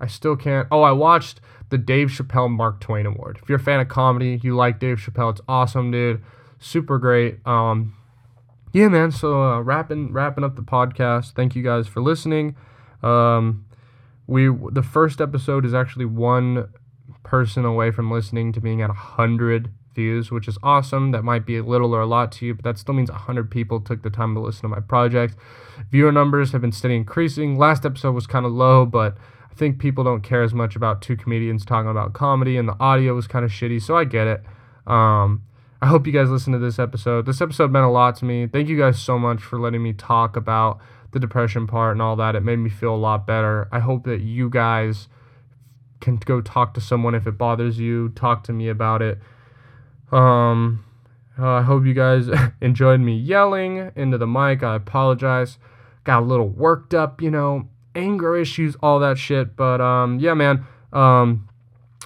I 0.00 0.06
still 0.06 0.36
can't. 0.36 0.68
Oh, 0.70 0.82
I 0.82 0.92
watched 0.92 1.40
the 1.70 1.78
Dave 1.78 2.08
Chappelle 2.08 2.50
Mark 2.50 2.80
Twain 2.80 3.06
Award. 3.06 3.38
If 3.42 3.48
you're 3.48 3.58
a 3.58 3.62
fan 3.62 3.80
of 3.80 3.88
comedy, 3.88 4.40
you 4.42 4.56
like 4.56 4.78
Dave 4.78 4.98
Chappelle. 4.98 5.30
It's 5.30 5.40
awesome, 5.48 5.90
dude. 5.90 6.22
Super 6.58 6.98
great. 6.98 7.46
Um, 7.46 7.94
yeah, 8.72 8.88
man. 8.88 9.10
So 9.10 9.42
uh, 9.42 9.60
wrapping 9.60 10.12
wrapping 10.12 10.44
up 10.44 10.56
the 10.56 10.62
podcast. 10.62 11.32
Thank 11.32 11.56
you 11.56 11.62
guys 11.62 11.88
for 11.88 12.00
listening. 12.00 12.56
Um, 13.02 13.66
we 14.26 14.48
the 14.70 14.82
first 14.82 15.20
episode 15.20 15.64
is 15.64 15.74
actually 15.74 16.04
one 16.04 16.68
person 17.24 17.64
away 17.64 17.90
from 17.90 18.10
listening 18.10 18.52
to 18.52 18.60
being 18.60 18.80
at 18.80 18.90
a 18.90 18.92
100 18.92 19.70
views 19.94 20.30
which 20.30 20.46
is 20.46 20.56
awesome 20.62 21.10
that 21.10 21.24
might 21.24 21.44
be 21.44 21.56
a 21.56 21.62
little 21.62 21.92
or 21.92 22.00
a 22.00 22.06
lot 22.06 22.30
to 22.30 22.46
you 22.46 22.54
but 22.54 22.62
that 22.62 22.78
still 22.78 22.94
means 22.94 23.10
100 23.10 23.50
people 23.50 23.80
took 23.80 24.02
the 24.02 24.10
time 24.10 24.34
to 24.34 24.40
listen 24.40 24.62
to 24.62 24.68
my 24.68 24.80
project 24.80 25.34
viewer 25.90 26.12
numbers 26.12 26.52
have 26.52 26.60
been 26.60 26.70
steady 26.70 26.94
increasing 26.94 27.58
last 27.58 27.84
episode 27.84 28.12
was 28.12 28.26
kind 28.26 28.46
of 28.46 28.52
low 28.52 28.86
but 28.86 29.16
think 29.58 29.78
people 29.78 30.04
don't 30.04 30.22
care 30.22 30.42
as 30.42 30.54
much 30.54 30.76
about 30.76 31.02
two 31.02 31.16
comedians 31.16 31.64
talking 31.64 31.90
about 31.90 32.12
comedy 32.12 32.56
and 32.56 32.68
the 32.68 32.76
audio 32.78 33.14
was 33.14 33.26
kind 33.26 33.44
of 33.44 33.50
shitty 33.50 33.82
so 33.82 33.96
i 33.96 34.04
get 34.04 34.26
it 34.26 34.42
um, 34.86 35.42
i 35.82 35.86
hope 35.86 36.06
you 36.06 36.12
guys 36.12 36.30
listen 36.30 36.52
to 36.52 36.58
this 36.58 36.78
episode 36.78 37.26
this 37.26 37.40
episode 37.40 37.70
meant 37.70 37.84
a 37.84 37.90
lot 37.90 38.16
to 38.16 38.24
me 38.24 38.46
thank 38.46 38.68
you 38.68 38.78
guys 38.78 39.00
so 39.00 39.18
much 39.18 39.42
for 39.42 39.58
letting 39.58 39.82
me 39.82 39.92
talk 39.92 40.36
about 40.36 40.80
the 41.12 41.18
depression 41.18 41.66
part 41.66 41.92
and 41.92 42.02
all 42.02 42.16
that. 42.16 42.34
It 42.34 42.42
made 42.42 42.58
me 42.58 42.70
feel 42.70 42.94
a 42.94 42.96
lot 42.96 43.26
better. 43.26 43.68
I 43.72 43.80
hope 43.80 44.04
that 44.04 44.20
you 44.20 44.50
guys 44.50 45.08
can 46.00 46.16
go 46.16 46.40
talk 46.40 46.74
to 46.74 46.80
someone 46.80 47.14
if 47.14 47.26
it 47.26 47.38
bothers 47.38 47.78
you. 47.78 48.10
Talk 48.10 48.44
to 48.44 48.52
me 48.52 48.68
about 48.68 49.02
it. 49.02 49.18
Um, 50.12 50.84
uh, 51.38 51.46
I 51.46 51.62
hope 51.62 51.84
you 51.84 51.94
guys 51.94 52.28
enjoyed 52.60 53.00
me 53.00 53.16
yelling 53.16 53.92
into 53.96 54.18
the 54.18 54.26
mic. 54.26 54.62
I 54.62 54.76
apologize. 54.76 55.58
Got 56.04 56.22
a 56.22 56.26
little 56.26 56.48
worked 56.48 56.94
up, 56.94 57.20
you 57.20 57.30
know, 57.30 57.68
anger 57.98 58.36
issues, 58.36 58.76
all 58.82 58.98
that 59.00 59.18
shit. 59.18 59.56
But 59.56 59.80
um, 59.80 60.18
yeah, 60.20 60.34
man. 60.34 60.66
Um, 60.92 61.48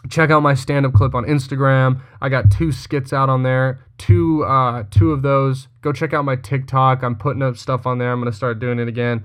check 0.09 0.31
out 0.31 0.43
my 0.43 0.55
stand-up 0.55 0.93
clip 0.93 1.15
on 1.15 1.25
Instagram. 1.25 2.03
I 2.21 2.29
got 2.29 2.51
two 2.51 2.73
skits 2.73 3.13
out 3.13 3.29
on 3.29 3.43
there. 3.43 3.85
Two 3.99 4.45
uh 4.45 4.85
two 4.91 5.13
of 5.13 5.23
those. 5.23 5.69
Go 5.81 5.93
check 5.93 6.13
out 6.13 6.25
my 6.25 6.35
TikTok. 6.35 7.03
I'm 7.03 7.15
putting 7.15 7.43
up 7.43 7.57
stuff 7.57 7.87
on 7.87 7.99
there. 7.99 8.11
I'm 8.11 8.21
gonna 8.21 8.33
start 8.33 8.59
doing 8.59 8.81
it 8.81 8.89
again. 8.89 9.25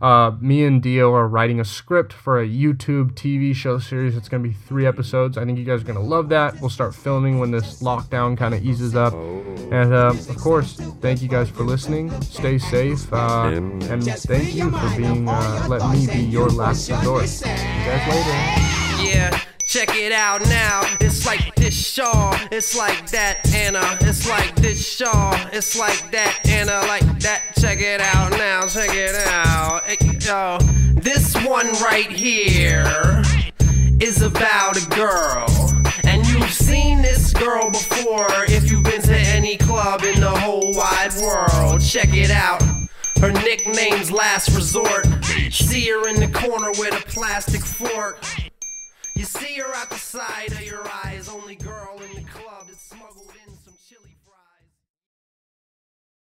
Uh, 0.00 0.32
me 0.40 0.64
and 0.64 0.82
Dio 0.82 1.12
are 1.14 1.26
writing 1.26 1.60
a 1.60 1.64
script 1.64 2.12
for 2.12 2.40
a 2.40 2.46
YouTube 2.46 3.12
TV 3.12 3.54
show 3.54 3.78
series. 3.78 4.16
It's 4.16 4.28
gonna 4.28 4.42
be 4.42 4.52
three 4.52 4.86
episodes. 4.86 5.36
I 5.36 5.44
think 5.44 5.58
you 5.58 5.64
guys 5.64 5.82
are 5.82 5.84
gonna 5.84 6.00
love 6.00 6.28
that. 6.28 6.60
We'll 6.60 6.70
start 6.70 6.94
filming 6.94 7.38
when 7.38 7.50
this 7.50 7.82
lockdown 7.82 8.36
kind 8.36 8.54
of 8.54 8.64
eases 8.64 8.94
up. 8.94 9.12
And 9.14 9.92
uh, 9.92 10.14
of 10.14 10.36
course, 10.38 10.76
thank 11.00 11.22
you 11.22 11.28
guys 11.28 11.50
for 11.50 11.64
listening. 11.64 12.10
Stay 12.22 12.58
safe, 12.58 13.12
uh, 13.12 13.50
and 13.52 14.04
thank 14.04 14.54
you 14.54 14.70
for 14.70 14.96
being 14.96 15.28
uh, 15.28 15.66
let 15.68 15.90
me 15.90 16.06
be 16.06 16.20
your 16.20 16.48
last 16.48 16.90
resort. 16.90 17.24
You 17.24 17.46
guys 17.46 18.08
later. 18.08 19.08
Yeah. 19.10 19.40
Check 19.68 19.94
it 19.96 20.12
out 20.12 20.40
now. 20.46 20.80
It's 20.98 21.26
like 21.26 21.54
this 21.54 21.74
shaw. 21.74 22.34
It's 22.50 22.74
like 22.74 23.10
that 23.10 23.46
Anna. 23.54 23.98
It's 24.00 24.26
like 24.26 24.56
this 24.56 24.96
shaw. 24.96 25.30
It's 25.52 25.78
like 25.78 26.10
that 26.10 26.40
Anna. 26.48 26.80
Like 26.88 27.04
that. 27.20 27.42
Check 27.60 27.78
it 27.82 28.00
out 28.00 28.30
now. 28.30 28.66
Check 28.66 28.88
it 28.94 29.14
out. 29.26 29.82
yo, 30.24 30.56
this 30.94 31.34
one 31.46 31.66
right 31.82 32.10
here 32.10 33.22
is 34.00 34.22
about 34.22 34.82
a 34.82 34.88
girl. 34.88 35.44
And 36.04 36.26
you've 36.28 36.50
seen 36.50 37.02
this 37.02 37.34
girl 37.34 37.68
before 37.68 38.26
if 38.48 38.70
you've 38.70 38.84
been 38.84 39.02
to 39.02 39.18
any 39.18 39.58
club 39.58 40.02
in 40.02 40.18
the 40.18 40.30
whole 40.30 40.72
wide 40.72 41.12
world. 41.20 41.82
Check 41.82 42.14
it 42.14 42.30
out. 42.30 42.62
Her 43.20 43.32
nickname's 43.32 44.10
Last 44.10 44.48
Resort. 44.56 45.06
See 45.50 45.90
her 45.90 46.08
in 46.08 46.20
the 46.20 46.28
corner 46.32 46.70
with 46.70 46.94
a 46.94 47.06
plastic 47.06 47.60
fork. 47.60 48.24
You 49.18 49.24
see 49.24 49.54
her 49.54 49.74
at 49.74 49.90
the 49.90 49.96
side 49.96 50.52
of 50.52 50.62
your 50.62 50.86
eyes, 51.04 51.28
only 51.28 51.56
girl 51.56 51.87